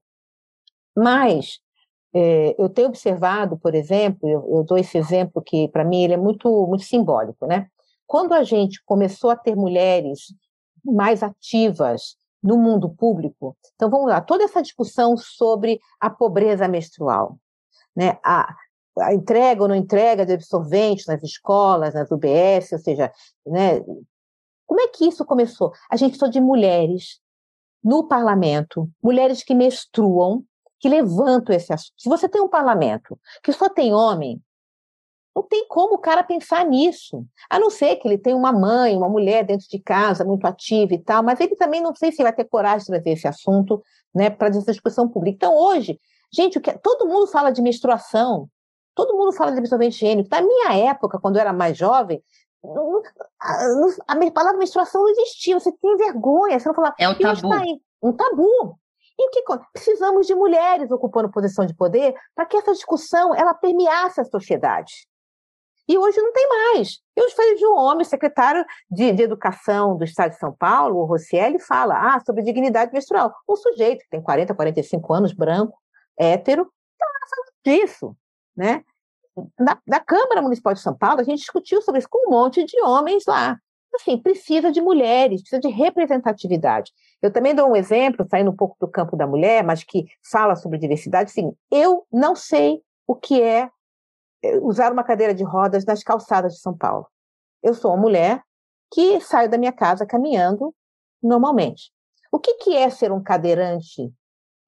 mas 0.95 1.59
é, 2.13 2.55
eu 2.61 2.67
tenho 2.69 2.89
observado, 2.89 3.57
por 3.57 3.73
exemplo, 3.73 4.27
eu, 4.27 4.57
eu 4.57 4.63
dou 4.63 4.77
esse 4.77 4.97
exemplo 4.97 5.41
que 5.41 5.67
para 5.69 5.85
mim 5.85 6.03
ele 6.03 6.13
é 6.13 6.17
muito, 6.17 6.67
muito 6.67 6.83
simbólico, 6.83 7.45
né? 7.45 7.67
Quando 8.05 8.33
a 8.33 8.43
gente 8.43 8.83
começou 8.85 9.29
a 9.29 9.35
ter 9.35 9.55
mulheres 9.55 10.33
mais 10.83 11.23
ativas 11.23 12.17
no 12.43 12.57
mundo 12.57 12.89
público, 12.89 13.55
então 13.75 13.89
vamos 13.89 14.09
lá, 14.09 14.19
toda 14.19 14.43
essa 14.43 14.61
discussão 14.61 15.15
sobre 15.15 15.79
a 15.99 16.09
pobreza 16.09 16.67
menstrual, 16.67 17.37
né? 17.95 18.17
A, 18.23 18.53
a 18.99 19.13
entrega 19.13 19.61
ou 19.61 19.69
não 19.69 19.75
entrega 19.75 20.25
de 20.25 20.33
absorventes 20.33 21.05
nas 21.05 21.23
escolas, 21.23 21.93
nas 21.93 22.11
UBS, 22.11 22.73
ou 22.73 22.79
seja, 22.79 23.11
né? 23.45 23.79
Como 24.65 24.81
é 24.81 24.87
que 24.87 25.05
isso 25.05 25.25
começou? 25.25 25.71
A 25.89 25.95
gente 25.95 26.11
precisou 26.11 26.29
de 26.29 26.41
mulheres 26.41 27.21
no 27.83 28.07
parlamento, 28.07 28.89
mulheres 29.01 29.43
que 29.43 29.55
menstruam, 29.55 30.43
que 30.81 30.89
levantam 30.89 31.55
esse 31.55 31.71
assunto. 31.71 31.93
Se 31.95 32.09
você 32.09 32.27
tem 32.27 32.41
um 32.41 32.49
parlamento 32.49 33.17
que 33.43 33.53
só 33.53 33.69
tem 33.69 33.93
homem, 33.93 34.41
não 35.33 35.43
tem 35.43 35.65
como 35.67 35.95
o 35.95 35.99
cara 35.99 36.23
pensar 36.23 36.65
nisso. 36.65 37.23
A 37.49 37.59
não 37.59 37.69
ser 37.69 37.95
que 37.97 38.07
ele 38.07 38.17
tenha 38.17 38.35
uma 38.35 38.51
mãe, 38.51 38.97
uma 38.97 39.07
mulher 39.07 39.45
dentro 39.45 39.67
de 39.69 39.79
casa, 39.79 40.25
muito 40.25 40.45
ativa 40.45 40.93
e 40.93 40.97
tal, 40.97 41.23
mas 41.23 41.39
ele 41.39 41.55
também 41.55 41.81
não 41.81 41.95
sei 41.95 42.11
se 42.11 42.23
vai 42.23 42.33
ter 42.33 42.45
coragem 42.45 42.79
de 42.79 42.85
trazer 42.87 43.11
esse 43.11 43.27
assunto 43.27 43.81
né, 44.13 44.29
para 44.29 44.49
essa 44.49 44.71
discussão 44.71 45.07
pública. 45.07 45.35
Então, 45.35 45.55
hoje, 45.55 45.99
gente, 46.33 46.57
o 46.57 46.61
que, 46.61 46.77
todo 46.79 47.07
mundo 47.07 47.27
fala 47.27 47.51
de 47.51 47.61
menstruação, 47.61 48.49
todo 48.95 49.15
mundo 49.15 49.31
fala 49.31 49.51
de 49.51 49.59
absorvente 49.59 49.95
higiênico. 49.95 50.29
Na 50.31 50.41
minha 50.41 50.89
época, 50.89 51.19
quando 51.19 51.35
eu 51.35 51.41
era 51.41 51.53
mais 51.53 51.77
jovem, 51.77 52.21
a, 53.39 54.13
a, 54.13 54.31
palavra 54.31 54.57
menstruação 54.57 55.01
não 55.01 55.09
existia, 55.09 55.59
você 55.59 55.71
tem 55.71 55.95
vergonha, 55.95 56.59
você 56.59 56.67
não 56.67 56.75
falava. 56.75 56.95
É 56.99 57.07
um 57.07 57.17
tabu. 57.17 57.49
Tá 57.49 57.63
um 58.03 58.13
tabu. 58.13 58.80
E 59.21 59.29
que 59.29 59.43
precisamos 59.71 60.25
de 60.25 60.33
mulheres 60.33 60.89
ocupando 60.89 61.29
posição 61.29 61.65
de 61.65 61.75
poder 61.75 62.15
para 62.33 62.45
que 62.45 62.57
essa 62.57 62.73
discussão 62.73 63.35
ela 63.35 63.53
permeasse 63.53 64.19
a 64.19 64.25
sociedade. 64.25 65.07
E 65.87 65.97
hoje 65.97 66.21
não 66.21 66.31
tem 66.31 66.47
mais. 66.47 66.99
Eu 67.15 67.29
falei 67.31 67.55
de 67.55 67.65
um 67.65 67.75
homem, 67.75 68.05
secretário 68.05 68.65
de, 68.89 69.11
de, 69.11 69.23
Educação 69.23 69.97
do 69.97 70.03
Estado 70.03 70.31
de 70.31 70.37
São 70.37 70.53
Paulo, 70.53 70.99
o 70.99 71.05
Rossielli, 71.05 71.59
fala 71.59 72.15
ah, 72.15 72.19
sobre 72.25 72.43
dignidade 72.43 72.93
menstrual. 72.93 73.33
Um 73.47 73.55
sujeito 73.55 74.03
que 74.03 74.09
tem 74.09 74.21
40, 74.21 74.55
45 74.55 75.13
anos, 75.13 75.33
branco, 75.33 75.77
hétero, 76.17 76.71
está 76.93 77.05
falando 77.29 77.51
disso. 77.65 78.17
Né? 78.55 78.83
Na, 79.59 79.77
na, 79.85 79.99
Câmara 79.99 80.41
Municipal 80.41 80.73
de 80.73 80.79
São 80.79 80.95
Paulo, 80.95 81.19
a 81.19 81.23
gente 81.23 81.39
discutiu 81.39 81.81
sobre 81.81 81.99
isso 81.99 82.07
com 82.09 82.27
um 82.27 82.31
monte 82.31 82.63
de 82.63 82.81
homens 82.81 83.25
lá. 83.27 83.57
assim, 83.95 84.17
precisa 84.17 84.71
de 84.71 84.81
mulheres, 84.81 85.41
precisa 85.41 85.59
de 85.59 85.67
representatividade. 85.69 86.91
Eu 87.21 87.31
também 87.31 87.53
dou 87.53 87.69
um 87.69 87.75
exemplo, 87.75 88.25
saindo 88.29 88.49
um 88.49 88.55
pouco 88.55 88.75
do 88.79 88.87
campo 88.87 89.15
da 89.15 89.27
mulher, 89.27 89.63
mas 89.63 89.83
que 89.83 90.05
fala 90.23 90.55
sobre 90.55 90.79
diversidade. 90.79 91.29
Assim, 91.29 91.53
eu 91.69 92.05
não 92.11 92.35
sei 92.35 92.81
o 93.05 93.15
que 93.15 93.41
é 93.41 93.69
eh, 94.43 94.59
usar 94.59 94.91
uma 94.91 95.03
cadeira 95.03 95.33
de 95.33 95.43
rodas 95.43 95.85
nas 95.85 96.03
calçadas 96.03 96.53
de 96.53 96.59
São 96.59 96.75
Paulo. 96.75 97.07
Eu 97.61 97.73
sou 97.73 97.91
uma 97.91 98.01
mulher 98.01 98.41
que 98.91 99.21
saio 99.21 99.49
da 99.49 99.57
minha 99.57 99.71
casa 99.71 100.05
caminhando 100.05 100.73
normalmente. 101.21 101.91
O 102.31 102.39
que, 102.39 102.55
que 102.55 102.75
é 102.75 102.89
ser 102.89 103.11
um 103.11 103.21
cadeirante? 103.21 104.11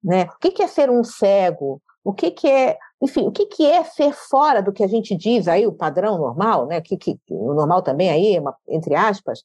Né? 0.02 0.24
O 0.24 0.38
que, 0.38 0.50
que 0.50 0.62
é 0.62 0.66
ser 0.66 0.90
um 0.90 1.02
cego? 1.02 1.82
O 2.04 2.12
que, 2.12 2.30
que 2.30 2.48
é, 2.48 2.78
enfim, 3.00 3.26
o 3.26 3.32
que, 3.32 3.46
que 3.46 3.66
é 3.66 3.82
ser 3.82 4.12
fora 4.12 4.62
do 4.62 4.72
que 4.72 4.84
a 4.84 4.86
gente 4.86 5.16
diz 5.16 5.48
aí, 5.48 5.66
o 5.66 5.72
padrão 5.72 6.18
normal, 6.18 6.66
né? 6.66 6.80
Que, 6.82 6.98
que, 6.98 7.18
o 7.30 7.54
normal 7.54 7.82
também 7.82 8.10
aí, 8.10 8.38
uma, 8.38 8.54
entre 8.68 8.94
aspas, 8.94 9.42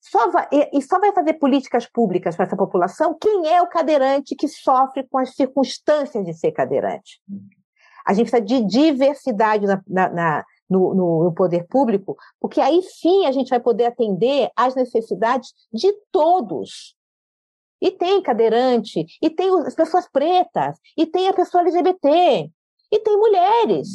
só 0.00 0.30
vai, 0.30 0.48
e 0.72 0.80
só 0.82 0.98
vai 0.98 1.12
fazer 1.12 1.34
políticas 1.34 1.86
públicas 1.86 2.36
para 2.36 2.46
essa 2.46 2.56
população 2.56 3.16
quem 3.20 3.48
é 3.48 3.60
o 3.60 3.68
cadeirante 3.68 4.34
que 4.34 4.48
sofre 4.48 5.06
com 5.08 5.18
as 5.18 5.34
circunstâncias 5.34 6.24
de 6.24 6.32
ser 6.34 6.52
cadeirante. 6.52 7.20
A 8.06 8.14
gente 8.14 8.30
precisa 8.30 8.40
de 8.40 8.64
diversidade 8.64 9.66
na, 9.66 9.82
na, 9.86 10.08
na 10.08 10.44
no, 10.68 10.94
no, 10.94 11.24
no, 11.24 11.34
poder 11.34 11.66
público, 11.66 12.16
porque 12.40 12.60
aí 12.60 12.82
sim 12.82 13.26
a 13.26 13.32
gente 13.32 13.48
vai 13.48 13.60
poder 13.60 13.86
atender 13.86 14.50
às 14.54 14.74
necessidades 14.74 15.52
de 15.72 15.92
todos. 16.12 16.94
E 17.80 17.90
tem 17.90 18.20
cadeirante, 18.20 19.06
e 19.22 19.30
tem 19.30 19.50
as 19.60 19.74
pessoas 19.74 20.08
pretas, 20.10 20.78
e 20.96 21.06
tem 21.06 21.28
a 21.28 21.32
pessoa 21.32 21.62
LGBT, 21.62 22.50
e 22.90 22.98
tem 22.98 23.16
mulheres. 23.16 23.88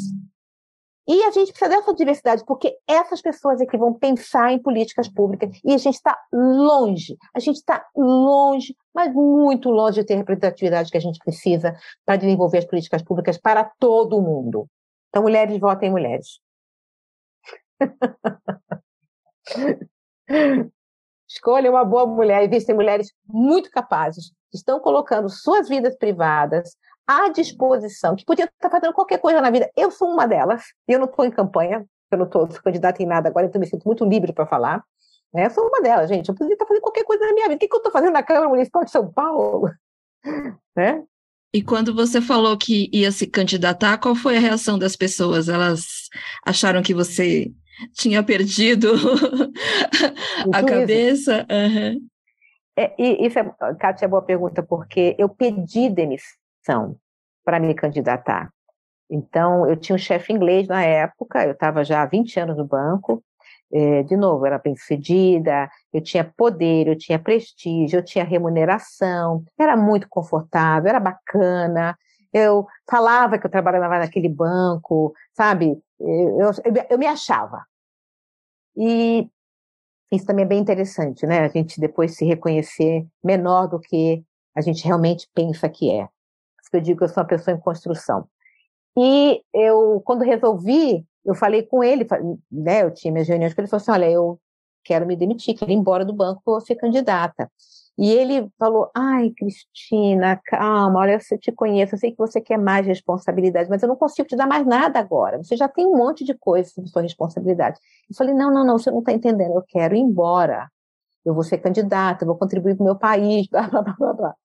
E 1.07 1.23
a 1.23 1.31
gente 1.31 1.51
precisa 1.51 1.69
dessa 1.69 1.93
diversidade, 1.93 2.43
porque 2.45 2.77
essas 2.87 3.21
pessoas 3.21 3.59
é 3.59 3.65
que 3.65 3.77
vão 3.77 3.93
pensar 3.93 4.53
em 4.53 4.61
políticas 4.61 5.09
públicas. 5.09 5.49
E 5.63 5.73
a 5.73 5.77
gente 5.77 5.95
está 5.95 6.17
longe, 6.31 7.17
a 7.35 7.39
gente 7.39 7.57
está 7.57 7.85
longe, 7.95 8.75
mas 8.93 9.13
muito 9.13 9.69
longe 9.69 9.99
de 9.99 10.05
ter 10.05 10.13
a 10.13 10.17
representatividade 10.17 10.89
que 10.89 10.97
a 10.97 11.01
gente 11.01 11.19
precisa 11.19 11.75
para 12.05 12.15
desenvolver 12.15 12.59
as 12.59 12.65
políticas 12.65 13.03
públicas 13.03 13.37
para 13.37 13.65
todo 13.79 14.21
mundo. 14.21 14.67
Então, 15.09 15.23
mulheres, 15.23 15.59
votem 15.59 15.91
mulheres. 15.91 16.39
Escolha 21.27 21.69
uma 21.69 21.83
boa 21.83 22.07
mulher. 22.07 22.43
Existem 22.43 22.75
mulheres 22.75 23.11
muito 23.27 23.69
capazes, 23.69 24.31
que 24.49 24.57
estão 24.57 24.79
colocando 24.79 25.27
suas 25.27 25.67
vidas 25.67 25.97
privadas 25.97 26.77
à 27.07 27.29
disposição, 27.29 28.15
que 28.15 28.25
podiam 28.25 28.47
estar 28.47 28.69
fazendo 28.69 28.93
qualquer 28.93 29.19
coisa 29.19 29.41
na 29.41 29.51
vida. 29.51 29.69
Eu 29.75 29.91
sou 29.91 30.09
uma 30.09 30.27
delas, 30.27 30.63
eu 30.87 30.99
não 30.99 31.05
estou 31.05 31.25
em 31.25 31.31
campanha, 31.31 31.85
eu 32.11 32.17
não 32.17 32.25
estou 32.25 32.47
candidata 32.47 33.01
em 33.01 33.05
nada 33.05 33.29
agora, 33.29 33.45
então 33.45 33.59
me 33.59 33.67
sinto 33.67 33.85
muito 33.85 34.05
livre 34.05 34.33
para 34.33 34.45
falar. 34.45 34.83
Né? 35.33 35.47
Eu 35.47 35.49
sou 35.49 35.67
uma 35.67 35.81
delas, 35.81 36.09
gente. 36.09 36.29
Eu 36.29 36.35
podia 36.35 36.53
estar 36.53 36.65
fazendo 36.65 36.83
qualquer 36.83 37.03
coisa 37.03 37.25
na 37.25 37.33
minha 37.33 37.47
vida. 37.47 37.55
O 37.55 37.59
que, 37.59 37.67
que 37.67 37.75
eu 37.75 37.77
estou 37.77 37.91
fazendo 37.91 38.13
na 38.13 38.23
Câmara 38.23 38.49
Municipal 38.49 38.85
de 38.85 38.91
São 38.91 39.11
Paulo? 39.11 39.69
né? 40.75 41.03
E 41.53 41.61
quando 41.61 41.93
você 41.93 42.21
falou 42.21 42.57
que 42.57 42.89
ia 42.91 43.11
se 43.11 43.27
candidatar, 43.27 43.97
qual 43.97 44.15
foi 44.15 44.37
a 44.37 44.39
reação 44.39 44.77
das 44.77 44.95
pessoas? 44.95 45.49
Elas 45.49 46.09
acharam 46.45 46.81
que 46.81 46.93
você 46.93 47.51
tinha 47.93 48.23
perdido 48.23 48.93
a 50.51 50.63
cabeça? 50.63 51.45
Uhum. 51.49 52.07
É, 52.75 52.95
e 52.97 53.27
isso 53.27 53.37
é, 53.37 53.43
Kátia, 53.79 54.05
é 54.05 54.07
boa 54.07 54.23
pergunta, 54.23 54.63
porque 54.63 55.15
eu 55.19 55.29
pedi 55.29 55.89
demissão 55.89 56.42
para 57.43 57.59
me 57.59 57.73
candidatar. 57.73 58.51
Então, 59.09 59.67
eu 59.69 59.75
tinha 59.75 59.95
um 59.95 59.99
chefe 59.99 60.33
inglês 60.33 60.67
na 60.67 60.83
época, 60.83 61.45
eu 61.45 61.51
estava 61.51 61.83
já 61.83 62.01
há 62.01 62.05
20 62.05 62.39
anos 62.39 62.57
no 62.57 62.65
banco, 62.65 63.23
é, 63.71 64.03
de 64.03 64.15
novo, 64.15 64.45
era 64.45 64.57
bem 64.59 64.75
sucedida, 64.75 65.69
eu 65.91 66.01
tinha 66.01 66.23
poder, 66.23 66.87
eu 66.87 66.97
tinha 66.97 67.19
prestígio, 67.19 67.99
eu 67.99 68.05
tinha 68.05 68.23
remuneração, 68.23 69.43
era 69.59 69.75
muito 69.75 70.07
confortável, 70.09 70.89
era 70.89 70.99
bacana, 70.99 71.97
eu 72.31 72.67
falava 72.89 73.37
que 73.37 73.45
eu 73.45 73.51
trabalhava 73.51 73.99
naquele 73.99 74.29
banco, 74.29 75.13
sabe? 75.33 75.77
Eu, 75.99 76.39
eu, 76.39 76.51
eu 76.89 76.97
me 76.97 77.05
achava. 77.07 77.65
E 78.75 79.27
isso 80.11 80.25
também 80.25 80.45
é 80.45 80.47
bem 80.47 80.59
interessante, 80.59 81.25
né? 81.25 81.39
A 81.39 81.47
gente 81.47 81.79
depois 81.79 82.15
se 82.15 82.25
reconhecer 82.25 83.05
menor 83.23 83.67
do 83.67 83.79
que 83.79 84.23
a 84.55 84.61
gente 84.61 84.85
realmente 84.85 85.27
pensa 85.33 85.69
que 85.69 85.91
é. 85.91 86.07
Que 86.73 86.77
eu 86.77 86.81
digo 86.81 86.97
que 86.97 87.03
eu 87.03 87.09
sou 87.09 87.21
uma 87.21 87.29
pessoa 87.29 87.55
em 87.55 87.59
construção. 87.59 88.27
E 88.97 89.43
eu, 89.53 90.01
quando 90.03 90.23
resolvi 90.23 91.05
eu 91.25 91.33
falei 91.33 91.63
com 91.63 91.83
ele, 91.83 92.05
né, 92.51 92.83
eu 92.83 92.91
tinha 92.91 93.11
minhas 93.11 93.27
reuniões 93.27 93.53
com 93.53 93.61
ele, 93.61 93.65
ele 93.65 93.69
falou 93.69 93.81
assim, 93.81 93.91
olha, 93.91 94.11
eu 94.11 94.39
quero 94.83 95.05
me 95.05 95.15
demitir, 95.15 95.57
quero 95.57 95.71
ir 95.71 95.75
embora 95.75 96.03
do 96.03 96.13
banco, 96.13 96.41
vou 96.45 96.59
ser 96.59 96.75
candidata. 96.75 97.49
E 97.97 98.11
ele 98.11 98.49
falou, 98.57 98.89
ai, 98.93 99.29
Cristina, 99.37 100.39
calma, 100.45 100.99
olha, 100.99 101.19
eu 101.31 101.39
te 101.39 101.51
conheço, 101.51 101.95
eu 101.95 101.99
sei 101.99 102.11
que 102.11 102.17
você 102.17 102.41
quer 102.41 102.57
mais 102.57 102.85
responsabilidade, 102.85 103.69
mas 103.69 103.83
eu 103.83 103.87
não 103.87 103.95
consigo 103.95 104.27
te 104.27 104.35
dar 104.35 104.47
mais 104.47 104.65
nada 104.65 104.99
agora, 104.99 105.37
você 105.37 105.55
já 105.55 105.67
tem 105.67 105.85
um 105.85 105.95
monte 105.95 106.25
de 106.25 106.33
coisas 106.33 106.73
sobre 106.73 106.89
sua 106.89 107.03
responsabilidade. 107.03 107.79
Eu 108.09 108.15
falei, 108.15 108.33
não, 108.33 108.51
não, 108.51 108.65
não, 108.65 108.77
você 108.77 108.91
não 108.91 108.99
está 108.99 109.13
entendendo, 109.13 109.53
eu 109.53 109.63
quero 109.67 109.95
ir 109.95 109.99
embora, 109.99 110.69
eu 111.23 111.33
vou 111.33 111.43
ser 111.43 111.59
candidata, 111.59 112.23
eu 112.23 112.27
vou 112.27 112.37
contribuir 112.37 112.75
para 112.75 112.83
o 112.83 112.85
meu 112.85 112.97
país, 112.97 113.47
blá, 113.49 113.69
blá, 113.69 113.81
blá, 113.81 114.13
blá. 114.13 114.35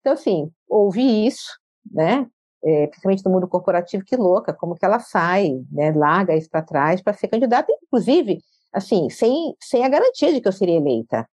Então, 0.00 0.12
assim, 0.12 0.50
ouvi 0.68 1.26
isso, 1.26 1.58
né, 1.90 2.26
é, 2.64 2.86
principalmente 2.88 3.24
no 3.24 3.30
mundo 3.30 3.48
corporativo, 3.48 4.04
que 4.04 4.16
louca, 4.16 4.52
como 4.52 4.74
que 4.74 4.84
ela 4.84 4.98
sai, 4.98 5.50
né, 5.70 5.92
larga 5.92 6.36
isso 6.36 6.50
para 6.50 6.62
trás 6.62 7.00
para 7.00 7.12
ser 7.12 7.28
candidata, 7.28 7.72
inclusive, 7.82 8.42
assim, 8.72 9.08
sem, 9.10 9.54
sem 9.60 9.84
a 9.84 9.88
garantia 9.88 10.32
de 10.32 10.40
que 10.40 10.48
eu 10.48 10.52
seria 10.52 10.76
eleita, 10.76 11.28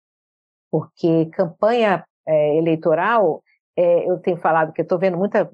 porque 0.69 1.27
campanha 1.27 2.05
é, 2.27 2.57
eleitoral, 2.57 3.43
é, 3.75 4.09
eu 4.09 4.17
tenho 4.19 4.37
falado 4.37 4.73
que 4.73 4.81
estou 4.81 4.97
vendo 4.97 5.17
muitas 5.17 5.47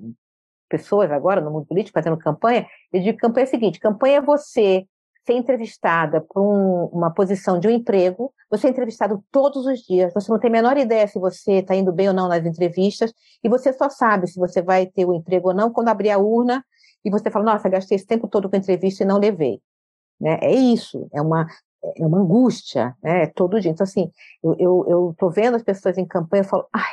pessoas 0.69 1.11
agora 1.11 1.41
no 1.41 1.51
mundo 1.51 1.65
político 1.65 1.93
fazendo 1.93 2.17
campanha, 2.17 2.67
eu 2.91 3.01
digo 3.01 3.17
campanha 3.17 3.45
é 3.45 3.47
o 3.47 3.49
seguinte, 3.49 3.79
campanha 3.79 4.17
é 4.17 4.21
você 4.21 4.85
ser 5.27 5.33
entrevistada 5.33 6.21
por 6.21 6.41
um, 6.41 6.85
uma 6.85 7.11
posição 7.11 7.59
de 7.59 7.67
um 7.67 7.71
emprego, 7.71 8.33
você 8.49 8.67
é 8.67 8.69
entrevistado 8.69 9.21
todos 9.29 9.65
os 9.65 9.81
dias, 9.81 10.13
você 10.13 10.31
não 10.31 10.39
tem 10.39 10.49
a 10.49 10.53
menor 10.53 10.77
ideia 10.77 11.05
se 11.05 11.19
você 11.19 11.59
está 11.59 11.75
indo 11.75 11.91
bem 11.91 12.07
ou 12.07 12.13
não 12.13 12.29
nas 12.29 12.45
entrevistas, 12.45 13.13
e 13.43 13.49
você 13.49 13.73
só 13.73 13.89
sabe 13.89 14.27
se 14.27 14.39
você 14.39 14.61
vai 14.61 14.85
ter 14.85 15.05
o 15.05 15.11
um 15.11 15.15
emprego 15.15 15.49
ou 15.49 15.53
não 15.53 15.69
quando 15.69 15.89
abrir 15.89 16.11
a 16.11 16.17
urna 16.17 16.65
e 17.03 17.09
você 17.11 17.29
fala, 17.29 17.43
nossa, 17.43 17.67
gastei 17.67 17.97
esse 17.97 18.07
tempo 18.07 18.27
todo 18.27 18.49
com 18.49 18.55
entrevista 18.55 19.03
e 19.03 19.05
não 19.05 19.19
levei. 19.19 19.61
Né? 20.19 20.39
É 20.41 20.55
isso, 20.55 21.07
é 21.13 21.21
uma, 21.21 21.45
é 21.97 22.05
uma 22.05 22.19
angústia, 22.19 22.95
né? 23.03 23.23
É 23.23 23.27
todo 23.27 23.59
dia. 23.59 23.71
Então, 23.71 23.83
assim, 23.83 24.09
eu 24.43 25.11
estou 25.11 25.29
vendo 25.29 25.55
as 25.55 25.63
pessoas 25.63 25.97
em 25.97 26.05
campanha 26.05 26.41
e 26.41 26.47
falo, 26.47 26.67
ai, 26.73 26.91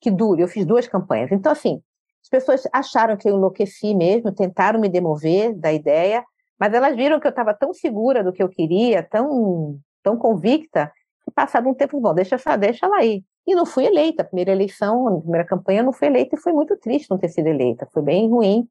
que 0.00 0.10
duro, 0.10 0.40
eu 0.40 0.48
fiz 0.48 0.64
duas 0.64 0.86
campanhas. 0.86 1.32
Então, 1.32 1.50
assim, 1.50 1.82
as 2.22 2.28
pessoas 2.28 2.62
acharam 2.72 3.16
que 3.16 3.28
eu 3.28 3.34
enlouqueci 3.34 3.94
mesmo, 3.94 4.32
tentaram 4.32 4.80
me 4.80 4.88
demover 4.88 5.54
da 5.54 5.72
ideia, 5.72 6.24
mas 6.58 6.72
elas 6.72 6.96
viram 6.96 7.20
que 7.20 7.26
eu 7.26 7.30
estava 7.30 7.54
tão 7.54 7.72
segura 7.72 8.22
do 8.22 8.32
que 8.32 8.42
eu 8.42 8.48
queria, 8.48 9.02
tão, 9.02 9.78
tão 10.02 10.16
convicta, 10.16 10.92
que 11.24 11.30
passado 11.30 11.68
um 11.68 11.74
tempo, 11.74 12.00
bom, 12.00 12.14
deixa, 12.14 12.36
deixa 12.58 12.86
ela 12.86 12.98
aí. 12.98 13.24
E 13.46 13.54
não 13.54 13.66
fui 13.66 13.84
eleita. 13.86 14.22
A 14.22 14.26
primeira 14.26 14.52
eleição, 14.52 15.08
a 15.08 15.20
primeira 15.20 15.46
campanha, 15.46 15.82
não 15.82 15.92
fui 15.92 16.08
eleita 16.08 16.36
e 16.36 16.40
foi 16.40 16.52
muito 16.52 16.76
triste 16.76 17.10
não 17.10 17.18
ter 17.18 17.28
sido 17.28 17.46
eleita. 17.46 17.88
Foi 17.92 18.02
bem 18.02 18.28
ruim. 18.28 18.68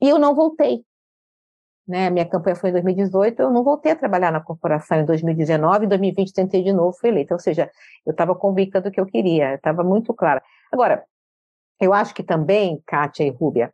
E 0.00 0.08
eu 0.08 0.18
não 0.18 0.34
voltei. 0.34 0.84
Né? 1.86 2.10
Minha 2.10 2.26
campanha 2.26 2.56
foi 2.56 2.70
em 2.70 2.72
2018, 2.72 3.40
eu 3.40 3.50
não 3.50 3.64
voltei 3.64 3.92
a 3.92 3.96
trabalhar 3.96 4.30
na 4.30 4.40
corporação 4.40 5.00
em 5.00 5.04
2019, 5.04 5.86
em 5.86 5.88
2020 5.88 6.32
tentei 6.32 6.62
de 6.62 6.72
novo, 6.72 6.96
fui 6.96 7.10
eleita. 7.10 7.34
Ou 7.34 7.40
seja, 7.40 7.70
eu 8.06 8.12
estava 8.12 8.34
convicta 8.34 8.80
do 8.80 8.90
que 8.90 9.00
eu 9.00 9.06
queria, 9.06 9.54
estava 9.54 9.82
muito 9.82 10.14
clara. 10.14 10.42
Agora, 10.70 11.04
eu 11.80 11.92
acho 11.92 12.14
que 12.14 12.22
também, 12.22 12.82
Kátia 12.86 13.24
e 13.24 13.30
Rúbia, 13.30 13.72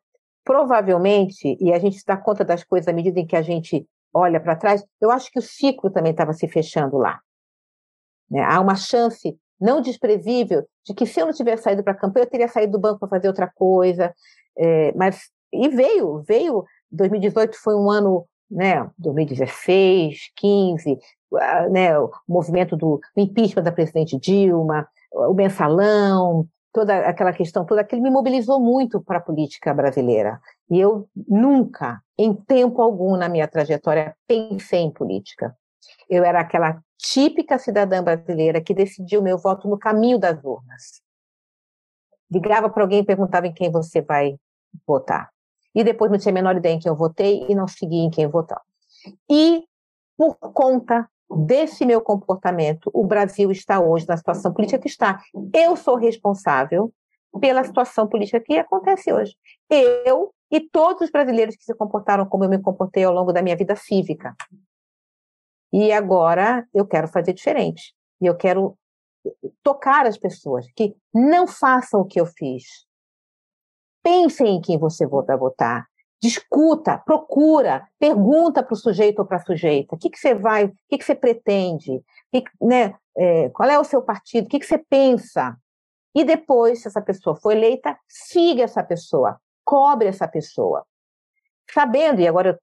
provavelmente, 0.48 1.58
e 1.60 1.74
a 1.74 1.78
gente 1.78 2.02
dá 2.06 2.16
conta 2.16 2.42
das 2.42 2.64
coisas 2.64 2.88
à 2.88 2.92
medida 2.94 3.20
em 3.20 3.26
que 3.26 3.36
a 3.36 3.42
gente 3.42 3.86
olha 4.14 4.40
para 4.40 4.56
trás, 4.56 4.82
eu 4.98 5.10
acho 5.10 5.30
que 5.30 5.38
o 5.38 5.42
ciclo 5.42 5.90
também 5.90 6.12
estava 6.12 6.32
se 6.32 6.48
fechando 6.48 6.96
lá. 6.96 7.20
Né? 8.30 8.42
Há 8.42 8.58
uma 8.58 8.74
chance 8.74 9.38
não 9.60 9.82
desprezível 9.82 10.66
de 10.86 10.94
que 10.94 11.04
se 11.04 11.20
eu 11.20 11.26
não 11.26 11.34
tivesse 11.34 11.64
saído 11.64 11.84
para 11.84 11.92
a 11.92 11.96
campanha, 11.96 12.24
eu 12.24 12.30
teria 12.30 12.48
saído 12.48 12.72
do 12.72 12.78
banco 12.78 12.98
para 12.98 13.10
fazer 13.10 13.28
outra 13.28 13.46
coisa, 13.46 14.14
é, 14.56 14.90
mas 14.94 15.28
e 15.52 15.68
veio, 15.68 16.22
veio, 16.26 16.64
2018 16.90 17.54
foi 17.62 17.74
um 17.74 17.90
ano, 17.90 18.24
né, 18.50 18.88
2016, 18.96 20.32
15, 20.34 20.98
né, 21.70 21.98
o 21.98 22.10
movimento 22.26 22.74
do 22.74 22.98
impeachment 23.14 23.64
da 23.64 23.72
presidente 23.72 24.18
Dilma, 24.18 24.88
o 25.12 25.34
mensalão, 25.34 26.48
toda 26.78 27.08
aquela 27.08 27.32
questão 27.32 27.64
toda, 27.64 27.80
aquilo 27.80 28.00
me 28.00 28.08
mobilizou 28.08 28.60
muito 28.60 29.00
para 29.00 29.18
a 29.18 29.20
política 29.20 29.74
brasileira. 29.74 30.40
E 30.70 30.78
eu 30.78 31.08
nunca, 31.26 32.00
em 32.16 32.32
tempo 32.32 32.80
algum 32.80 33.16
na 33.16 33.28
minha 33.28 33.48
trajetória, 33.48 34.16
pensei 34.28 34.82
em 34.82 34.90
política. 34.92 35.56
Eu 36.08 36.22
era 36.22 36.38
aquela 36.38 36.80
típica 36.96 37.58
cidadã 37.58 38.00
brasileira 38.00 38.60
que 38.60 38.72
decidiu 38.72 39.20
meu 39.20 39.36
voto 39.36 39.66
no 39.66 39.76
caminho 39.76 40.20
das 40.20 40.38
urnas. 40.44 41.02
Ligava 42.30 42.70
para 42.70 42.84
alguém 42.84 43.00
e 43.00 43.04
perguntava 43.04 43.48
em 43.48 43.52
quem 43.52 43.72
você 43.72 44.00
vai 44.00 44.36
votar. 44.86 45.30
E 45.74 45.82
depois 45.82 46.12
não 46.12 46.18
tinha 46.18 46.30
a 46.30 46.34
menor 46.34 46.54
ideia 46.54 46.74
em 46.74 46.78
quem 46.78 46.90
eu 46.90 46.96
votei 46.96 47.44
e 47.48 47.56
não 47.56 47.66
segui 47.66 47.96
em 47.96 48.10
quem 48.10 48.28
votar. 48.28 48.62
E 49.28 49.64
por 50.16 50.36
conta 50.52 51.10
desse 51.30 51.84
meu 51.84 52.00
comportamento, 52.00 52.90
o 52.92 53.06
Brasil 53.06 53.50
está 53.50 53.80
hoje 53.80 54.06
na 54.08 54.16
situação 54.16 54.52
política 54.52 54.78
que 54.78 54.88
está. 54.88 55.20
Eu 55.54 55.76
sou 55.76 55.96
responsável 55.96 56.92
pela 57.40 57.64
situação 57.64 58.08
política 58.08 58.40
que 58.40 58.58
acontece 58.58 59.12
hoje. 59.12 59.36
Eu 59.70 60.32
e 60.50 60.60
todos 60.60 61.02
os 61.02 61.10
brasileiros 61.10 61.56
que 61.56 61.64
se 61.64 61.74
comportaram 61.74 62.26
como 62.26 62.44
eu 62.44 62.48
me 62.48 62.60
comportei 62.60 63.04
ao 63.04 63.12
longo 63.12 63.32
da 63.32 63.42
minha 63.42 63.56
vida 63.56 63.76
cívica. 63.76 64.34
E 65.72 65.92
agora 65.92 66.66
eu 66.72 66.86
quero 66.86 67.06
fazer 67.08 67.34
diferente. 67.34 67.94
E 68.20 68.26
eu 68.26 68.34
quero 68.34 68.76
tocar 69.62 70.06
as 70.06 70.16
pessoas 70.16 70.66
que 70.74 70.96
não 71.12 71.46
façam 71.46 72.00
o 72.00 72.06
que 72.06 72.18
eu 72.18 72.26
fiz. 72.26 72.64
Pensem 74.02 74.56
em 74.56 74.60
quem 74.60 74.78
você 74.78 75.06
vai 75.06 75.36
votar 75.36 75.86
discuta, 76.20 76.98
procura, 76.98 77.88
pergunta 77.98 78.62
para 78.62 78.74
o 78.74 78.76
sujeito 78.76 79.20
ou 79.20 79.26
para 79.26 79.36
a 79.36 79.44
sujeita, 79.44 79.94
o 79.94 79.98
que, 79.98 80.10
que 80.10 80.18
você 80.18 80.34
vai, 80.34 80.66
o 80.66 80.72
que, 80.88 80.98
que 80.98 81.04
você 81.04 81.14
pretende, 81.14 82.02
que, 82.32 82.44
né, 82.60 82.94
é, 83.16 83.48
qual 83.50 83.68
é 83.68 83.78
o 83.78 83.84
seu 83.84 84.02
partido, 84.02 84.46
o 84.46 84.48
que, 84.48 84.58
que 84.58 84.66
você 84.66 84.78
pensa. 84.78 85.56
E 86.14 86.24
depois, 86.24 86.82
se 86.82 86.88
essa 86.88 87.00
pessoa 87.00 87.36
for 87.36 87.52
eleita, 87.52 87.96
siga 88.08 88.64
essa 88.64 88.82
pessoa, 88.82 89.40
cobre 89.64 90.08
essa 90.08 90.26
pessoa. 90.26 90.84
Sabendo, 91.70 92.20
e 92.20 92.26
agora 92.26 92.50
eu 92.50 92.58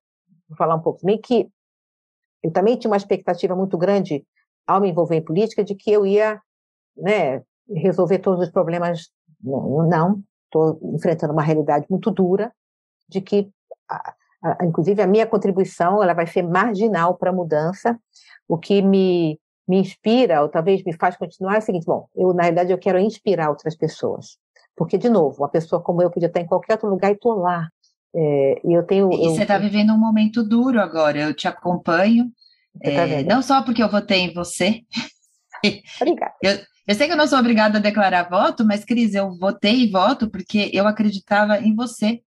vou 0.50 0.58
falar 0.58 0.76
um 0.76 0.82
pouco 0.82 1.00
também, 1.00 1.20
que 1.22 1.50
eu 2.44 2.52
também 2.52 2.78
tinha 2.78 2.92
uma 2.92 2.98
expectativa 2.98 3.56
muito 3.56 3.78
grande 3.78 4.26
ao 4.68 4.82
me 4.82 4.90
envolver 4.90 5.16
em 5.16 5.24
política 5.24 5.64
de 5.64 5.76
que 5.76 5.92
eu 5.92 6.06
ia 6.06 6.42
né, 6.98 7.42
resolver 7.70 8.20
todos 8.20 8.42
os 8.42 8.52
problemas. 8.52 9.10
Não, 9.42 10.22
estou 10.46 10.80
enfrentando 10.94 11.34
uma 11.34 11.44
realidade 11.44 11.86
muito 11.90 12.12
dura, 12.12 12.52
de 13.08 13.22
que, 13.22 13.50
a, 13.90 14.14
a, 14.44 14.66
inclusive, 14.66 15.02
a 15.02 15.08
minha 15.08 15.26
contribuição 15.26 16.02
ela 16.02 16.14
vai 16.14 16.28
ser 16.28 16.44
marginal 16.44 17.16
para 17.16 17.30
a 17.30 17.34
mudança. 17.34 18.00
O 18.48 18.58
que 18.58 18.82
me, 18.82 19.40
me 19.68 19.80
inspira, 19.80 20.42
ou 20.42 20.50
talvez 20.50 20.84
me 20.84 20.94
faz 20.94 21.16
continuar, 21.18 21.56
é 21.56 21.60
o 21.60 21.62
seguinte: 21.62 21.86
bom, 21.86 22.08
eu, 22.16 22.34
na 22.34 22.44
realidade, 22.44 22.72
eu 22.72 22.78
quero 22.78 23.00
inspirar 23.00 23.50
outras 23.50 23.76
pessoas. 23.76 24.38
Porque, 24.76 24.98
de 24.98 25.10
novo, 25.10 25.42
uma 25.42 25.50
pessoa 25.50 25.82
como 25.82 26.02
eu 26.02 26.12
podia 26.12 26.28
estar 26.28 26.42
em 26.42 26.46
qualquer 26.46 26.74
outro 26.74 26.90
lugar 26.90 27.10
e 27.10 27.14
estou 27.14 27.36
lá. 27.36 27.70
É, 28.14 28.62
e 28.64 28.74
eu 28.74 28.84
tenho. 28.84 29.12
E 29.12 29.26
eu, 29.26 29.32
você 29.32 29.44
está 29.44 29.58
vivendo 29.58 29.94
um 29.94 29.98
momento 29.98 30.44
duro 30.44 30.80
agora, 30.80 31.18
eu 31.18 31.34
te 31.34 31.48
acompanho. 31.48 32.26
Tá 32.84 32.90
é, 32.90 33.24
não 33.24 33.42
só 33.42 33.64
porque 33.64 33.82
eu 33.82 33.90
votei 33.90 34.20
em 34.22 34.34
você. 34.34 34.82
Obrigada. 36.02 36.34
Eu, 36.42 36.60
eu 36.88 36.94
sei 36.94 37.08
que 37.08 37.14
eu 37.14 37.18
não 37.18 37.28
sou 37.28 37.40
obrigada 37.40 37.80
a 37.80 37.82
declarar 37.82 38.30
voto, 38.30 38.64
mas, 38.64 38.86
Cris, 38.86 39.16
eu 39.16 39.36
votei 39.38 39.84
e 39.84 39.92
voto 39.92 40.30
porque 40.30 40.70
eu 40.72 40.86
acreditava 40.88 41.58
em 41.60 41.74
você 41.74 42.22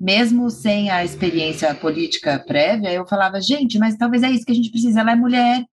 mesmo 0.00 0.50
sem 0.50 0.90
a 0.90 1.04
experiência 1.04 1.74
política 1.74 2.38
prévia, 2.38 2.92
eu 2.92 3.06
falava, 3.06 3.40
gente, 3.40 3.78
mas 3.78 3.96
talvez 3.96 4.22
é 4.22 4.30
isso 4.30 4.44
que 4.44 4.52
a 4.52 4.54
gente 4.54 4.70
precisa. 4.70 5.00
Ela 5.00 5.12
é 5.12 5.16
mulher, 5.16 5.64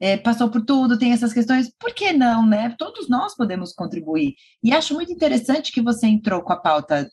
é, 0.00 0.16
passou 0.16 0.50
por 0.50 0.64
tudo, 0.64 0.98
tem 0.98 1.12
essas 1.12 1.32
questões, 1.32 1.70
por 1.78 1.92
que 1.92 2.12
não, 2.12 2.46
né? 2.46 2.74
Todos 2.78 3.08
nós 3.08 3.36
podemos 3.36 3.72
contribuir. 3.72 4.34
E 4.64 4.72
acho 4.72 4.94
muito 4.94 5.12
interessante 5.12 5.70
que 5.70 5.82
você 5.82 6.06
entrou 6.06 6.40
com 6.40 6.52
a 6.52 6.56
pauta 6.56 7.08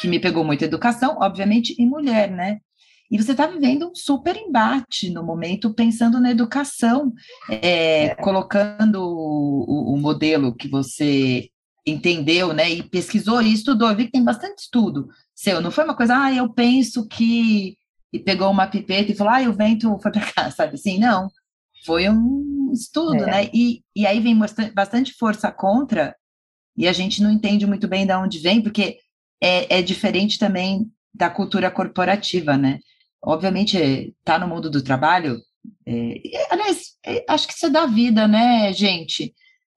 que 0.00 0.06
me 0.06 0.20
pegou 0.20 0.44
muito, 0.44 0.62
educação, 0.62 1.16
obviamente, 1.20 1.74
e 1.78 1.86
mulher, 1.86 2.30
né? 2.30 2.58
E 3.10 3.16
você 3.16 3.32
está 3.32 3.46
vivendo 3.46 3.88
um 3.88 3.94
super 3.94 4.36
embate 4.36 5.10
no 5.10 5.22
momento, 5.22 5.72
pensando 5.72 6.20
na 6.20 6.30
educação, 6.30 7.12
é, 7.48 8.14
colocando 8.16 8.96
o, 9.00 9.94
o 9.94 9.96
modelo 9.96 10.54
que 10.54 10.68
você 10.68 11.48
entendeu, 11.86 12.52
né, 12.52 12.68
e 12.68 12.82
pesquisou 12.82 13.40
e 13.40 13.52
estudou, 13.52 13.88
eu 13.88 13.96
vi 13.96 14.06
que 14.06 14.10
tem 14.10 14.24
bastante 14.24 14.58
estudo 14.58 15.06
seu, 15.36 15.60
não 15.60 15.70
foi 15.70 15.84
uma 15.84 15.94
coisa, 15.94 16.16
ah, 16.18 16.32
eu 16.32 16.48
penso 16.48 17.06
que, 17.06 17.76
e 18.10 18.18
pegou 18.18 18.50
uma 18.50 18.66
pipeta 18.66 19.12
e 19.12 19.14
falou, 19.14 19.34
ah, 19.34 19.48
o 19.50 19.52
vento 19.52 19.98
foi 20.00 20.10
para 20.10 20.32
cá, 20.32 20.50
sabe 20.50 20.74
assim, 20.76 20.98
não, 20.98 21.30
foi 21.84 22.08
um 22.08 22.72
estudo, 22.72 23.22
é. 23.24 23.26
né, 23.26 23.50
e, 23.52 23.82
e 23.94 24.06
aí 24.06 24.18
vem 24.18 24.36
bastante 24.74 25.12
força 25.12 25.52
contra, 25.52 26.16
e 26.74 26.88
a 26.88 26.92
gente 26.92 27.22
não 27.22 27.30
entende 27.30 27.66
muito 27.66 27.86
bem 27.86 28.06
de 28.06 28.14
onde 28.14 28.38
vem, 28.38 28.62
porque 28.62 28.98
é, 29.40 29.78
é 29.78 29.82
diferente 29.82 30.38
também 30.38 30.90
da 31.14 31.28
cultura 31.28 31.70
corporativa, 31.70 32.56
né, 32.56 32.80
obviamente, 33.22 34.14
tá 34.24 34.38
no 34.38 34.48
mundo 34.48 34.70
do 34.70 34.82
trabalho, 34.82 35.38
é, 35.86 36.46
aliás, 36.50 36.94
é, 37.04 37.24
acho 37.28 37.46
que 37.46 37.52
isso 37.52 37.66
é 37.66 37.70
da 37.70 37.84
vida, 37.84 38.26
né, 38.26 38.72
gente, 38.72 39.34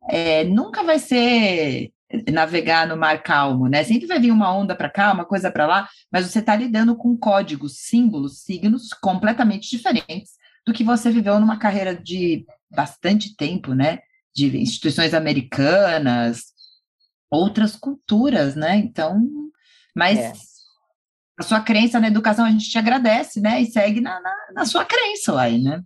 é, 0.10 0.46
nunca 0.46 0.84
vai 0.84 1.00
ser 1.00 1.92
navegar 2.32 2.88
no 2.88 2.98
mar 2.98 3.22
calmo, 3.22 3.68
né? 3.68 3.84
Sempre 3.84 4.08
vai 4.08 4.20
vir 4.20 4.32
uma 4.32 4.52
onda 4.54 4.76
para 4.76 4.90
cá, 4.90 5.14
uma 5.14 5.26
coisa 5.26 5.52
para 5.52 5.68
lá, 5.68 5.88
mas 6.12 6.26
você 6.26 6.40
está 6.40 6.56
lidando 6.56 6.96
com 6.96 7.16
códigos, 7.16 7.78
símbolos, 7.78 8.42
signos 8.42 8.90
completamente 8.94 9.70
diferentes 9.70 10.32
do 10.66 10.74
que 10.74 10.84
você 10.84 11.12
viveu 11.12 11.40
numa 11.40 11.60
carreira 11.60 11.96
de 11.96 12.46
bastante 12.70 13.36
tempo, 13.36 13.74
né? 13.74 14.00
De 14.36 14.58
instituições 14.58 15.14
americanas, 15.14 16.46
outras 17.30 17.76
culturas, 17.76 18.56
né? 18.56 18.76
Então, 18.78 19.28
mas 19.96 20.18
é. 20.18 20.34
a 21.40 21.44
sua 21.44 21.62
crença 21.62 22.00
na 22.00 22.08
educação 22.08 22.46
a 22.46 22.52
gente 22.52 22.70
te 22.70 22.78
agradece, 22.78 23.40
né? 23.40 23.62
E 23.62 23.68
segue 23.68 24.02
na, 24.02 24.20
na, 24.20 24.36
na 24.54 24.66
sua 24.66 24.84
crença 24.84 25.40
aí, 25.40 25.62
né? 25.62 25.82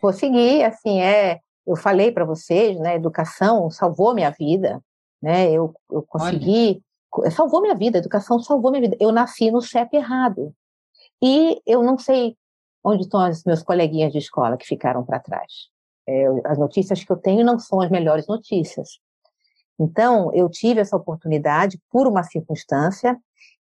Vou 0.00 0.12
seguir, 0.12 0.64
assim, 0.64 1.00
é. 1.00 1.38
Eu 1.64 1.76
falei 1.76 2.10
para 2.10 2.24
vocês, 2.24 2.76
né? 2.80 2.96
Educação 2.96 3.70
salvou 3.70 4.12
minha 4.12 4.30
vida 4.30 4.82
né? 5.22 5.50
Eu, 5.50 5.74
eu 5.90 6.02
consegui, 6.02 6.82
Olha. 7.12 7.30
salvou 7.30 7.62
minha 7.62 7.74
vida, 7.74 7.98
a 7.98 8.00
educação 8.00 8.38
salvou 8.40 8.70
minha 8.70 8.82
vida. 8.82 8.96
Eu 8.98 9.12
nasci 9.12 9.50
no 9.50 9.62
CEP 9.62 9.96
errado. 9.96 10.54
E 11.22 11.62
eu 11.64 11.82
não 11.82 11.96
sei 11.96 12.36
onde 12.84 13.04
estão 13.04 13.28
os 13.28 13.44
meus 13.44 13.62
coleguinhas 13.62 14.12
de 14.12 14.18
escola 14.18 14.56
que 14.56 14.66
ficaram 14.66 15.04
para 15.04 15.20
trás. 15.20 15.70
É, 16.06 16.26
as 16.44 16.58
notícias 16.58 17.04
que 17.04 17.12
eu 17.12 17.16
tenho 17.16 17.44
não 17.44 17.58
são 17.58 17.80
as 17.80 17.90
melhores 17.90 18.26
notícias. 18.26 18.98
Então, 19.78 20.32
eu 20.34 20.48
tive 20.50 20.80
essa 20.80 20.96
oportunidade 20.96 21.80
por 21.90 22.06
uma 22.08 22.24
circunstância 22.24 23.16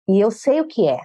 e 0.08 0.18
eu 0.18 0.30
sei 0.30 0.60
o 0.60 0.66
que 0.66 0.88
é, 0.88 1.00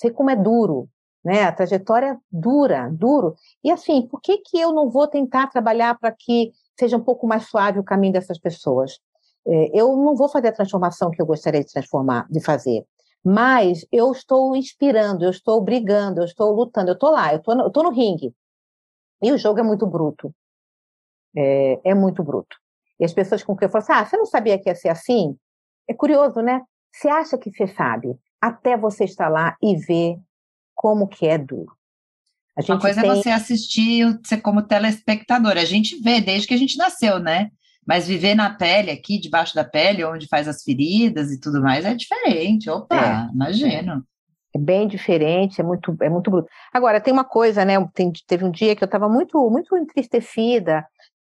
sei 0.00 0.10
como 0.10 0.30
é 0.30 0.36
duro, 0.36 0.88
né? 1.24 1.44
A 1.44 1.52
trajetória 1.52 2.12
é 2.12 2.16
dura, 2.30 2.90
duro. 2.92 3.34
E 3.62 3.70
assim, 3.70 4.06
por 4.06 4.20
que 4.20 4.38
que 4.38 4.58
eu 4.58 4.72
não 4.72 4.90
vou 4.90 5.06
tentar 5.06 5.48
trabalhar 5.48 5.98
para 5.98 6.12
que 6.12 6.52
seja 6.78 6.96
um 6.96 7.04
pouco 7.04 7.26
mais 7.26 7.46
suave 7.48 7.78
o 7.78 7.84
caminho 7.84 8.12
dessas 8.12 8.38
pessoas? 8.38 8.98
É, 9.46 9.80
eu 9.80 9.96
não 9.96 10.14
vou 10.14 10.28
fazer 10.28 10.48
a 10.48 10.52
transformação 10.52 11.10
que 11.10 11.20
eu 11.20 11.26
gostaria 11.26 11.60
de 11.60 11.72
transformar, 11.72 12.26
de 12.30 12.40
fazer, 12.40 12.84
mas 13.24 13.86
eu 13.92 14.12
estou 14.12 14.56
inspirando, 14.56 15.24
eu 15.24 15.30
estou 15.30 15.60
brigando, 15.60 16.20
eu 16.20 16.24
estou 16.24 16.52
lutando, 16.52 16.90
eu 16.90 16.94
estou 16.94 17.10
lá, 17.10 17.32
eu 17.32 17.38
estou 17.38 17.54
no, 17.54 17.62
eu 17.62 17.68
estou 17.68 17.82
no 17.82 17.90
ringue. 17.90 18.34
E 19.22 19.32
o 19.32 19.38
jogo 19.38 19.60
é 19.60 19.62
muito 19.62 19.86
bruto. 19.86 20.34
É, 21.36 21.80
é, 21.84 21.94
muito 21.94 22.22
bruto. 22.22 22.56
E 22.98 23.04
as 23.04 23.12
pessoas 23.12 23.42
com 23.42 23.56
quem 23.56 23.66
eu 23.66 23.70
falo 23.70 23.84
assim, 23.84 23.92
ah, 23.92 24.04
você 24.04 24.16
não 24.16 24.26
sabia 24.26 24.58
que 24.58 24.68
ia 24.68 24.74
ser 24.74 24.88
assim? 24.88 25.36
É 25.88 25.94
curioso, 25.94 26.40
né? 26.40 26.62
Você 26.92 27.08
acha 27.08 27.38
que 27.38 27.50
você 27.50 27.66
sabe, 27.68 28.18
até 28.40 28.76
você 28.76 29.04
estar 29.04 29.28
lá 29.28 29.56
e 29.62 29.76
ver 29.76 30.16
como 30.74 31.06
que 31.06 31.26
é 31.26 31.38
duro. 31.38 31.72
Uma 32.68 32.80
coisa 32.80 33.00
é 33.00 33.02
tem... 33.02 33.10
é 33.10 33.14
você 33.14 33.30
assistir 33.30 34.18
você 34.24 34.36
como 34.36 34.62
telespectador. 34.62 35.52
A 35.52 35.64
gente 35.64 36.00
vê 36.00 36.20
desde 36.20 36.48
que 36.48 36.54
a 36.54 36.56
gente 36.56 36.76
nasceu, 36.76 37.18
né? 37.18 37.50
Mas 37.86 38.06
viver 38.06 38.34
na 38.34 38.50
pele 38.50 38.90
aqui, 38.90 39.18
debaixo 39.18 39.54
da 39.54 39.64
pele, 39.64 40.04
onde 40.04 40.28
faz 40.28 40.46
as 40.46 40.62
feridas 40.62 41.30
e 41.30 41.40
tudo 41.40 41.60
mais, 41.60 41.84
é 41.84 41.94
diferente. 41.94 42.68
Opa, 42.70 42.96
é, 42.96 43.34
imagino. 43.34 44.04
É 44.54 44.58
bem 44.58 44.86
diferente, 44.86 45.60
é 45.60 45.64
muito, 45.64 45.96
é 46.00 46.08
muito 46.08 46.30
bruto. 46.30 46.48
Agora, 46.72 47.00
tem 47.00 47.12
uma 47.12 47.24
coisa, 47.24 47.64
né? 47.64 47.74
Tem, 47.94 48.12
teve 48.26 48.44
um 48.44 48.50
dia 48.50 48.74
que 48.74 48.82
eu 48.82 48.86
estava 48.86 49.08
muito, 49.08 49.38
muito 49.50 49.76
entristecida 49.76 50.84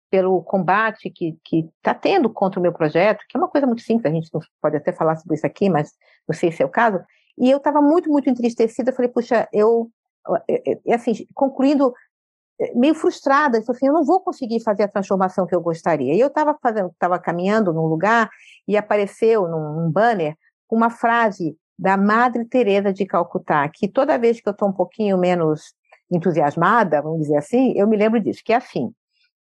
pelo 0.10 0.42
combate 0.44 1.10
que 1.10 1.38
está 1.52 1.94
tendo 1.94 2.30
contra 2.30 2.60
o 2.60 2.64
meu 2.64 2.72
projeto, 2.72 3.26
que 3.28 3.36
é 3.36 3.40
uma 3.40 3.50
coisa 3.50 3.68
muito 3.68 3.82
simples, 3.82 4.06
a 4.06 4.16
gente 4.16 4.30
pode 4.62 4.78
até 4.78 4.94
falar 4.94 5.16
sobre 5.18 5.36
isso 5.36 5.46
aqui, 5.46 5.70
mas 5.70 5.92
não 6.28 6.36
sei 6.36 6.52
se 6.52 6.64
é 6.64 6.66
o 6.66 6.70
caso. 6.70 7.02
E 7.38 7.50
eu 7.50 7.58
estava 7.58 7.82
muito, 7.82 8.10
muito 8.10 8.30
entristecida. 8.30 8.94
Falei, 8.94 9.12
puxa, 9.12 9.48
eu, 9.52 9.90
assim, 10.94 11.28
concluindo 11.34 11.94
meio 12.74 12.96
frustrada, 12.96 13.62
falei 13.64 13.78
assim, 13.78 13.88
eu 13.88 13.94
não 13.94 14.06
vou 14.06 14.22
conseguir 14.22 14.64
fazer 14.64 14.84
a 14.84 14.88
transformação 14.88 15.46
que 15.46 15.56
eu 15.56 15.62
gostaria. 15.62 16.14
E 16.14 16.20
eu 16.20 16.28
estava 16.28 16.58
fazendo, 16.62 16.90
estava 16.90 17.20
caminhando 17.20 17.74
num 17.74 17.86
lugar 17.86 18.30
e 18.68 18.78
apareceu 18.78 19.48
num, 19.48 19.74
num 19.74 19.92
banner 19.92 20.36
uma 20.70 20.90
frase 20.90 21.58
da 21.78 21.98
Madre 21.98 22.46
Teresa 22.46 22.92
de 22.92 23.06
Calcutá, 23.06 23.68
que 23.70 23.88
toda 23.88 24.18
vez 24.18 24.40
que 24.40 24.48
eu 24.48 24.52
estou 24.52 24.70
um 24.70 24.74
pouquinho 24.74 25.18
menos 25.18 25.74
entusiasmada, 26.10 27.02
vamos 27.02 27.22
dizer 27.22 27.38
assim, 27.38 27.74
eu 27.76 27.88
me 27.88 27.98
lembro 27.98 28.20
disso, 28.20 28.42
que 28.44 28.54
é 28.54 28.58
assim, 28.58 28.94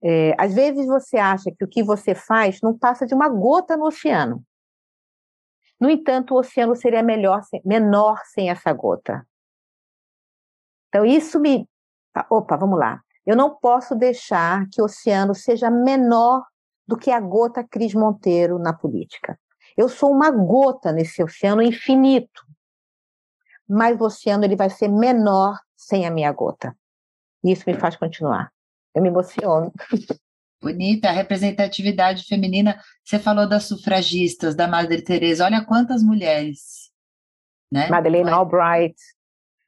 é, 0.03 0.35
às 0.37 0.53
vezes 0.53 0.85
você 0.85 1.17
acha 1.17 1.51
que 1.51 1.63
o 1.63 1.67
que 1.67 1.83
você 1.83 2.13
faz 2.13 2.59
não 2.61 2.77
passa 2.77 3.05
de 3.05 3.13
uma 3.13 3.29
gota 3.29 3.75
no 3.77 3.85
oceano. 3.85 4.43
No 5.79 5.89
entanto, 5.89 6.33
o 6.33 6.39
oceano 6.39 6.75
seria 6.75 7.03
melhor, 7.03 7.41
menor 7.63 8.19
sem 8.25 8.49
essa 8.49 8.71
gota. 8.73 9.25
Então, 10.89 11.05
isso 11.05 11.39
me, 11.39 11.67
opa, 12.29 12.57
vamos 12.57 12.79
lá. 12.79 13.01
Eu 13.25 13.35
não 13.35 13.55
posso 13.55 13.95
deixar 13.95 14.67
que 14.71 14.81
o 14.81 14.85
oceano 14.85 15.35
seja 15.35 15.69
menor 15.69 16.45
do 16.87 16.97
que 16.97 17.11
a 17.11 17.19
gota 17.19 17.63
Cris 17.63 17.93
Monteiro 17.93 18.57
na 18.57 18.73
política. 18.73 19.37
Eu 19.75 19.89
sou 19.89 20.11
uma 20.11 20.31
gota 20.31 20.91
nesse 20.91 21.21
oceano 21.21 21.61
infinito. 21.61 22.45
Mas 23.67 23.99
o 23.99 24.05
oceano 24.05 24.45
ele 24.45 24.55
vai 24.55 24.69
ser 24.69 24.87
menor 24.87 25.59
sem 25.75 26.07
a 26.07 26.11
minha 26.11 26.31
gota. 26.31 26.75
Isso 27.43 27.63
me 27.67 27.73
faz 27.75 27.95
continuar. 27.95 28.51
eu 28.95 29.01
me 29.01 29.09
emociono. 29.09 29.71
Bonita, 30.61 31.09
a 31.09 31.11
representatividade 31.11 32.23
feminina. 32.23 32.81
Você 33.03 33.19
falou 33.19 33.47
das 33.47 33.65
sufragistas, 33.65 34.55
da 34.55 34.67
Madre 34.67 35.01
Teresa. 35.03 35.45
Olha 35.45 35.63
quantas 35.63 36.01
mulheres, 36.01 36.91
né? 37.71 37.89
Madeleine 37.89 38.29
Albright. 38.29 38.95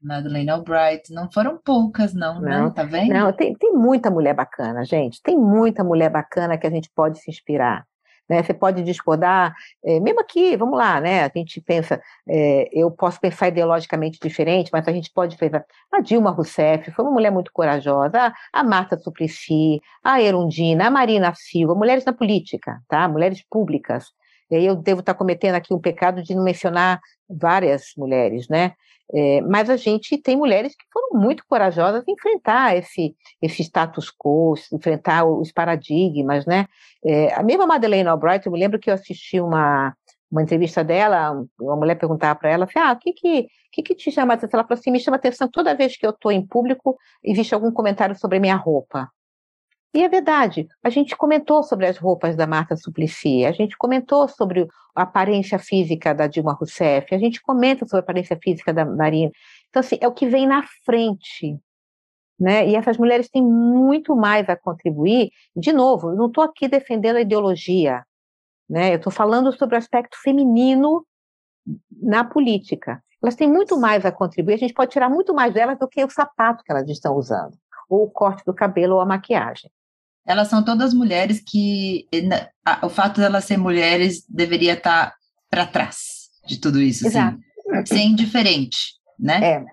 Madeleine 0.01 0.49
Albright. 0.49 1.13
Não 1.13 1.31
foram 1.31 1.57
poucas, 1.57 2.13
não, 2.13 2.41
né? 2.41 2.57
não. 2.57 2.65
né? 2.65 2.73
Tá 2.75 2.83
vendo? 2.83 3.13
Não, 3.13 3.31
tem, 3.33 3.53
tem 3.55 3.73
muita 3.73 4.09
mulher 4.09 4.33
bacana, 4.33 4.83
gente. 4.83 5.21
Tem 5.21 5.37
muita 5.37 5.83
mulher 5.83 6.09
bacana 6.09 6.57
que 6.57 6.67
a 6.67 6.69
gente 6.69 6.89
pode 6.93 7.19
se 7.19 7.29
inspirar. 7.29 7.85
Né? 8.29 8.43
Você 8.43 8.53
pode 8.53 8.83
discordar, 8.83 9.55
é, 9.83 9.99
mesmo 9.99 10.21
aqui, 10.21 10.55
vamos 10.55 10.77
lá, 10.77 11.01
né? 11.01 11.23
A 11.23 11.31
gente 11.35 11.59
pensa, 11.59 11.99
é, 12.27 12.69
eu 12.71 12.91
posso 12.91 13.19
pensar 13.19 13.47
ideologicamente 13.47 14.19
diferente, 14.21 14.69
mas 14.71 14.87
a 14.87 14.91
gente 14.91 15.11
pode 15.11 15.35
pensar, 15.35 15.65
a 15.91 15.99
Dilma 15.99 16.29
Rousseff 16.29 16.91
foi 16.91 17.03
uma 17.03 17.11
mulher 17.11 17.31
muito 17.31 17.51
corajosa, 17.51 18.31
a, 18.53 18.63
Marta 18.63 18.97
Suplicy, 18.99 19.81
a 20.03 20.21
Erundina, 20.21 20.87
a 20.87 20.91
Marina 20.91 21.33
Silva, 21.35 21.73
mulheres 21.73 22.05
na 22.05 22.13
política, 22.13 22.79
tá? 22.87 23.07
Mulheres 23.07 23.43
públicas. 23.49 24.05
E 24.51 24.55
aí 24.55 24.65
eu 24.65 24.75
devo 24.75 24.99
estar 24.99 25.15
cometendo 25.15 25.55
aqui 25.55 25.73
um 25.73 25.79
pecado 25.79 26.21
de 26.21 26.35
não 26.35 26.43
mencionar 26.43 26.99
várias 27.27 27.93
mulheres, 27.97 28.47
né? 28.47 28.73
É, 29.13 29.41
mas 29.41 29.69
a 29.69 29.75
gente 29.75 30.17
tem 30.17 30.37
mulheres 30.37 30.75
que 30.75 30.85
foram 30.93 31.19
muito 31.19 31.43
corajosas 31.47 32.03
em 32.07 32.11
enfrentar 32.11 32.77
esse, 32.77 33.15
esse 33.41 33.63
status 33.63 34.11
quo, 34.11 34.53
enfrentar 34.71 35.25
os 35.25 35.51
paradigmas, 35.51 36.45
né? 36.45 36.67
É, 37.03 37.33
a 37.33 37.41
mesma 37.41 37.65
Madeleine 37.65 38.07
Albright, 38.07 38.45
eu 38.45 38.51
me 38.51 38.59
lembro 38.59 38.79
que 38.79 38.89
eu 38.89 38.93
assisti 38.93 39.41
uma, 39.41 39.95
uma 40.31 40.43
entrevista 40.43 40.83
dela, 40.83 41.43
uma 41.59 41.75
mulher 41.75 41.95
perguntava 41.95 42.37
para 42.37 42.51
ela, 42.51 42.65
assim, 42.65 42.77
ah, 42.77 42.91
o 42.93 42.99
que 42.99 43.13
que, 43.13 43.47
que 43.71 43.81
que 43.81 43.95
te 43.95 44.11
chama 44.11 44.35
atenção? 44.35 44.59
Ela 44.59 44.67
falou 44.67 44.79
assim, 44.79 44.91
me 44.91 44.99
chama 44.99 45.17
atenção 45.17 45.49
toda 45.49 45.75
vez 45.75 45.97
que 45.97 46.05
eu 46.05 46.11
estou 46.11 46.31
em 46.31 46.45
público 46.45 46.95
e 47.23 47.31
existe 47.31 47.53
algum 47.55 47.71
comentário 47.71 48.15
sobre 48.15 48.39
minha 48.39 48.55
roupa. 48.55 49.09
E 49.91 50.03
é 50.03 50.07
verdade, 50.07 50.67
a 50.83 50.89
gente 50.91 51.17
comentou 51.17 51.63
sobre 51.63 51.87
as 51.87 51.97
roupas 51.97 52.35
da 52.35 52.45
Marta 52.45 52.77
Suplicy, 52.77 53.43
a 53.43 53.51
gente 53.51 53.75
comentou 53.75 54.27
sobre 54.27 54.67
a 54.95 55.01
aparência 55.01 55.57
física 55.57 56.13
da 56.13 56.27
Dilma 56.27 56.53
Rousseff, 56.53 57.13
a 57.13 57.17
gente 57.17 57.41
comenta 57.41 57.87
sobre 57.87 57.97
a 57.97 58.01
aparência 58.01 58.37
física 58.39 58.71
da 58.71 58.85
Marina. 58.85 59.31
Então, 59.67 59.79
assim, 59.79 59.97
é 59.99 60.07
o 60.07 60.13
que 60.13 60.27
vem 60.27 60.45
na 60.45 60.63
frente. 60.85 61.57
Né? 62.39 62.69
E 62.69 62.75
essas 62.75 62.97
mulheres 62.99 63.29
têm 63.29 63.43
muito 63.43 64.15
mais 64.15 64.47
a 64.47 64.55
contribuir. 64.55 65.31
De 65.55 65.73
novo, 65.73 66.11
eu 66.11 66.15
não 66.15 66.27
estou 66.27 66.43
aqui 66.43 66.67
defendendo 66.67 67.15
a 67.15 67.21
ideologia, 67.21 68.05
né? 68.69 68.91
eu 68.93 68.97
estou 68.97 69.11
falando 69.11 69.51
sobre 69.57 69.73
o 69.73 69.79
aspecto 69.79 70.17
feminino 70.21 71.03
na 71.91 72.23
política. 72.23 73.03
Elas 73.23 73.35
têm 73.35 73.49
muito 73.49 73.75
mais 73.75 74.05
a 74.05 74.11
contribuir, 74.11 74.53
a 74.53 74.57
gente 74.57 74.73
pode 74.73 74.91
tirar 74.91 75.09
muito 75.09 75.33
mais 75.33 75.51
delas 75.51 75.79
do 75.79 75.87
que 75.87 76.03
o 76.03 76.09
sapato 76.11 76.63
que 76.63 76.71
elas 76.71 76.87
estão 76.87 77.15
usando, 77.15 77.57
ou 77.89 78.03
o 78.03 78.11
corte 78.11 78.45
do 78.45 78.53
cabelo, 78.53 78.95
ou 78.95 79.01
a 79.01 79.05
maquiagem 79.05 79.69
elas 80.29 80.47
são 80.47 80.63
todas 80.63 80.93
mulheres 80.93 81.41
que 81.41 82.07
a, 82.63 82.85
o 82.85 82.89
fato 82.89 83.15
de 83.15 83.25
elas 83.25 83.45
serem 83.45 83.63
mulheres 83.63 84.23
deveria 84.29 84.73
estar 84.73 85.15
para 85.49 85.65
trás 85.65 86.29
de 86.45 86.61
tudo 86.61 86.79
isso, 86.79 87.07
assim. 87.07 87.17
Exato. 87.17 87.39
assim, 87.73 87.95
ser 87.95 88.01
indiferente, 88.01 88.93
né? 89.17 89.43
É. 89.43 89.65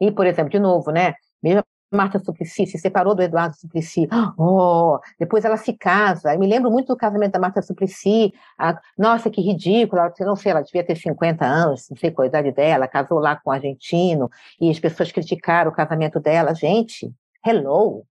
E, 0.00 0.10
por 0.10 0.26
exemplo, 0.26 0.50
de 0.50 0.58
novo, 0.58 0.90
né? 0.90 1.12
Mesmo 1.42 1.62
Marta 1.92 2.18
Suplicy 2.18 2.66
se 2.66 2.78
separou 2.78 3.14
do 3.14 3.22
Eduardo 3.22 3.54
Suplicy. 3.54 4.08
Oh, 4.38 4.98
depois 5.20 5.44
ela 5.44 5.58
se 5.58 5.74
casa. 5.74 6.32
Eu 6.32 6.40
me 6.40 6.46
lembro 6.46 6.70
muito 6.70 6.88
do 6.88 6.96
casamento 6.96 7.32
da 7.32 7.38
Marta 7.38 7.60
Suplicy. 7.60 8.32
Ah, 8.58 8.80
nossa, 8.96 9.28
que 9.28 9.42
ridículo. 9.42 10.00
Ela, 10.00 10.12
não 10.20 10.36
sei, 10.36 10.52
ela 10.52 10.62
devia 10.62 10.84
ter 10.84 10.96
50 10.96 11.44
anos, 11.44 11.86
não 11.90 11.98
sei 11.98 12.10
qual 12.10 12.24
a 12.24 12.28
idade 12.28 12.50
dela. 12.50 12.88
Casou 12.88 13.18
lá 13.18 13.36
com 13.36 13.50
um 13.50 13.52
argentino 13.52 14.30
e 14.58 14.70
as 14.70 14.80
pessoas 14.80 15.12
criticaram 15.12 15.70
o 15.70 15.74
casamento 15.74 16.18
dela. 16.18 16.54
Gente, 16.54 17.12
hello. 17.46 18.06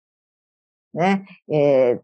Né? 0.92 1.24
É, 1.48 1.98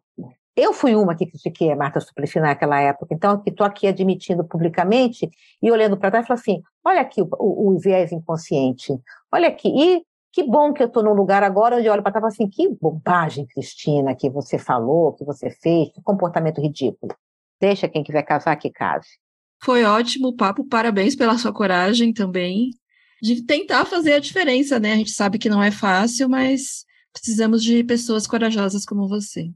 eu 0.57 0.73
fui 0.73 0.97
uma 0.97 1.15
que 1.15 1.27
critiquei 1.27 1.71
a 1.71 1.77
Marta 1.77 2.01
Suplicy 2.01 2.41
naquela 2.41 2.81
época, 2.81 3.15
então 3.15 3.43
estou 3.47 3.67
aqui 3.67 3.87
admitindo 3.87 4.43
publicamente 4.43 5.31
e 5.63 5.71
olhando 5.71 5.99
para 5.99 6.11
trás 6.11 6.27
falo 6.27 6.41
assim: 6.41 6.63
olha 6.83 7.03
aqui 7.03 7.21
o, 7.21 7.29
o, 7.39 7.75
o, 7.75 7.79
viés 7.79 8.11
inconsciente, 8.11 8.99
olha 9.31 9.49
aqui, 9.49 9.69
e 9.69 10.03
que 10.33 10.43
bom 10.43 10.73
que 10.73 10.83
eu 10.83 10.87
estou 10.87 11.03
num 11.03 11.13
lugar 11.13 11.43
agora 11.43 11.77
onde 11.77 11.87
eu 11.87 11.93
olho 11.93 12.03
para 12.03 12.13
trás 12.13 12.23
e 12.23 12.37
falo 12.37 12.49
assim: 12.49 12.49
que 12.49 12.75
bobagem, 12.81 13.45
Cristina, 13.47 14.15
que 14.15 14.31
você 14.31 14.59
falou, 14.59 15.13
que 15.13 15.25
você 15.25 15.51
fez, 15.51 15.91
que 15.93 16.01
comportamento 16.03 16.61
ridículo. 16.61 17.15
Deixa 17.61 17.87
quem 17.87 18.03
quiser 18.03 18.23
casar 18.23 18.57
que 18.57 18.71
case. 18.71 19.09
Foi 19.63 19.85
ótimo 19.85 20.29
o 20.29 20.37
papo, 20.37 20.65
parabéns 20.65 21.15
pela 21.15 21.37
sua 21.37 21.53
coragem 21.53 22.15
também 22.15 22.71
de 23.21 23.43
tentar 23.43 23.85
fazer 23.85 24.15
a 24.15 24.19
diferença, 24.19 24.79
né? 24.79 24.93
A 24.93 24.97
gente 24.97 25.11
sabe 25.11 25.39
que 25.39 25.49
não 25.49 25.63
é 25.63 25.71
fácil, 25.71 26.29
mas 26.29 26.86
Precisamos 27.17 27.65
de 27.65 27.83
pessoas 27.83 28.27
corajosas 28.27 28.85
como 28.85 29.09
você. 29.09 29.51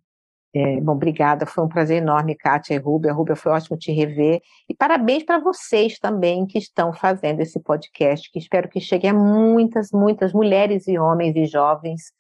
É, 0.54 0.80
bom, 0.80 0.92
obrigada. 0.92 1.44
Foi 1.44 1.62
um 1.62 1.68
prazer 1.68 1.98
enorme, 1.98 2.34
Kátia 2.34 2.74
e 2.74 2.78
Rúbia. 2.78 3.12
Rúbia, 3.12 3.36
foi 3.36 3.52
ótimo 3.52 3.76
te 3.76 3.92
rever. 3.92 4.40
E 4.66 4.74
parabéns 4.74 5.24
para 5.24 5.38
vocês 5.38 5.98
também 5.98 6.46
que 6.46 6.58
estão 6.58 6.90
fazendo 6.92 7.40
esse 7.40 7.60
podcast, 7.60 8.30
que 8.32 8.38
espero 8.38 8.66
que 8.66 8.80
chegue 8.80 9.06
a 9.06 9.12
muitas, 9.12 9.90
muitas 9.92 10.32
mulheres 10.32 10.88
e 10.88 10.98
homens 10.98 11.36
e 11.36 11.44
jovens, 11.44 12.12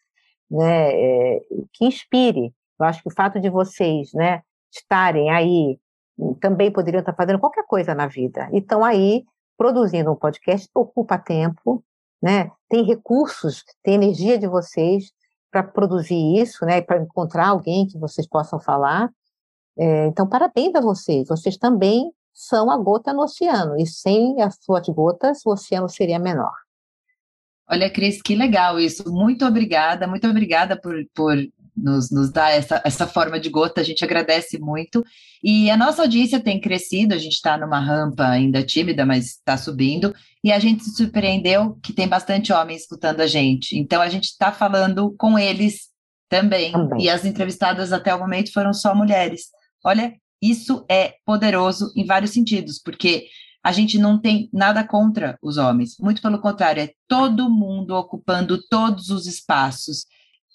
né, 0.50 0.92
é, 0.92 1.40
que 1.72 1.86
inspire. 1.86 2.52
Eu 2.78 2.86
acho 2.86 3.02
que 3.02 3.08
o 3.08 3.14
fato 3.14 3.40
de 3.40 3.48
vocês, 3.48 4.12
né, 4.12 4.42
estarem 4.70 5.30
aí, 5.30 5.78
também 6.38 6.70
poderiam 6.70 7.00
estar 7.00 7.14
fazendo 7.14 7.40
qualquer 7.40 7.64
coisa 7.66 7.94
na 7.94 8.06
vida. 8.06 8.46
E 8.52 8.58
estão 8.58 8.84
aí 8.84 9.24
produzindo 9.56 10.12
um 10.12 10.16
podcast, 10.16 10.68
ocupa 10.74 11.18
tempo, 11.18 11.82
né, 12.22 12.50
tem 12.68 12.84
recursos, 12.84 13.64
tem 13.82 13.94
energia 13.94 14.38
de 14.38 14.46
vocês, 14.46 15.10
para 15.50 15.62
produzir 15.62 16.40
isso, 16.40 16.64
né, 16.64 16.80
para 16.80 17.02
encontrar 17.02 17.48
alguém 17.48 17.86
que 17.86 17.98
vocês 17.98 18.26
possam 18.26 18.60
falar. 18.60 19.10
É, 19.78 20.06
então, 20.06 20.28
parabéns 20.28 20.74
a 20.74 20.80
vocês. 20.80 21.28
Vocês 21.28 21.56
também 21.56 22.12
são 22.32 22.70
a 22.70 22.76
gota 22.76 23.12
no 23.12 23.22
oceano, 23.22 23.78
e 23.78 23.86
sem 23.86 24.40
as 24.40 24.56
suas 24.62 24.88
gotas, 24.88 25.44
o 25.44 25.50
oceano 25.50 25.88
seria 25.88 26.18
menor. 26.18 26.52
Olha, 27.68 27.90
Cris, 27.90 28.20
que 28.20 28.34
legal 28.34 28.80
isso. 28.80 29.12
Muito 29.12 29.44
obrigada, 29.44 30.06
muito 30.06 30.26
obrigada 30.26 30.80
por, 30.80 30.94
por 31.14 31.36
nos, 31.82 32.10
nos 32.10 32.30
dar 32.30 32.50
essa, 32.50 32.80
essa 32.84 33.06
forma 33.06 33.40
de 33.40 33.48
gota, 33.48 33.80
a 33.80 33.84
gente 33.84 34.04
agradece 34.04 34.58
muito. 34.58 35.04
E 35.42 35.70
a 35.70 35.76
nossa 35.76 36.02
audiência 36.02 36.40
tem 36.40 36.60
crescido, 36.60 37.14
a 37.14 37.18
gente 37.18 37.34
está 37.34 37.56
numa 37.56 37.80
rampa 37.80 38.26
ainda 38.26 38.62
tímida, 38.62 39.06
mas 39.06 39.36
está 39.36 39.56
subindo, 39.56 40.14
e 40.44 40.52
a 40.52 40.58
gente 40.58 40.84
se 40.84 40.94
surpreendeu 40.94 41.78
que 41.82 41.92
tem 41.92 42.08
bastante 42.08 42.52
homens 42.52 42.82
escutando 42.82 43.20
a 43.20 43.26
gente. 43.26 43.78
Então 43.78 44.00
a 44.00 44.08
gente 44.08 44.24
está 44.24 44.52
falando 44.52 45.14
com 45.18 45.38
eles 45.38 45.88
também. 46.28 46.72
também. 46.72 47.02
E 47.02 47.10
as 47.10 47.24
entrevistadas 47.24 47.92
até 47.92 48.14
o 48.14 48.18
momento 48.18 48.52
foram 48.52 48.72
só 48.72 48.94
mulheres. 48.94 49.46
Olha, 49.84 50.14
isso 50.40 50.84
é 50.90 51.14
poderoso 51.24 51.92
em 51.96 52.04
vários 52.06 52.30
sentidos, 52.30 52.78
porque 52.78 53.26
a 53.62 53.72
gente 53.72 53.98
não 53.98 54.18
tem 54.18 54.48
nada 54.52 54.82
contra 54.82 55.38
os 55.42 55.58
homens, 55.58 55.96
muito 56.00 56.22
pelo 56.22 56.40
contrário, 56.40 56.82
é 56.82 56.92
todo 57.06 57.50
mundo 57.50 57.94
ocupando 57.94 58.58
todos 58.68 59.10
os 59.10 59.26
espaços 59.26 60.06